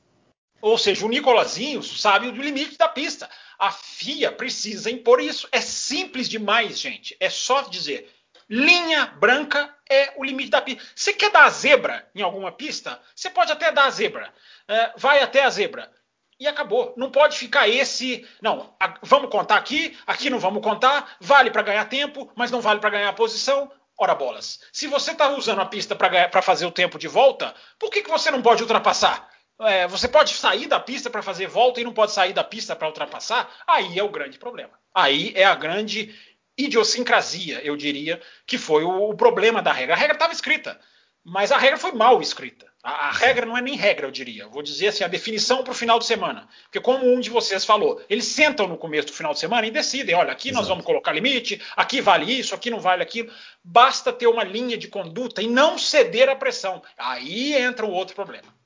ou 0.61 0.77
seja, 0.77 1.05
o 1.05 1.09
Nicolasinho 1.09 1.81
sabe 1.81 2.31
do 2.31 2.41
limite 2.41 2.77
da 2.77 2.87
pista. 2.87 3.29
A 3.57 3.71
FIA 3.71 4.31
precisa 4.31 4.89
impor 4.89 5.19
isso. 5.19 5.47
É 5.51 5.59
simples 5.59 6.29
demais, 6.29 6.79
gente. 6.79 7.15
É 7.19 7.29
só 7.29 7.63
dizer: 7.63 8.09
linha 8.49 9.05
branca 9.05 9.73
é 9.89 10.13
o 10.17 10.23
limite 10.23 10.49
da 10.49 10.61
pista. 10.61 10.83
Você 10.95 11.13
quer 11.13 11.31
dar 11.31 11.45
a 11.45 11.49
zebra 11.49 12.07
em 12.13 12.21
alguma 12.21 12.51
pista? 12.51 12.99
Você 13.15 13.29
pode 13.29 13.51
até 13.51 13.71
dar 13.71 13.85
a 13.85 13.89
zebra. 13.89 14.33
É, 14.67 14.93
vai 14.97 15.21
até 15.21 15.43
a 15.43 15.49
zebra. 15.49 15.91
E 16.39 16.47
acabou. 16.47 16.93
Não 16.97 17.11
pode 17.11 17.37
ficar 17.37 17.67
esse. 17.67 18.27
Não, 18.41 18.75
a, 18.79 18.95
vamos 19.03 19.29
contar 19.29 19.57
aqui, 19.57 19.97
aqui 20.07 20.29
não 20.29 20.39
vamos 20.39 20.63
contar. 20.63 21.15
Vale 21.19 21.51
para 21.51 21.61
ganhar 21.61 21.85
tempo, 21.85 22.31
mas 22.35 22.51
não 22.51 22.61
vale 22.61 22.79
para 22.79 22.89
ganhar 22.89 23.13
posição. 23.13 23.71
Ora 23.97 24.15
bolas. 24.15 24.59
Se 24.73 24.87
você 24.87 25.11
está 25.11 25.29
usando 25.29 25.61
a 25.61 25.65
pista 25.65 25.95
para 25.95 26.41
fazer 26.41 26.65
o 26.65 26.71
tempo 26.71 26.97
de 26.97 27.07
volta, 27.07 27.53
por 27.77 27.91
que, 27.91 28.01
que 28.01 28.09
você 28.09 28.31
não 28.31 28.41
pode 28.41 28.63
ultrapassar? 28.63 29.30
É, 29.67 29.87
você 29.87 30.07
pode 30.07 30.33
sair 30.33 30.67
da 30.67 30.79
pista 30.79 31.09
para 31.09 31.21
fazer 31.21 31.47
volta 31.47 31.79
e 31.79 31.83
não 31.83 31.93
pode 31.93 32.11
sair 32.11 32.33
da 32.33 32.43
pista 32.43 32.75
para 32.75 32.87
ultrapassar, 32.87 33.49
aí 33.67 33.97
é 33.97 34.03
o 34.03 34.09
grande 34.09 34.37
problema. 34.37 34.71
Aí 34.93 35.31
é 35.35 35.43
a 35.43 35.55
grande 35.55 36.13
idiosincrasia, 36.57 37.61
eu 37.63 37.75
diria, 37.75 38.21
que 38.45 38.57
foi 38.57 38.83
o, 38.83 39.09
o 39.09 39.15
problema 39.15 39.61
da 39.61 39.71
regra. 39.71 39.95
A 39.95 39.97
regra 39.97 40.15
estava 40.15 40.33
escrita, 40.33 40.79
mas 41.23 41.51
a 41.51 41.57
regra 41.57 41.77
foi 41.77 41.91
mal 41.91 42.21
escrita. 42.21 42.69
A, 42.83 43.09
a, 43.09 43.11
regra 43.11 43.45
não 43.45 43.55
é 43.55 43.61
nem 43.61 43.75
regra, 43.75 44.07
eu 44.07 44.11
diria. 44.11 44.47
Vou 44.47 44.63
dizer 44.63 44.87
assim, 44.87 45.03
a 45.03 45.07
definição 45.07 45.63
para 45.63 45.71
o 45.71 45.75
final 45.75 45.99
de 45.99 46.05
semana. 46.05 46.47
Porque 46.63 46.79
como 46.79 47.05
um 47.05 47.19
de 47.19 47.29
vocês 47.29 47.63
falou, 47.63 48.01
eles 48.09 48.25
sentam 48.25 48.67
no 48.67 48.75
começo 48.75 49.07
do 49.07 49.13
final 49.13 49.33
de 49.33 49.39
semana 49.39 49.67
e 49.67 49.71
decidem, 49.71 50.15
olha, 50.15 50.31
aqui 50.31 50.49
Exato. 50.49 50.61
nós 50.61 50.67
vamos 50.67 50.83
colocar 50.83 51.11
limite, 51.11 51.61
aqui 51.75 52.01
vale 52.01 52.39
isso, 52.39 52.55
aqui 52.55 52.71
não 52.71 52.79
vale 52.79 53.03
aquilo. 53.03 53.31
Basta 53.63 54.11
ter 54.11 54.27
uma 54.27 54.43
linha 54.43 54.77
de 54.77 54.87
conduta 54.87 55.41
e 55.41 55.47
não 55.47 55.77
ceder 55.77 56.27
à 56.27 56.35
pressão. 56.35 56.81
Aí 56.97 57.53
entra 57.53 57.85
o 57.85 57.91
outro 57.91 58.15
problema 58.15 58.60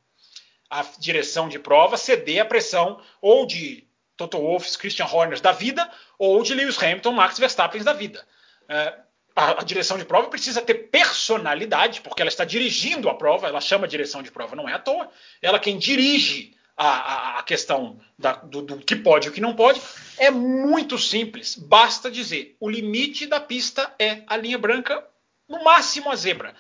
a 0.70 0.84
direção 1.00 1.48
de 1.48 1.60
prova 1.60 1.98
ceder 1.98 2.42
a 2.42 2.46
pressão 2.46 3.02
ou 3.22 3.46
de 3.46 3.88
Toto 4.18 4.38
Wolff, 4.38 4.78
Christian 4.78 5.06
Horner 5.06 5.40
da 5.42 5.52
vida, 5.52 5.90
ou 6.18 6.42
de 6.42 6.54
Lewis 6.54 6.82
Hamilton, 6.82 7.12
Max 7.12 7.38
Verstappen 7.38 7.84
da 7.84 7.94
vida. 7.94 8.26
É, 8.68 8.94
a, 9.36 9.62
a, 9.62 9.64
direção 9.64 9.98
de 9.98 10.06
prova 10.06 10.30
precisa 10.30 10.62
ter 10.62 10.90
personalidade, 10.90 12.02
porque 12.02 12.22
ela 12.22 12.30
está 12.30 12.46
dirigindo 12.46 13.10
a 13.10 13.16
prova, 13.16 13.48
ela 13.48 13.60
chama 13.60 13.88
direção 13.88 14.24
de 14.24 14.32
prova, 14.32 14.56
não 14.56 14.70
é 14.70 14.74
à 14.74 14.80
toa. 14.80 15.10
Ela 15.42 15.60
quem 15.60 15.78
dirige 15.78 16.56
a, 16.78 16.88
a, 16.88 17.40
a 17.40 17.44
questão 17.44 18.00
da, 18.18 18.34
do, 18.34 18.62
do 18.62 18.78
que 18.78 18.96
pode 18.96 19.28
e 19.28 19.30
o 19.30 19.34
que 19.34 19.42
não 19.42 19.54
pode. 19.54 19.82
É 20.18 20.32
muito 20.32 20.98
simples, 20.98 21.56
basta 21.56 22.10
dizer: 22.10 22.56
o 22.60 22.70
limite 22.70 23.26
da 23.28 23.40
pista 23.40 23.94
é 24.00 24.24
a 24.28 24.38
linha 24.38 24.58
branca, 24.58 25.06
no 25.48 25.64
máximo 25.64 26.12
a 26.12 26.16
zebra. 26.16 26.56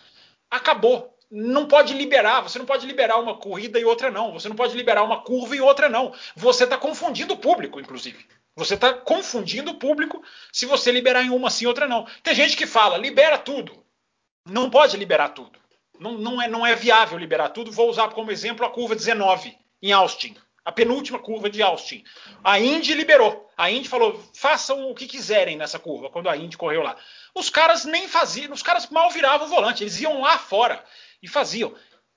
Acabou 0.51 1.14
não 1.37 1.67
pode 1.67 1.93
liberar, 1.93 2.39
você 2.39 2.57
não 2.57 2.65
pode 2.65 2.87
liberar 2.87 3.17
uma 3.17 3.35
corrida 3.35 3.77
e 3.77 3.83
outra 3.83 4.09
não, 4.09 4.31
você 4.31 4.47
não 4.47 4.55
pode 4.55 4.73
liberar 4.73 5.03
uma 5.03 5.21
curva 5.21 5.53
e 5.53 5.59
outra 5.59 5.89
não. 5.89 6.13
Você 6.33 6.63
está 6.63 6.77
confundindo 6.77 7.33
o 7.33 7.37
público, 7.37 7.77
inclusive. 7.77 8.25
Você 8.55 8.75
está 8.75 8.93
confundindo 8.93 9.71
o 9.71 9.75
público 9.75 10.23
se 10.49 10.65
você 10.65 10.93
liberar 10.93 11.23
em 11.23 11.29
uma 11.31 11.49
sim 11.49 11.65
outra 11.65 11.89
não. 11.89 12.07
Tem 12.23 12.33
gente 12.33 12.55
que 12.55 12.65
fala, 12.65 12.97
libera 12.97 13.37
tudo. 13.37 13.83
Não 14.45 14.69
pode 14.69 14.95
liberar 14.95 15.29
tudo. 15.29 15.59
Não, 15.99 16.13
não, 16.13 16.41
é, 16.41 16.47
não 16.47 16.65
é 16.65 16.73
viável 16.73 17.17
liberar 17.17 17.49
tudo. 17.49 17.69
Vou 17.69 17.89
usar 17.89 18.07
como 18.11 18.31
exemplo 18.31 18.65
a 18.65 18.69
curva 18.69 18.95
19 18.95 19.57
em 19.81 19.91
Austin. 19.91 20.37
A 20.63 20.71
penúltima 20.71 21.19
curva 21.19 21.49
de 21.49 21.61
Austin. 21.61 22.01
A 22.45 22.57
Indy 22.61 22.93
liberou. 22.93 23.51
A 23.57 23.69
Indy 23.69 23.89
falou: 23.89 24.23
façam 24.33 24.89
o 24.89 24.95
que 24.95 25.05
quiserem 25.05 25.57
nessa 25.57 25.77
curva, 25.77 26.09
quando 26.09 26.29
a 26.29 26.37
Indy 26.37 26.57
correu 26.57 26.81
lá. 26.81 26.95
Os 27.35 27.49
caras 27.49 27.83
nem 27.83 28.07
faziam, 28.07 28.53
os 28.53 28.63
caras 28.63 28.89
mal 28.89 29.11
viravam 29.11 29.47
o 29.47 29.49
volante, 29.49 29.83
eles 29.83 29.99
iam 29.99 30.21
lá 30.21 30.37
fora 30.37 30.81
e 31.25 31.27
faziam. 31.27 31.73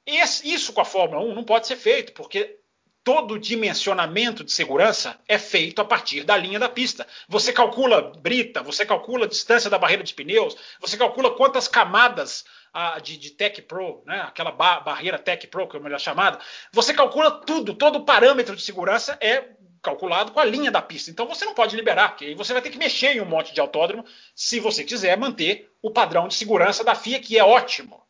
Esse, 0.06 0.50
isso 0.50 0.72
com 0.72 0.80
a 0.80 0.84
Fórmula 0.84 1.22
1 1.22 1.34
não 1.34 1.44
pode 1.44 1.66
ser 1.66 1.76
feito, 1.76 2.12
porque 2.12 2.58
todo 3.02 3.38
dimensionamento 3.38 4.44
de 4.44 4.52
segurança 4.52 5.18
é 5.26 5.38
feito 5.38 5.80
a 5.80 5.84
partir 5.84 6.24
da 6.24 6.36
linha 6.36 6.58
da 6.58 6.68
pista. 6.68 7.06
Você 7.28 7.52
calcula 7.52 8.12
brita, 8.18 8.62
você 8.62 8.84
calcula 8.84 9.24
a 9.24 9.28
distância 9.28 9.70
da 9.70 9.78
barreira 9.78 10.02
de 10.02 10.14
pneus, 10.14 10.56
você 10.80 10.96
calcula 10.96 11.34
quantas 11.34 11.66
camadas 11.66 12.44
ah, 12.72 12.98
de, 13.00 13.16
de, 13.16 13.30
Tech 13.30 13.62
Pro, 13.62 14.02
né? 14.06 14.20
aquela 14.20 14.52
ba 14.52 14.80
barreira 14.80 15.18
Tech 15.18 15.46
Pro, 15.46 15.66
que 15.66 15.76
é 15.76 15.80
melhor 15.80 16.00
chamada. 16.00 16.38
Você 16.72 16.92
calcula 16.92 17.30
tudo, 17.30 17.74
todo 17.74 18.04
parâmetro 18.04 18.54
de 18.54 18.62
segurança 18.62 19.16
é 19.20 19.42
calculado 19.82 20.32
com 20.32 20.40
a 20.40 20.44
linha 20.44 20.70
da 20.70 20.82
pista. 20.82 21.10
Então 21.10 21.26
você 21.26 21.44
não 21.44 21.54
pode 21.54 21.74
liberar, 21.76 22.10
porque 22.10 22.26
aí 22.26 22.34
você 22.34 22.52
vai 22.52 22.60
ter 22.60 22.70
que 22.70 22.78
mexer 22.78 23.16
em 23.16 23.20
um 23.20 23.26
monte 23.26 23.54
de 23.54 23.60
autódromo 23.60 24.04
se 24.34 24.60
você 24.60 24.84
quiser 24.84 25.16
manter 25.16 25.70
o 25.80 25.90
padrão 25.90 26.28
de 26.28 26.34
segurança 26.34 26.84
da 26.84 26.94
FIA, 26.94 27.20
que 27.20 27.38
é 27.38 27.44
ótimo. 27.44 28.07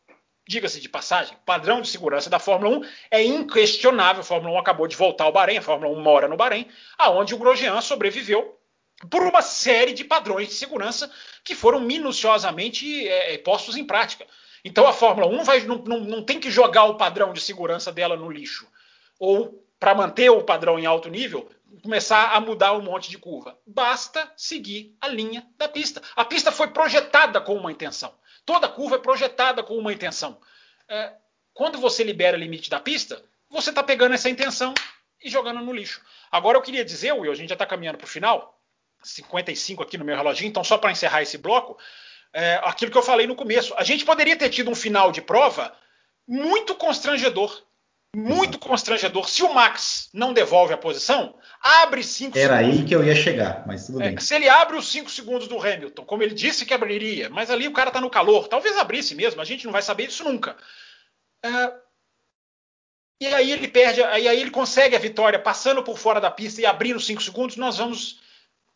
Diga-se 0.49 0.81
de 0.81 0.89
passagem, 0.89 1.37
padrão 1.45 1.79
de 1.79 1.87
segurança 1.87 2.27
da 2.27 2.39
Fórmula 2.39 2.79
1 2.79 2.81
é 3.11 3.23
inquestionável. 3.23 4.21
A 4.21 4.25
Fórmula 4.25 4.55
1 4.55 4.57
acabou 4.57 4.87
de 4.87 4.95
voltar 4.95 5.25
ao 5.25 5.31
Bahrein, 5.31 5.59
a 5.59 5.61
Fórmula 5.61 5.95
1 5.95 6.01
mora 6.01 6.27
no 6.27 6.35
Bahrein, 6.35 6.67
aonde 6.97 7.35
o 7.35 7.37
Grosjean 7.37 7.79
sobreviveu 7.81 8.59
por 9.11 9.21
uma 9.21 9.43
série 9.43 9.93
de 9.93 10.03
padrões 10.03 10.47
de 10.47 10.55
segurança 10.55 11.11
que 11.43 11.53
foram 11.53 11.79
minuciosamente 11.79 13.07
é, 13.07 13.37
postos 13.37 13.77
em 13.77 13.85
prática. 13.85 14.25
Então 14.65 14.87
a 14.87 14.91
Fórmula 14.91 15.27
1 15.27 15.43
vai, 15.43 15.59
não, 15.67 15.77
não, 15.85 15.99
não 15.99 16.23
tem 16.23 16.39
que 16.39 16.49
jogar 16.49 16.85
o 16.85 16.97
padrão 16.97 17.31
de 17.31 17.41
segurança 17.41 17.91
dela 17.91 18.17
no 18.17 18.31
lixo. 18.31 18.67
Ou, 19.19 19.63
para 19.79 19.93
manter 19.93 20.31
o 20.31 20.43
padrão 20.43 20.79
em 20.79 20.85
alto 20.87 21.09
nível, 21.09 21.47
começar 21.83 22.31
a 22.31 22.39
mudar 22.41 22.73
um 22.73 22.81
monte 22.81 23.11
de 23.11 23.19
curva. 23.19 23.55
Basta 23.67 24.27
seguir 24.35 24.97
a 24.99 25.07
linha 25.07 25.45
da 25.59 25.69
pista. 25.69 26.01
A 26.15 26.25
pista 26.25 26.51
foi 26.51 26.69
projetada 26.69 27.39
com 27.39 27.53
uma 27.53 27.71
intenção. 27.71 28.11
Toda 28.49 28.67
curva 28.67 28.95
é 28.95 28.97
projetada 28.99 29.61
com 29.61 29.77
uma 29.77 29.93
intenção. 29.93 30.35
É, 30.87 31.13
quando 31.53 31.77
você 31.77 32.03
libera 32.03 32.35
o 32.35 32.39
limite 32.39 32.67
da 32.67 32.79
pista, 32.79 33.23
você 33.47 33.69
está 33.69 33.83
pegando 33.83 34.15
essa 34.15 34.27
intenção 34.27 34.73
e 35.23 35.29
jogando 35.29 35.59
no 35.59 35.71
lixo. 35.71 36.01
Agora 36.31 36.57
eu 36.57 36.61
queria 36.63 36.83
dizer, 36.83 37.13
Will, 37.13 37.31
a 37.31 37.35
gente 37.35 37.49
já 37.49 37.53
está 37.53 37.67
caminhando 37.67 37.99
para 37.99 38.05
o 38.05 38.09
final, 38.09 38.59
55 39.03 39.83
aqui 39.83 39.99
no 39.99 40.03
meu 40.03 40.15
reloginho, 40.15 40.49
então 40.49 40.63
só 40.63 40.79
para 40.79 40.91
encerrar 40.91 41.21
esse 41.21 41.37
bloco, 41.37 41.77
é, 42.33 42.59
aquilo 42.63 42.91
que 42.91 42.97
eu 42.97 43.03
falei 43.03 43.27
no 43.27 43.35
começo. 43.35 43.71
A 43.77 43.83
gente 43.83 44.03
poderia 44.03 44.35
ter 44.35 44.49
tido 44.49 44.71
um 44.71 44.75
final 44.75 45.11
de 45.11 45.21
prova 45.21 45.71
muito 46.27 46.73
constrangedor 46.73 47.55
muito 48.15 48.57
constrangedor. 48.57 49.29
Se 49.29 49.43
o 49.43 49.53
Max 49.53 50.09
não 50.13 50.33
devolve 50.33 50.73
a 50.73 50.77
posição, 50.77 51.35
abre 51.61 52.03
5 52.03 52.33
segundos. 52.33 52.41
Era 52.41 52.57
aí 52.57 52.83
que 52.83 52.95
eu 52.95 53.03
ia 53.03 53.15
chegar, 53.15 53.63
mas 53.67 53.85
tudo 53.85 54.01
é, 54.01 54.09
bem. 54.09 54.19
Se 54.19 54.35
ele 54.35 54.49
abre 54.49 54.77
os 54.77 54.91
5 54.91 55.09
segundos 55.09 55.47
do 55.47 55.59
Hamilton, 55.59 56.03
como 56.05 56.23
ele 56.23 56.33
disse 56.33 56.65
que 56.65 56.73
abriria, 56.73 57.29
mas 57.29 57.49
ali 57.49 57.67
o 57.67 57.73
cara 57.73 57.91
tá 57.91 58.01
no 58.01 58.09
calor, 58.09 58.47
talvez 58.47 58.77
abrisse 58.77 59.13
mesmo, 59.15 59.41
a 59.41 59.45
gente 59.45 59.65
não 59.65 59.71
vai 59.71 59.81
saber 59.81 60.07
disso 60.07 60.23
nunca. 60.23 60.57
É, 61.43 61.73
e 63.21 63.27
aí 63.27 63.51
ele 63.51 63.67
perde, 63.67 64.01
aí, 64.01 64.27
aí 64.27 64.39
ele 64.39 64.49
consegue 64.49 64.95
a 64.95 64.99
vitória 64.99 65.37
passando 65.37 65.83
por 65.83 65.97
fora 65.97 66.21
da 66.21 66.31
pista 66.31 66.61
e 66.61 66.65
abrindo 66.65 66.99
5 66.99 67.21
segundos, 67.21 67.57
nós 67.57 67.77
vamos. 67.77 68.21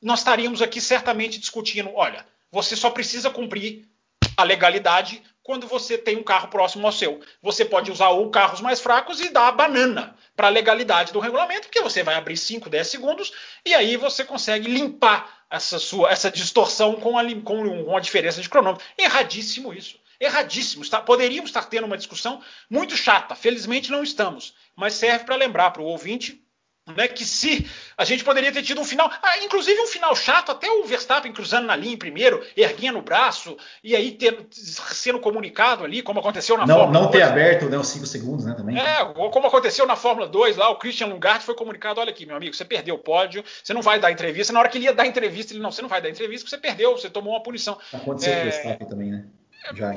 Nós 0.01 0.19
estaríamos 0.19 0.61
aqui 0.61 0.81
certamente 0.81 1.39
discutindo: 1.39 1.89
olha, 1.93 2.25
você 2.51 2.75
só 2.75 2.89
precisa 2.89 3.29
cumprir 3.29 3.87
a 4.35 4.43
legalidade 4.43 5.23
quando 5.43 5.67
você 5.67 5.97
tem 5.97 6.15
um 6.15 6.23
carro 6.23 6.47
próximo 6.47 6.87
ao 6.87 6.93
seu. 6.93 7.21
Você 7.41 7.65
pode 7.65 7.91
usar 7.91 8.09
ou 8.09 8.31
carros 8.31 8.61
mais 8.61 8.79
fracos 8.79 9.19
e 9.19 9.29
dar 9.29 9.49
a 9.49 9.51
banana 9.51 10.15
para 10.35 10.47
a 10.47 10.49
legalidade 10.49 11.11
do 11.11 11.19
regulamento, 11.19 11.67
porque 11.67 11.81
você 11.81 12.01
vai 12.01 12.15
abrir 12.15 12.37
5, 12.37 12.69
10 12.69 12.87
segundos 12.87 13.33
e 13.65 13.75
aí 13.75 13.97
você 13.97 14.23
consegue 14.23 14.67
limpar 14.67 15.43
essa 15.51 15.77
sua 15.77 16.09
essa 16.09 16.31
distorção 16.31 16.95
com 16.95 17.17
a, 17.17 17.23
com, 17.41 17.83
com 17.83 17.97
a 17.97 17.99
diferença 17.99 18.41
de 18.41 18.49
cronômetro. 18.49 18.85
Erradíssimo 18.97 19.73
isso. 19.73 20.01
Erradíssimo. 20.19 20.83
Está, 20.83 21.01
poderíamos 21.01 21.49
estar 21.49 21.65
tendo 21.65 21.85
uma 21.85 21.97
discussão 21.97 22.41
muito 22.69 22.95
chata. 22.95 23.35
Felizmente 23.35 23.91
não 23.91 24.01
estamos. 24.01 24.55
Mas 24.75 24.93
serve 24.93 25.25
para 25.25 25.35
lembrar 25.35 25.71
para 25.71 25.81
o 25.81 25.85
ouvinte 25.85 26.41
né, 26.85 27.07
que 27.07 27.23
se 27.23 27.65
a 27.97 28.03
gente 28.03 28.23
poderia 28.23 28.51
ter 28.51 28.61
tido 28.61 28.81
um 28.81 28.83
final, 28.83 29.09
ah, 29.21 29.37
inclusive 29.39 29.79
um 29.79 29.87
final 29.87 30.13
chato, 30.15 30.51
até 30.51 30.69
o 30.69 30.83
Verstappen 30.83 31.31
cruzando 31.31 31.65
na 31.65 31.75
linha 31.75 31.93
em 31.93 31.97
primeiro, 31.97 32.43
erguendo 32.57 32.99
o 32.99 33.01
braço 33.01 33.55
e 33.83 33.95
aí 33.95 34.11
ter, 34.11 34.45
sendo 34.51 35.19
comunicado 35.19 35.85
ali, 35.85 36.01
como 36.01 36.19
aconteceu 36.19 36.57
na 36.57 36.65
não, 36.65 36.75
Fórmula 36.75 36.99
Não 36.99 37.09
2. 37.09 37.15
ter 37.15 37.21
aberto 37.23 37.69
né, 37.69 37.77
os 37.77 37.87
5 37.87 38.05
segundos, 38.05 38.45
né, 38.45 38.53
também. 38.53 38.77
É, 38.77 39.05
como 39.05 39.47
aconteceu 39.47 39.85
na 39.87 39.95
Fórmula 39.95 40.27
2 40.27 40.57
lá, 40.57 40.69
o 40.69 40.77
Christian 40.77 41.07
Lungard 41.07 41.43
foi 41.43 41.55
comunicado, 41.55 42.01
olha 42.01 42.09
aqui, 42.09 42.25
meu 42.25 42.35
amigo, 42.35 42.53
você 42.53 42.65
perdeu 42.65 42.95
o 42.95 42.99
pódio, 42.99 43.43
você 43.63 43.73
não 43.73 43.81
vai 43.81 43.99
dar 43.99 44.11
entrevista, 44.11 44.51
na 44.51 44.59
hora 44.59 44.67
que 44.67 44.77
ele 44.77 44.85
ia 44.85 44.93
dar 44.93 45.07
entrevista, 45.07 45.53
ele, 45.53 45.61
não, 45.61 45.71
você 45.71 45.81
não 45.81 45.89
vai 45.89 46.01
dar 46.01 46.09
entrevista, 46.09 46.43
porque 46.45 46.55
você 46.55 46.61
perdeu, 46.61 46.97
você 46.97 47.09
tomou 47.09 47.33
uma 47.33 47.43
punição. 47.43 47.77
Aconteceu 47.93 48.33
é... 48.33 48.35
com 48.35 48.41
o 48.41 48.51
Verstappen 48.51 48.87
também, 48.87 49.11
né? 49.11 49.25
Já 49.73 49.93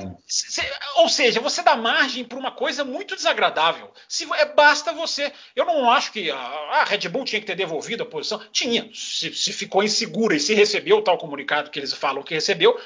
Ou 0.95 1.09
seja, 1.09 1.41
você 1.41 1.61
dá 1.61 1.75
margem 1.75 2.23
para 2.23 2.37
uma 2.37 2.51
coisa 2.51 2.85
muito 2.85 3.15
desagradável. 3.15 3.91
Se 4.07 4.27
é, 4.35 4.45
basta 4.45 4.93
você. 4.93 5.31
Eu 5.55 5.65
não 5.65 5.89
acho 5.91 6.11
que 6.11 6.31
a, 6.31 6.37
a, 6.37 6.83
Red 6.85 7.09
Bull 7.09 7.25
tinha 7.25 7.41
que 7.41 7.47
ter 7.47 7.55
devolvido 7.55 8.03
a 8.03 8.05
posição. 8.05 8.39
Tinha. 8.51 8.89
Se, 8.93 9.33
se, 9.33 9.51
ficou 9.51 9.83
insegura 9.83 10.35
e 10.35 10.39
se 10.39 10.53
recebeu 10.53 10.97
o 10.97 11.01
tal 11.01 11.17
comunicado 11.17 11.69
que 11.69 11.79
eles 11.79 11.93
falam 11.93 12.23
que 12.23 12.33
recebeu, 12.33 12.79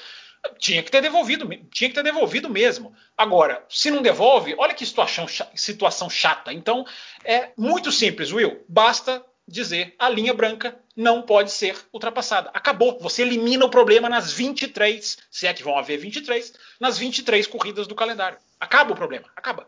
tinha 0.57 0.82
que 0.82 0.89
ter 0.89 1.01
devolvido. 1.01 1.47
Tinha 1.71 1.89
que 1.89 1.95
ter 1.95 2.03
devolvido 2.03 2.49
mesmo. 2.49 2.95
Agora, 3.15 3.63
se 3.69 3.91
não 3.91 4.01
devolve, 4.01 4.55
olha 4.57 4.73
que 4.73 4.86
situação, 4.86 5.27
situação 5.53 6.09
chata. 6.09 6.51
Então, 6.51 6.86
é 7.23 7.51
muito 7.55 7.91
simples, 7.91 8.32
Will. 8.32 8.65
Basta 8.67 9.23
dizer 9.51 9.95
a 9.99 10.09
linha 10.09 10.33
branca 10.33 10.75
não 10.95 11.21
pode 11.21 11.51
ser 11.51 11.75
ultrapassada. 11.93 12.49
Acabou. 12.53 12.97
Você 13.01 13.21
elimina 13.21 13.65
o 13.65 13.69
problema 13.69 14.09
nas 14.09 14.31
23, 14.31 15.17
se 15.29 15.47
é 15.47 15.53
que 15.53 15.63
vão 15.63 15.77
haver 15.77 15.97
23, 15.97 16.53
nas 16.79 16.97
23 16.97 17.47
corridas 17.47 17.87
do 17.87 17.95
calendário. 17.95 18.37
Acaba 18.59 18.93
o 18.93 18.95
problema. 18.95 19.27
Acaba. 19.35 19.67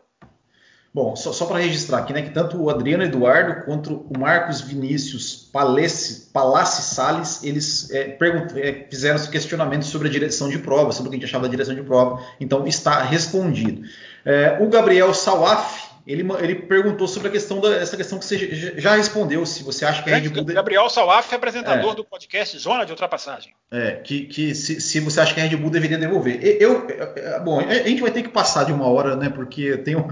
Bom, 0.94 1.16
só, 1.16 1.32
só 1.32 1.46
para 1.46 1.58
registrar 1.58 1.98
aqui, 1.98 2.12
né, 2.12 2.22
que 2.22 2.30
tanto 2.30 2.56
o 2.56 2.70
Adriano 2.70 3.02
Eduardo 3.02 3.64
quanto 3.64 4.06
o 4.08 4.16
Marcos 4.16 4.60
Vinícius 4.60 5.50
Palassi 5.52 6.82
Salles, 6.82 7.42
eles 7.42 7.90
é, 7.90 8.16
é, 8.56 8.86
fizeram 8.88 9.16
esse 9.16 9.28
questionamento 9.28 9.84
sobre 9.86 10.06
a 10.06 10.10
direção 10.10 10.48
de 10.48 10.60
prova, 10.60 10.92
sobre 10.92 11.08
o 11.08 11.10
que 11.10 11.16
a 11.16 11.18
gente 11.18 11.28
achava 11.28 11.46
da 11.46 11.50
direção 11.50 11.74
de 11.74 11.82
prova. 11.82 12.24
Então 12.38 12.64
está 12.64 13.02
respondido. 13.02 13.82
É, 14.24 14.56
o 14.60 14.68
Gabriel 14.68 15.12
Salaf 15.12 15.83
ele, 16.06 16.22
ele 16.40 16.54
perguntou 16.54 17.08
sobre 17.08 17.28
a 17.28 17.30
questão 17.30 17.60
da, 17.60 17.76
essa 17.76 17.96
questão 17.96 18.18
que 18.18 18.26
você 18.26 18.78
já 18.78 18.94
respondeu, 18.94 19.46
se 19.46 19.62
você 19.62 19.86
acha 19.86 20.02
que 20.02 20.12
a 20.12 20.16
Red 20.16 20.28
Bull. 20.28 20.44
Gabriel 20.44 20.88
Salaf, 20.90 21.34
apresentador 21.34 21.92
é, 21.92 21.94
do 21.94 22.04
podcast 22.04 22.58
Zona 22.58 22.84
de 22.84 22.92
Ultrapassagem. 22.92 23.54
É, 23.70 23.92
que, 23.92 24.26
que 24.26 24.54
se, 24.54 24.82
se, 24.82 25.00
você 25.00 25.20
acha 25.20 25.32
que 25.32 25.40
a 25.40 25.44
Red 25.44 25.56
Bull 25.56 25.70
deveria 25.70 25.96
devolver. 25.96 26.38
Eu, 26.60 26.86
eu, 26.88 27.42
bom, 27.42 27.60
a 27.60 27.74
gente 27.74 28.02
vai 28.02 28.10
ter 28.10 28.22
que 28.22 28.28
passar 28.28 28.64
de 28.64 28.72
uma 28.72 28.86
hora, 28.86 29.16
né? 29.16 29.30
Porque 29.30 29.78
tem, 29.78 29.96
um, 29.96 30.06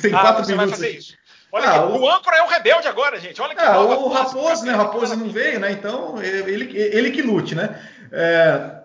tem 0.00 0.14
ah, 0.14 0.20
quatro 0.20 0.44
você 0.44 0.52
minutos. 0.52 0.78
Vai 0.78 0.88
fazer 0.88 0.90
isso. 0.90 1.18
Olha 1.52 1.68
ah, 1.68 1.84
aqui, 1.84 1.92
o, 1.92 2.02
o 2.02 2.08
âncora 2.08 2.36
é 2.36 2.42
o 2.42 2.46
rebelde 2.46 2.86
agora, 2.86 3.18
gente. 3.18 3.42
Olha 3.42 3.54
que 3.56 3.60
ah, 3.60 3.80
o 3.80 4.08
Raposo, 4.08 4.64
né? 4.64 4.74
O 4.74 4.76
Raposo 4.76 5.16
não 5.16 5.28
veio, 5.28 5.58
né? 5.58 5.72
Então 5.72 6.22
ele, 6.22 6.78
ele 6.78 7.10
que 7.10 7.22
lute, 7.22 7.56
né? 7.56 7.80
É, 8.12 8.80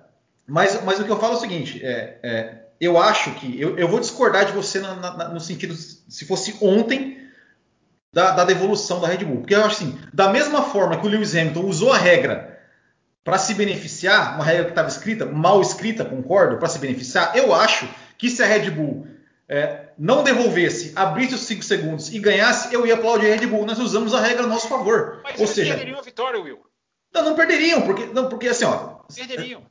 mas, 0.47 0.83
mas 0.83 0.99
o 0.99 1.03
que 1.03 1.11
eu 1.11 1.19
falo 1.19 1.33
é 1.33 1.37
o 1.37 1.39
seguinte: 1.39 1.85
é, 1.85 2.17
é 2.23 2.64
eu 2.79 2.97
acho 2.97 3.31
que. 3.35 3.59
Eu, 3.59 3.77
eu 3.77 3.87
vou 3.87 3.99
discordar 3.99 4.45
de 4.45 4.51
você 4.51 4.79
na, 4.79 4.95
na, 4.95 5.29
no 5.29 5.39
sentido, 5.39 5.73
se 5.73 6.25
fosse 6.25 6.55
ontem, 6.61 7.17
da, 8.11 8.31
da, 8.31 8.43
devolução 8.45 8.99
da 9.01 9.07
Red 9.07 9.25
Bull. 9.25 9.37
Porque 9.37 9.55
eu 9.55 9.63
acho 9.63 9.83
assim, 9.83 9.99
da 10.13 10.29
mesma 10.29 10.63
forma 10.63 10.97
que 10.97 11.05
o 11.05 11.09
Lewis 11.09 11.35
Hamilton 11.35 11.65
usou 11.65 11.91
a 11.91 11.97
regra 11.97 12.55
para 13.23 13.37
se 13.37 13.53
beneficiar, 13.55 14.35
uma 14.35 14.43
regra 14.43 14.65
que 14.65 14.69
estava 14.69 14.87
escrita, 14.87 15.25
mal 15.25 15.59
escrita, 15.59 16.05
concordo, 16.05 16.57
para 16.57 16.69
se 16.69 16.77
beneficiar, 16.77 17.35
eu 17.35 17.53
acho 17.53 17.89
que 18.17 18.29
se 18.29 18.43
a 18.43 18.45
Red 18.45 18.69
Bull 18.69 19.07
é, 19.49 19.89
não 19.97 20.23
devolvesse, 20.23 20.93
abrisse 20.95 21.35
os 21.35 21.41
5 21.41 21.63
segundos 21.63 22.13
e 22.13 22.19
ganhasse, 22.19 22.73
eu 22.73 22.85
ia 22.85 22.93
aplaudir 22.93 23.31
a 23.31 23.35
Red 23.35 23.47
Bull. 23.47 23.65
Nós 23.65 23.79
usamos 23.79 24.13
a 24.13 24.21
regra 24.21 24.43
a 24.43 24.47
nosso 24.47 24.67
favor. 24.67 25.21
Mas 25.23 25.35
Ou 25.35 25.41
eles 25.41 25.49
seja, 25.49 25.73
perderiam 25.73 25.99
a 25.99 26.01
vitória, 26.03 26.39
Will. 26.39 26.59
Não, 27.13 27.23
não 27.23 27.35
perderiam, 27.35 27.81
porque, 27.81 28.05
não, 28.07 28.29
porque 28.29 28.47
assim, 28.47 28.65
ó. 28.65 28.99
Perderiam. 29.13 29.63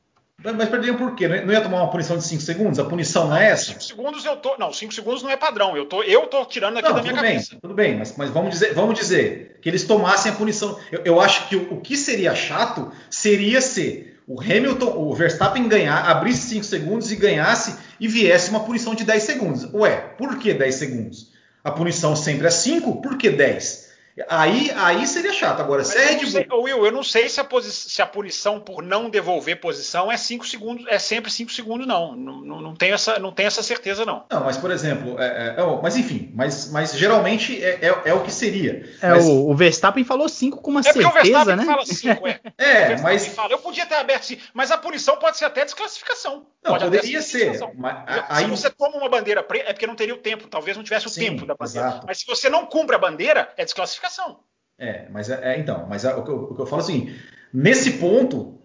Mas 0.43 0.69
perderiam 0.69 0.97
por 0.97 1.15
quê? 1.15 1.27
Não 1.27 1.51
ia 1.51 1.61
tomar 1.61 1.81
uma 1.81 1.89
punição 1.89 2.17
de 2.17 2.23
5 2.23 2.41
segundos? 2.41 2.77
A 2.77 2.85
punição 2.85 3.27
não 3.27 3.37
é 3.37 3.49
essa? 3.49 3.71
5 3.71 3.83
segundos 3.83 4.25
eu 4.25 4.37
tô. 4.37 4.57
Não, 4.57 4.71
5 4.71 4.93
segundos 4.93 5.23
não 5.23 5.29
é 5.29 5.37
padrão. 5.37 5.75
Eu 5.75 5.85
tô, 5.85 6.03
eu 6.03 6.27
tô 6.27 6.45
tirando 6.45 6.77
aqui 6.77 6.87
não, 6.87 6.95
da 6.95 7.01
minha 7.01 7.13
tudo 7.13 7.23
cabeça. 7.23 7.51
Bem, 7.51 7.59
tudo 7.59 7.73
bem, 7.73 7.97
mas, 7.97 8.15
mas 8.15 8.29
vamos, 8.29 8.51
dizer, 8.51 8.73
vamos 8.73 8.99
dizer 8.99 9.59
que 9.61 9.69
eles 9.69 9.85
tomassem 9.85 10.31
a 10.31 10.35
punição. 10.35 10.77
Eu, 10.91 11.01
eu 11.05 11.21
acho 11.21 11.47
que 11.47 11.55
o, 11.55 11.73
o, 11.73 11.81
que 11.81 11.97
seria 11.97 12.35
chato 12.35 12.91
seria 13.09 13.59
se 13.59 14.13
o 14.27 14.39
Hamilton, 14.39 14.93
o 14.97 15.13
Verstappen 15.15 15.67
ganhar, 15.67 16.09
abrisse 16.09 16.49
5 16.49 16.65
segundos 16.65 17.11
e 17.11 17.15
ganhasse 17.15 17.77
e 17.99 18.07
viesse 18.07 18.49
uma 18.49 18.59
punição 18.59 18.93
de 18.93 19.03
10 19.03 19.23
segundos. 19.23 19.73
Ué, 19.73 19.95
por 20.17 20.37
que 20.37 20.53
10 20.53 20.75
segundos? 20.75 21.31
A 21.63 21.71
punição 21.71 22.15
sempre 22.15 22.45
é 22.45 22.51
5, 22.51 23.01
por 23.01 23.17
que 23.17 23.29
10? 23.29 23.84
Aí, 24.29 24.71
aí 24.77 25.05
seria 25.05 25.33
chato. 25.33 25.59
Agora, 25.59 25.79
Mas 25.79 25.89
se 25.89 25.97
é 25.97 26.11
Red 26.11 26.45
Bull. 26.45 26.63
Will, 26.63 26.85
eu 26.85 26.91
não 26.91 27.03
sei 27.03 27.27
se 27.27 27.41
a, 27.41 27.47
se 27.61 28.01
a, 28.01 28.05
punição 28.05 28.61
por 28.61 28.81
não 28.81 29.09
devolver 29.09 29.59
posição 29.59 30.09
é 30.09 30.15
5 30.15 30.47
segundos, 30.47 30.85
é 30.87 30.97
sempre 30.97 31.29
5 31.29 31.51
segundos, 31.51 31.85
não. 31.85 32.15
Não, 32.15 32.39
não, 32.39 32.61
não, 32.61 32.75
tenho 32.75 32.93
essa, 32.93 33.19
não 33.19 33.33
tenho 33.33 33.47
essa 33.47 33.61
certeza, 33.61 34.05
não. 34.05 34.23
Não, 34.31 34.45
mas, 34.45 34.55
por 34.55 34.71
exemplo, 34.71 35.19
é, 35.19 35.55
é, 35.57 35.61
é 35.61 35.81
mas 35.81 35.97
enfim, 35.97 36.31
mas, 36.33 36.71
mas 36.71 36.93
geralmente 36.97 37.61
é, 37.61 37.79
é, 37.81 38.01
é 38.05 38.13
o 38.13 38.21
que 38.21 38.31
seria. 38.31 38.89
É, 39.01 39.09
mas... 39.09 39.25
o, 39.25 39.49
o, 39.49 39.55
Verstappen 39.55 40.05
falou 40.05 40.29
5 40.29 40.61
com 40.61 40.71
uma 40.71 40.81
certeza, 40.81 41.09
o 41.09 41.11
Verstappen 41.11 41.55
né? 41.57 41.65
fala 41.65 41.85
5, 41.85 42.27
é. 42.27 42.39
é, 42.57 43.01
mas. 43.01 43.27
Fala, 43.27 43.51
eu 43.51 43.59
podia 43.59 43.85
ter 43.85 43.95
aberto 43.95 44.23
sim, 44.23 44.37
mas 44.53 44.71
a 44.71 44.77
punição 44.77 45.17
pode 45.17 45.37
ser 45.37 45.45
até 45.45 45.65
desclassificação. 45.65 46.45
Não, 46.63 46.71
pode 46.71 46.85
poderia 46.85 47.21
ser. 47.21 47.59
Mas, 47.75 47.97
aí... 48.29 48.45
Se 48.45 48.49
você 48.49 48.69
toma 48.69 48.97
uma 48.97 49.09
bandeira 49.09 49.43
preta, 49.43 49.69
é 49.69 49.73
porque 49.73 49.85
não 49.85 49.95
teria 49.95 50.13
o 50.13 50.17
tempo, 50.17 50.47
talvez 50.47 50.77
não 50.77 50.83
tivesse 50.83 51.05
o 51.05 51.09
sim, 51.09 51.21
tempo 51.21 51.45
da 51.45 51.53
bandeira. 51.53 51.87
Exato. 51.87 52.07
Mas 52.07 52.19
se 52.19 52.25
você 52.25 52.49
não 52.49 52.65
cumpre 52.65 52.95
a 52.95 52.99
bandeira, 52.99 53.51
é 53.57 53.65
desclassificação 53.65 54.04
classificação. 54.05 54.39
É, 54.77 55.07
mas 55.09 55.29
é, 55.29 55.55
é 55.55 55.59
então, 55.59 55.85
mas 55.89 56.05
é, 56.05 56.13
o, 56.13 56.23
que 56.23 56.29
eu, 56.29 56.35
o, 56.35 56.55
que 56.55 56.61
eu, 56.61 56.65
falo 56.65 56.81
assim, 56.81 57.15
nesse 57.53 57.93
ponto, 57.93 58.59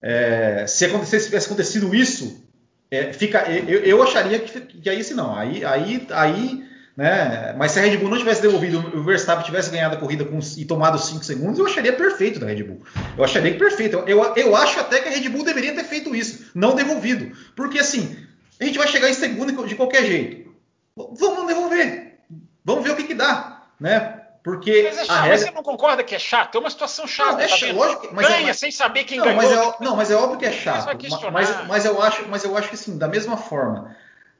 é, 0.00 0.66
se, 0.66 0.84
acontecesse, 0.84 1.26
tivesse 1.26 1.46
acontecido 1.46 1.94
isso, 1.94 2.44
é, 2.90 3.12
fica, 3.12 3.50
eu, 3.50 3.80
eu, 3.80 4.02
acharia 4.02 4.38
que, 4.40 4.60
que 4.60 4.90
aí 4.90 5.02
se 5.02 5.14
não, 5.14 5.34
aí, 5.34 5.64
aí, 5.64 6.06
aí, 6.10 6.68
né? 6.96 7.54
Mas 7.56 7.72
se 7.72 7.78
a 7.78 7.82
Red 7.82 7.96
Bull 7.96 8.10
não 8.10 8.18
tivesse 8.18 8.42
devolvido, 8.42 8.78
o 8.78 9.02
Verstappen 9.04 9.44
tivesse 9.44 9.70
ganhado 9.70 9.94
a 9.94 9.98
corrida 9.98 10.24
com, 10.24 10.38
e 10.58 10.64
tomado 10.64 10.98
5 10.98 11.24
segundos, 11.24 11.58
eu 11.58 11.64
acharia 11.64 11.92
perfeito 11.92 12.38
da 12.38 12.46
Red 12.46 12.64
Bull. 12.64 12.82
Eu 13.16 13.24
acharia 13.24 13.56
perfeito. 13.56 13.96
Eu, 14.06 14.34
eu 14.34 14.56
acho 14.56 14.78
até 14.78 15.00
que 15.00 15.08
a 15.08 15.12
Red 15.12 15.28
Bull 15.30 15.44
deveria 15.44 15.74
ter 15.74 15.84
feito 15.84 16.14
isso, 16.14 16.50
não 16.54 16.74
devolvido, 16.74 17.34
porque 17.56 17.78
assim, 17.78 18.16
a 18.60 18.64
gente 18.64 18.76
vai 18.76 18.88
chegar 18.88 19.08
em 19.08 19.14
segundo 19.14 19.66
de 19.66 19.74
qualquer 19.74 20.04
jeito. 20.04 20.52
Vamos 20.94 21.46
devolver, 21.46 22.18
vamos 22.62 22.84
ver 22.84 22.90
o 22.90 22.96
que, 22.96 23.04
que 23.04 23.14
dá, 23.14 23.62
né? 23.80 24.21
Porque 24.42 24.82
mas, 24.82 24.98
é 24.98 25.04
chato, 25.04 25.22
regra... 25.22 25.38
você 25.38 25.50
não 25.52 25.62
concorda 25.62 26.02
que 26.02 26.14
é 26.14 26.18
chato? 26.18 26.56
É 26.56 26.60
uma 26.60 26.70
situação 26.70 27.06
chata. 27.06 27.32
Não, 27.32 27.40
é 27.40 27.46
tá 27.46 27.56
chato, 27.56 27.76
lógico, 27.76 28.08
mas 28.12 28.26
Ganha 28.26 28.50
é, 28.50 28.52
sem 28.52 28.72
saber 28.72 29.04
quem 29.04 29.18
não, 29.18 29.24
ganhou. 29.24 29.40
Mas 29.40 29.52
é, 29.52 29.84
não, 29.84 29.96
mas 29.96 30.10
é 30.10 30.16
óbvio 30.16 30.38
que 30.38 30.46
é 30.46 30.52
chato. 30.52 30.96
Mas, 31.32 31.66
mas, 31.68 31.84
eu 31.84 32.02
acho, 32.02 32.28
mas 32.28 32.42
eu 32.42 32.56
acho 32.56 32.68
que 32.68 32.76
sim, 32.76 32.98
da 32.98 33.06
mesma 33.06 33.36
forma 33.36 33.94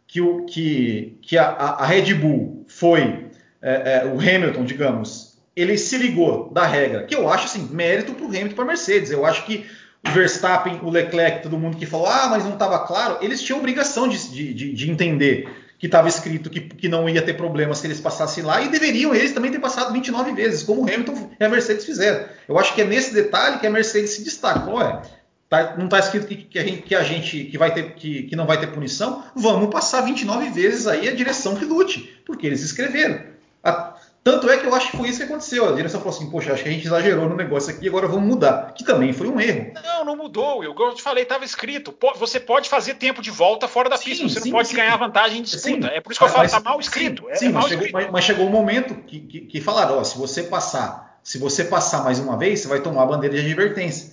que, 0.09 0.21
o, 0.21 0.45
que, 0.45 1.19
que 1.23 1.39
a, 1.39 1.51
a 1.51 1.87
Red 1.87 2.15
Bull 2.15 2.67
foi 2.69 3.31
é, 3.63 4.03
é, 4.03 4.07
o 4.07 4.19
Hamilton, 4.19 4.65
digamos, 4.65 5.39
ele 5.55 5.79
se 5.79 5.97
ligou 5.97 6.51
da 6.53 6.67
regra, 6.67 7.05
que 7.05 7.15
eu 7.15 7.31
acho 7.31 7.45
assim, 7.45 7.69
mérito 7.71 8.13
para 8.13 8.25
o 8.25 8.29
Hamilton 8.29 8.55
para 8.57 8.65
a 8.65 8.67
Mercedes. 8.67 9.13
Eu 9.13 9.25
acho 9.25 9.47
que 9.47 9.65
o 10.05 10.11
Verstappen, 10.11 10.81
o 10.83 10.91
Leclerc, 10.91 11.45
todo 11.45 11.57
mundo 11.57 11.77
que 11.77 11.87
falou, 11.87 12.09
ah, 12.09 12.27
mas 12.29 12.45
não 12.45 12.55
estava 12.55 12.81
claro, 12.81 13.19
eles 13.21 13.41
tinham 13.41 13.61
obrigação 13.61 14.09
de, 14.09 14.19
de, 14.53 14.73
de 14.73 14.91
entender 14.91 15.62
que 15.83 15.87
estava 15.87 16.07
escrito 16.07 16.49
que, 16.49 16.61
que, 16.61 16.89
não 16.89 17.09
ia 17.09 17.21
ter 17.21 17.35
problema 17.35 17.75
se 17.75 17.85
eles 17.89 17.99
passassem 17.99 18.45
lá, 18.45 18.63
e 18.63 18.69
deveriam 18.69 19.13
eles 19.13 19.33
também 19.33 19.51
ter 19.51 19.59
passado 19.59 19.93
29 19.93 20.31
vezes, 20.31 20.63
como 20.63 20.83
o 20.83 20.85
Hamilton 20.85 21.31
e 21.41 21.45
a 21.45 21.49
Mercedes 21.49 21.85
fizeram. 21.85 22.25
Eu 22.49 22.57
acho 22.57 22.73
que 22.73 22.83
é 22.83 22.85
nesse 22.85 23.13
detalhe 23.13 23.59
que 23.59 23.67
a 23.67 23.71
Mercedes 23.71 24.11
se 24.11 24.23
destaca. 24.23 24.71
Ué, 24.71 25.03
tá, 25.49 25.77
não 25.77 25.87
está 25.87 25.99
escrito 25.99 26.29
que, 26.29 26.37
que, 26.37 26.57
a 26.57 26.63
gente, 26.63 26.83
que, 26.83 26.95
a 26.95 27.03
gente, 27.03 27.45
que, 27.47 27.59
vai 27.59 27.75
ter, 27.75 27.95
que, 27.95 28.23
que 28.23 28.37
não 28.37 28.47
vai 28.47 28.61
ter 28.61 28.69
punição, 28.69 29.25
vamos 29.35 29.71
passar 29.71 30.03
29 30.03 30.51
vezes 30.51 30.87
aí 30.87 31.09
a 31.09 31.17
direção 31.17 31.57
que 31.57 31.65
lute, 31.65 32.17
porque 32.25 32.47
eles 32.47 32.63
escreveram. 32.63 33.21
A, 33.65 33.92
tanto 34.25 34.49
é 34.49 34.57
que 34.57 34.65
eu 34.65 34.75
acho 34.75 34.93
que 34.93 34.97
foi 34.97 35.09
isso 35.09 35.19
que 35.19 35.25
aconteceu. 35.25 35.69
A 35.69 35.73
direção 35.73 35.99
falou 35.99 36.15
assim: 36.15 36.31
Poxa, 36.31 36.53
acho 36.53 36.63
que 36.63 36.69
a 36.69 36.73
gente 36.73 36.87
exagerou 36.87 37.29
no 37.29 37.37
negócio 37.37 37.75
aqui, 37.75 37.89
agora 37.89 38.07
vamos 38.07 38.29
mudar. 38.29 38.73
Que 38.73 38.85
também 38.85 39.13
foi 39.13 39.27
um 39.27 39.41
erro. 39.41 39.73
Não, 39.83 40.05
não 40.05 40.17
mudou, 40.17 40.59
Will. 40.59 40.75
Como 40.75 40.93
eu 40.93 40.95
te 40.95 41.03
falei, 41.03 41.25
estava 41.25 41.45
escrito. 41.45 41.93
Você 42.19 42.39
pode 42.39 42.69
fazer 42.69 42.95
tempo 42.95 43.21
de 43.21 43.33
volta 43.33 43.67
fora 43.67 43.89
da 43.89 43.97
sim, 43.97 44.11
pista, 44.11 44.29
você 44.29 44.41
sim, 44.41 44.51
não 44.51 44.59
pode 44.59 44.69
sim. 44.69 44.77
ganhar 44.77 44.97
vantagem 44.97 45.41
em 45.41 45.43
disputa. 45.43 45.89
É 45.89 46.01
por 46.01 46.13
isso 46.13 46.21
que 46.21 46.25
eu 46.25 46.29
falo, 46.29 46.45
está 46.45 46.61
mal 46.61 46.79
escrito. 46.79 47.27
Sim, 47.35 47.47
é, 47.47 47.49
mas, 47.49 47.53
mal 47.53 47.69
chegou, 47.69 47.85
escrito. 47.85 47.93
Mas, 47.93 48.11
mas, 48.13 48.25
chegou 48.25 48.47
um 48.47 48.51
momento 48.51 48.95
que, 48.95 49.21
que, 49.21 49.41
que 49.41 49.61
falaram: 49.61 49.99
ó, 49.99 50.05
se 50.05 50.17
você 50.17 50.45
passar, 50.45 51.19
se 51.21 51.39
você 51.39 51.65
passar 51.65 52.05
mais 52.05 52.21
uma 52.21 52.37
vez, 52.37 52.61
você 52.61 52.69
vai 52.69 52.81
tomar 52.81 53.03
a 53.03 53.07
bandeira 53.07 53.35
de 53.35 53.45
advertência. 53.45 54.13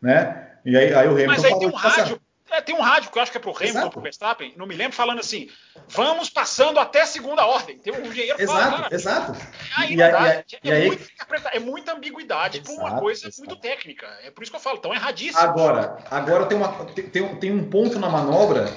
Né? 0.00 0.46
E 0.64 0.76
aí, 0.76 0.94
aí 0.94 1.08
o 1.08 1.12
Hamilton 1.12 1.26
mas 1.26 1.44
aí 1.44 1.58
tem 1.58 1.68
um 1.68 1.72
rádio 1.72 2.17
é, 2.58 2.62
tem 2.62 2.74
um 2.74 2.80
rádio 2.80 3.10
que 3.10 3.18
eu 3.18 3.22
acho 3.22 3.30
que 3.30 3.38
é 3.38 3.40
pro 3.40 3.56
Hamilton 3.56 3.84
ou 3.84 3.90
pro 3.90 4.00
Verstappen, 4.00 4.52
não 4.56 4.66
me 4.66 4.74
lembro, 4.74 4.96
falando 4.96 5.20
assim: 5.20 5.48
vamos 5.88 6.28
passando 6.28 6.78
até 6.78 7.06
segunda 7.06 7.46
ordem. 7.46 7.78
Tem 7.78 7.92
um 7.92 8.04
engenheiro 8.04 8.40
Exato, 8.40 8.58
fala, 8.58 8.82
cara, 8.82 8.94
exato. 8.94 9.32
Aí 9.76 9.96
não 9.96 10.10
dá. 10.10 10.28
é, 10.28 10.44
é, 10.64 10.88
muita, 10.88 11.48
é, 11.52 11.58
muita 11.58 11.92
ambiguidade 11.92 12.58
exato, 12.58 12.74
por 12.74 12.80
uma 12.80 13.00
coisa 13.00 13.28
exato. 13.28 13.38
muito 13.38 13.56
técnica. 13.60 14.06
É 14.24 14.30
por 14.30 14.42
isso 14.42 14.50
que 14.50 14.56
eu 14.56 14.60
falo, 14.60 14.80
é 14.84 14.96
erradíssimo. 14.96 15.40
Agora, 15.40 15.98
agora 16.10 16.46
tem, 16.46 16.58
uma, 16.58 16.84
tem, 16.86 17.36
tem 17.36 17.52
um 17.52 17.70
ponto 17.70 17.98
na 17.98 18.08
manobra, 18.08 18.68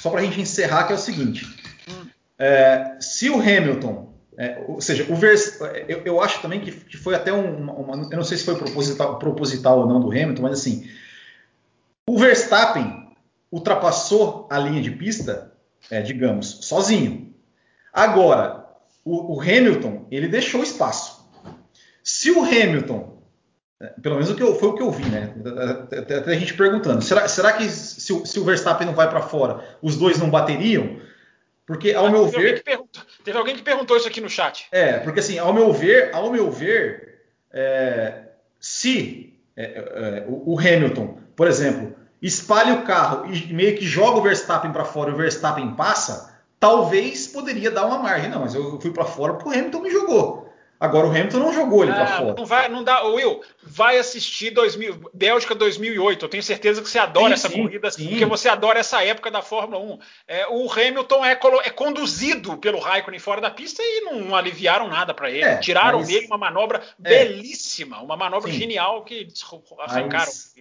só 0.00 0.10
pra 0.10 0.22
gente 0.22 0.40
encerrar, 0.40 0.84
que 0.84 0.92
é 0.92 0.96
o 0.96 0.98
seguinte: 0.98 1.46
hum. 1.88 2.06
é, 2.38 2.96
se 3.00 3.30
o 3.30 3.40
Hamilton. 3.40 4.10
É, 4.34 4.64
ou 4.66 4.80
seja, 4.80 5.06
o 5.12 5.14
Vers, 5.14 5.60
eu, 5.86 6.00
eu, 6.06 6.20
acho 6.22 6.40
também 6.40 6.58
que, 6.58 6.72
que 6.72 6.96
foi 6.96 7.14
até 7.14 7.30
um, 7.30 7.54
uma, 7.54 7.74
uma, 7.74 8.08
Eu 8.10 8.16
não 8.16 8.24
sei 8.24 8.38
se 8.38 8.46
foi 8.46 8.56
proposital, 8.56 9.18
proposital 9.18 9.80
ou 9.80 9.86
não 9.86 10.00
do 10.00 10.08
Hamilton, 10.08 10.40
mas 10.40 10.52
assim. 10.52 10.90
O 12.08 12.18
Verstappen 12.18 13.01
ultrapassou 13.52 14.48
a 14.50 14.58
linha 14.58 14.80
de 14.80 14.90
pista, 14.90 15.52
é, 15.90 16.00
digamos, 16.00 16.58
sozinho. 16.62 17.34
Agora, 17.92 18.66
o, 19.04 19.36
o, 19.36 19.40
Hamilton, 19.40 20.06
ele 20.10 20.26
deixou 20.26 20.62
espaço. 20.62 21.28
Se 22.02 22.30
o 22.30 22.42
Hamilton, 22.42 23.22
é, 23.78 23.88
pelo 24.00 24.14
menos 24.14 24.30
o 24.30 24.34
que 24.34 24.42
eu, 24.42 24.54
foi 24.54 24.70
o 24.70 24.74
que 24.74 24.82
eu 24.82 24.90
vi, 24.90 25.04
né? 25.04 25.34
Até, 25.82 26.16
até 26.16 26.30
a 26.32 26.38
gente 26.38 26.54
perguntando, 26.54 27.02
será, 27.02 27.28
será 27.28 27.52
que 27.52 27.68
se 27.68 28.12
o, 28.12 28.24
se 28.24 28.40
o 28.40 28.44
Verstappen 28.44 28.86
não 28.86 28.94
vai 28.94 29.10
para 29.10 29.20
fora, 29.20 29.62
os 29.82 29.96
dois 29.96 30.18
não 30.18 30.30
bateriam? 30.30 30.98
Porque, 31.66 31.92
ao 31.92 32.10
meu 32.10 32.28
teve 32.30 32.62
ver. 32.64 32.72
Alguém 32.72 32.88
teve 33.22 33.38
alguém 33.38 33.56
que 33.56 33.62
perguntou 33.62 33.96
isso 33.96 34.08
aqui 34.08 34.20
no 34.20 34.28
chat. 34.30 34.66
É, 34.72 34.98
porque 34.98 35.20
assim, 35.20 35.38
ao 35.38 35.52
meu 35.52 35.72
ver, 35.72 36.10
ao 36.14 36.30
meu 36.32 36.50
ver, 36.50 37.20
é, 37.52 38.24
se 38.58 39.38
é, 39.56 39.64
é, 39.64 40.24
o, 40.26 40.54
o 40.54 40.58
Hamilton, 40.58 41.18
por 41.36 41.46
exemplo, 41.46 41.94
espalha 42.22 42.74
o 42.74 42.82
carro 42.82 43.26
e 43.26 43.52
meio 43.52 43.76
que 43.76 43.84
joga 43.84 44.18
o 44.18 44.22
Verstappen 44.22 44.72
para 44.72 44.84
fora 44.84 45.10
e 45.10 45.14
o 45.14 45.16
Verstappen 45.16 45.74
passa, 45.74 46.32
talvez 46.60 47.26
poderia 47.26 47.70
dar 47.70 47.84
uma 47.86 47.98
margem. 47.98 48.30
Não, 48.30 48.40
mas 48.40 48.54
eu 48.54 48.80
fui 48.80 48.92
para 48.92 49.04
fora 49.04 49.34
porque 49.34 49.48
o 49.48 49.52
Hamilton 49.52 49.80
me 49.80 49.90
jogou. 49.90 50.52
Agora 50.82 51.06
o 51.06 51.10
Hamilton 51.10 51.38
não 51.38 51.52
jogou 51.52 51.84
ele 51.84 51.92
ah, 51.92 51.94
para 51.94 52.06
fora. 52.06 52.34
Não 52.34 52.44
vai, 52.44 52.68
não 52.68 52.82
dá. 52.82 53.04
Will, 53.04 53.40
vai 53.62 53.98
assistir 53.98 54.50
2000, 54.50 55.10
Bélgica 55.14 55.54
2008. 55.54 56.24
Eu 56.24 56.28
tenho 56.28 56.42
certeza 56.42 56.82
que 56.82 56.90
você 56.90 56.98
adora 56.98 57.28
sim, 57.28 57.32
essa 57.34 57.48
sim, 57.48 57.62
corrida, 57.62 57.90
sim. 57.92 58.08
porque 58.08 58.24
você 58.24 58.48
adora 58.48 58.80
essa 58.80 59.00
época 59.04 59.30
da 59.30 59.42
Fórmula 59.42 59.80
1. 59.80 59.98
É, 60.26 60.48
o 60.48 60.68
Hamilton 60.72 61.24
é, 61.24 61.38
é, 61.62 61.70
conduzido 61.70 62.56
pelo 62.56 62.80
Raikkonen 62.80 63.20
fora 63.20 63.40
da 63.40 63.48
pista 63.48 63.80
e 63.80 64.00
não, 64.00 64.22
não 64.22 64.34
aliviaram 64.34 64.88
nada 64.88 65.14
para 65.14 65.30
ele. 65.30 65.44
É, 65.44 65.58
Tiraram 65.58 66.00
mas... 66.00 66.08
dele 66.08 66.26
uma 66.26 66.38
manobra 66.38 66.82
é. 67.04 67.08
belíssima, 67.08 68.02
uma 68.02 68.16
manobra 68.16 68.50
genial 68.50 69.04
que 69.04 69.28
arrancaram. 69.78 70.26
Mas... 70.26 70.52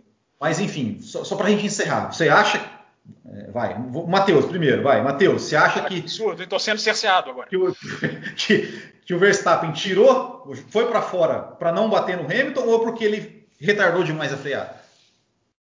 Mas 0.42 0.60
enfim, 0.60 1.00
só, 1.00 1.24
só 1.24 1.36
para 1.36 1.46
a 1.46 1.50
gente 1.52 1.68
encerrar. 1.68 2.12
Você 2.12 2.28
acha. 2.28 2.60
É, 3.28 3.52
vai, 3.52 3.78
Matheus, 4.08 4.46
primeiro, 4.48 4.82
vai. 4.82 5.00
Matheus, 5.04 5.44
você 5.44 5.56
acha 5.56 5.84
que. 5.84 6.00
Absurdo, 6.00 6.42
estou 6.42 6.60
sendo 6.60 6.80
cerceado 6.80 7.30
agora. 7.30 7.48
Que 7.48 7.58
o, 7.58 7.76
que, 8.36 8.82
que 9.06 9.14
o 9.14 9.20
Verstappen 9.20 9.72
tirou, 9.72 10.52
foi 10.70 10.88
para 10.88 11.00
fora 11.04 11.40
para 11.40 11.72
não 11.72 11.88
bater 11.88 12.18
no 12.18 12.24
Hamilton 12.24 12.66
ou 12.66 12.80
porque 12.80 13.04
ele 13.04 13.48
retardou 13.60 14.04
demais 14.04 14.34
a 14.34 14.38
freada? 14.38 14.82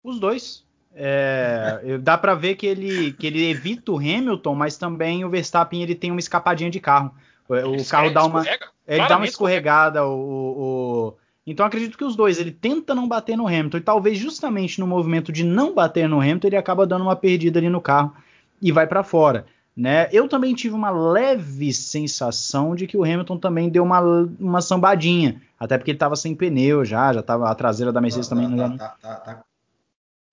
Os 0.04 0.20
dois. 0.20 0.66
É, 0.96 1.98
dá 2.02 2.18
para 2.18 2.34
ver 2.34 2.56
que 2.56 2.66
ele, 2.66 3.14
que 3.14 3.28
ele 3.28 3.48
evita 3.48 3.92
o 3.92 4.00
Hamilton, 4.00 4.56
mas 4.56 4.78
também 4.78 5.24
o 5.24 5.30
Verstappen 5.30 5.84
ele 5.84 5.94
tem 5.94 6.10
uma 6.10 6.20
escapadinha 6.20 6.72
de 6.72 6.80
carro. 6.80 7.14
O, 7.48 7.54
o 7.54 7.86
carro 7.86 8.10
dá 8.10 8.26
uma, 8.26 8.44
ele 8.88 9.08
dá 9.08 9.18
uma 9.18 9.28
escorregada. 9.28 10.04
O, 10.06 11.14
o, 11.14 11.18
então 11.46 11.66
acredito 11.66 11.98
que 11.98 12.04
os 12.04 12.16
dois, 12.16 12.40
ele 12.40 12.52
tenta 12.52 12.96
não 12.96 13.08
bater 13.08 13.38
no 13.38 13.48
Hamilton 13.48 13.78
e 13.78 13.82
talvez 13.82 14.18
justamente 14.18 14.80
no 14.80 14.88
movimento 14.88 15.32
de 15.32 15.44
não 15.44 15.74
bater 15.74 16.10
no 16.10 16.20
Hamilton 16.20 16.48
ele 16.48 16.58
acaba 16.58 16.88
dando 16.88 17.04
uma 17.04 17.16
perdida 17.16 17.60
ali 17.60 17.70
no 17.70 17.82
carro 17.82 18.16
e 18.62 18.72
vai 18.72 18.88
para 18.88 19.04
fora. 19.04 19.46
Né? 19.78 20.08
Eu 20.12 20.28
também 20.30 20.56
tive 20.56 20.74
uma 20.74 20.90
leve 20.90 21.74
sensação 21.74 22.76
de 22.76 22.88
que 22.88 22.98
o 22.98 23.04
Hamilton 23.04 23.38
também 23.38 23.70
deu 23.70 23.84
uma, 23.84 24.00
uma 24.40 24.62
sambadinha, 24.62 25.42
até 25.60 25.78
porque 25.78 25.92
ele 25.92 25.98
estava 25.98 26.16
sem 26.16 26.34
pneu 26.34 26.86
já, 26.86 27.12
já 27.12 27.20
estava 27.20 27.50
a 27.50 27.56
traseira 27.56 27.92
da 27.92 28.00
Mercedes 28.00 28.30
tá, 28.30 28.36
também. 28.36 28.58
Tá, 28.58 28.70
tá, 28.70 28.96
tá, 29.02 29.16
tá, 29.16 29.44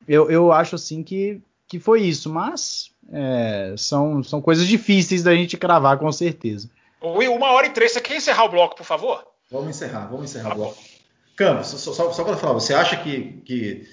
eu, 0.07 0.31
eu 0.31 0.53
acho 0.53 0.77
assim 0.77 1.03
que, 1.03 1.43
que 1.67 1.81
foi 1.81 2.03
isso, 2.03 2.31
mas 2.31 2.93
é, 3.13 3.75
são, 3.77 4.23
são 4.23 4.41
coisas 4.41 4.67
difíceis 4.67 5.23
da 5.23 5.35
gente 5.35 5.57
cravar 5.57 5.99
com 5.99 6.11
certeza. 6.13 6.71
Will, 7.03 7.35
uma 7.35 7.51
hora 7.51 7.67
e 7.67 7.71
três, 7.71 7.93
você 7.93 8.01
quer 8.01 8.17
encerrar 8.17 8.45
o 8.45 8.49
bloco, 8.49 8.77
por 8.77 8.87
favor? 8.87 9.27
Vamos 9.51 9.71
encerrar, 9.71 10.07
vamos 10.07 10.31
encerrar 10.31 10.51
tá 10.51 10.55
o 10.55 10.59
bloco. 10.59 10.92
Campos, 11.37 11.69
só, 11.69 11.93
só, 11.93 12.13
só 12.13 12.25
para 12.25 12.37
falar, 12.37 12.55
você 12.55 12.75
acha 12.75 12.97
que, 12.97 13.41
que, 13.45 13.89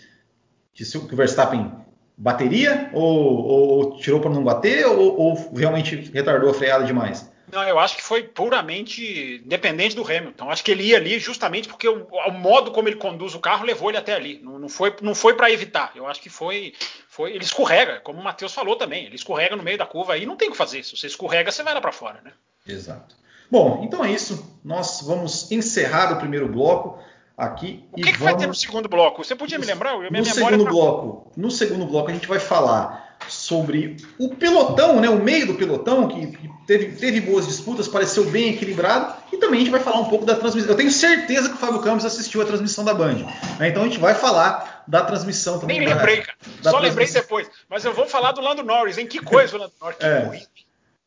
que, 0.74 0.84
que 0.84 1.14
o 1.14 1.18
Verstappen 1.18 1.72
bateria 2.18 2.90
ou, 2.94 3.04
ou, 3.04 3.68
ou 3.70 3.98
tirou 3.98 4.20
para 4.20 4.30
não 4.30 4.44
bater 4.44 4.86
ou, 4.86 5.18
ou, 5.18 5.54
realmente 5.56 5.96
retardou 6.14 6.50
a 6.50 6.54
freada 6.54 6.84
demais? 6.84 7.30
Não, 7.52 7.64
eu 7.64 7.80
acho 7.80 7.96
que 7.96 8.04
foi 8.04 8.24
puramente 8.24 9.40
dependente 9.46 9.96
do 9.96 10.04
Hamilton. 10.04 10.52
Acho 10.52 10.64
que 10.64 10.72
ele 10.72 10.84
ia 10.84 10.98
ali 10.98 11.18
justamente 11.18 11.68
porque 11.68 11.88
o, 11.88 12.06
o 12.06 12.32
modo 12.32 12.72
como 12.72 12.88
ele 12.88 12.98
conduz 12.98 13.34
o 13.34 13.40
carro 13.40 13.66
levou 13.66 13.90
ele 13.90 13.98
até 13.98 14.14
ali. 14.14 14.40
Não, 14.44 14.60
não 14.60 14.70
foi, 14.70 14.96
não 15.02 15.16
foi 15.16 15.34
para 15.34 15.50
evitar. 15.50 15.92
Eu 15.96 16.06
acho 16.06 16.22
que 16.22 16.30
foi, 16.30 16.74
foi. 17.08 17.32
Ele 17.32 17.44
escorrega, 17.44 18.02
como 18.02 18.20
o 18.20 18.24
Matheus 18.24 18.54
falou 18.54 18.76
também. 18.76 19.06
Ele 19.06 19.16
escorrega 19.16 19.56
no 19.56 19.64
meio 19.64 19.80
da 19.80 19.86
curva 19.86 20.14
aí, 20.14 20.28
não 20.28 20.36
tem 20.36 20.50
o 20.50 20.52
que 20.52 20.58
fazer. 20.58 20.84
Se 20.84 20.96
você 20.96 21.08
escorrega, 21.08 21.52
você 21.52 21.64
vai 21.64 21.74
lá 21.74 21.82
para 21.82 21.92
fora, 21.92 22.22
né? 22.24 22.34
Exato. 22.68 23.16
Bom, 23.50 23.82
então 23.84 24.06
é 24.06 24.12
isso. 24.12 24.60
Nós 24.64 25.02
vamos 25.02 25.52
encerrar 25.52 26.14
o 26.14 26.20
primeiro 26.20 26.48
bloco 26.48 27.00
aqui. 27.40 27.86
O 27.92 27.96
que, 27.96 28.12
que 28.12 28.18
vamos... 28.18 28.24
vai 28.24 28.38
ter 28.38 28.48
no 28.48 28.54
segundo 28.54 28.90
bloco? 28.90 29.24
Você 29.24 29.36
podia 29.36 29.58
me 29.58 29.66
lembrar? 29.66 29.98
Minha 29.98 30.12
no 30.12 30.26
segundo 30.26 30.66
tá... 30.66 30.70
bloco, 30.70 31.32
no 31.36 31.50
segundo 31.50 31.86
bloco 31.86 32.10
a 32.10 32.14
gente 32.14 32.28
vai 32.28 32.40
falar 32.40 33.10
sobre 33.28 33.98
o 34.18 34.30
pelotão, 34.36 35.00
né, 35.00 35.10
o 35.10 35.22
meio 35.22 35.48
do 35.48 35.56
pelotão 35.56 36.08
que, 36.08 36.40
teve, 36.66 36.94
teve, 36.94 37.22
boas 37.22 37.46
disputas, 37.46 37.88
pareceu 37.88 38.26
bem 38.26 38.54
equilibrado 38.54 39.14
e 39.32 39.38
também 39.38 39.62
a 39.62 39.64
gente 39.64 39.72
vai 39.72 39.82
falar 39.82 40.00
um 40.00 40.06
pouco 40.06 40.26
da 40.26 40.36
transmissão. 40.36 40.72
Eu 40.72 40.78
tenho 40.78 40.92
certeza 40.92 41.50
que 41.50 41.56
o 41.56 41.58
Fábio 41.58 41.82
Campos 41.82 42.06
assistiu 42.06 42.42
a 42.42 42.46
transmissão 42.46 42.84
da 42.84 42.94
Band, 42.94 43.26
né, 43.60 43.70
então 43.70 43.84
a 43.84 43.86
gente 43.86 44.00
vai 44.00 44.16
falar 44.16 44.84
da 44.88 45.04
transmissão 45.04 45.60
também. 45.60 45.80
Nem 45.80 45.90
lembrei, 45.90 46.22
cara. 46.22 46.38
Só 46.62 46.80
lembrei 46.80 47.08
depois. 47.08 47.50
Mas 47.70 47.84
eu 47.86 47.94
vou 47.94 48.08
falar 48.08 48.32
do 48.32 48.42
Lando 48.42 48.64
Norris, 48.64 48.98
em 48.98 49.06
que 49.06 49.20
coisa 49.20 49.56
o 49.56 49.60
Lando 49.60 49.74
Norris, 49.80 49.98
que 49.98 50.06
é. 50.06 50.42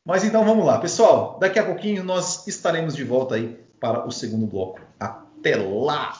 Mas 0.05 0.23
então 0.23 0.45
vamos 0.45 0.65
lá, 0.65 0.79
pessoal. 0.79 1.37
Daqui 1.39 1.57
a 1.57 1.65
pouquinho 1.65 2.03
nós 2.03 2.47
estaremos 2.47 2.95
de 2.95 3.03
volta 3.03 3.35
aí 3.35 3.59
para 3.79 4.05
o 4.05 4.11
segundo 4.11 4.45
bloco. 4.45 4.79
Até 4.99 5.55
lá! 5.55 6.13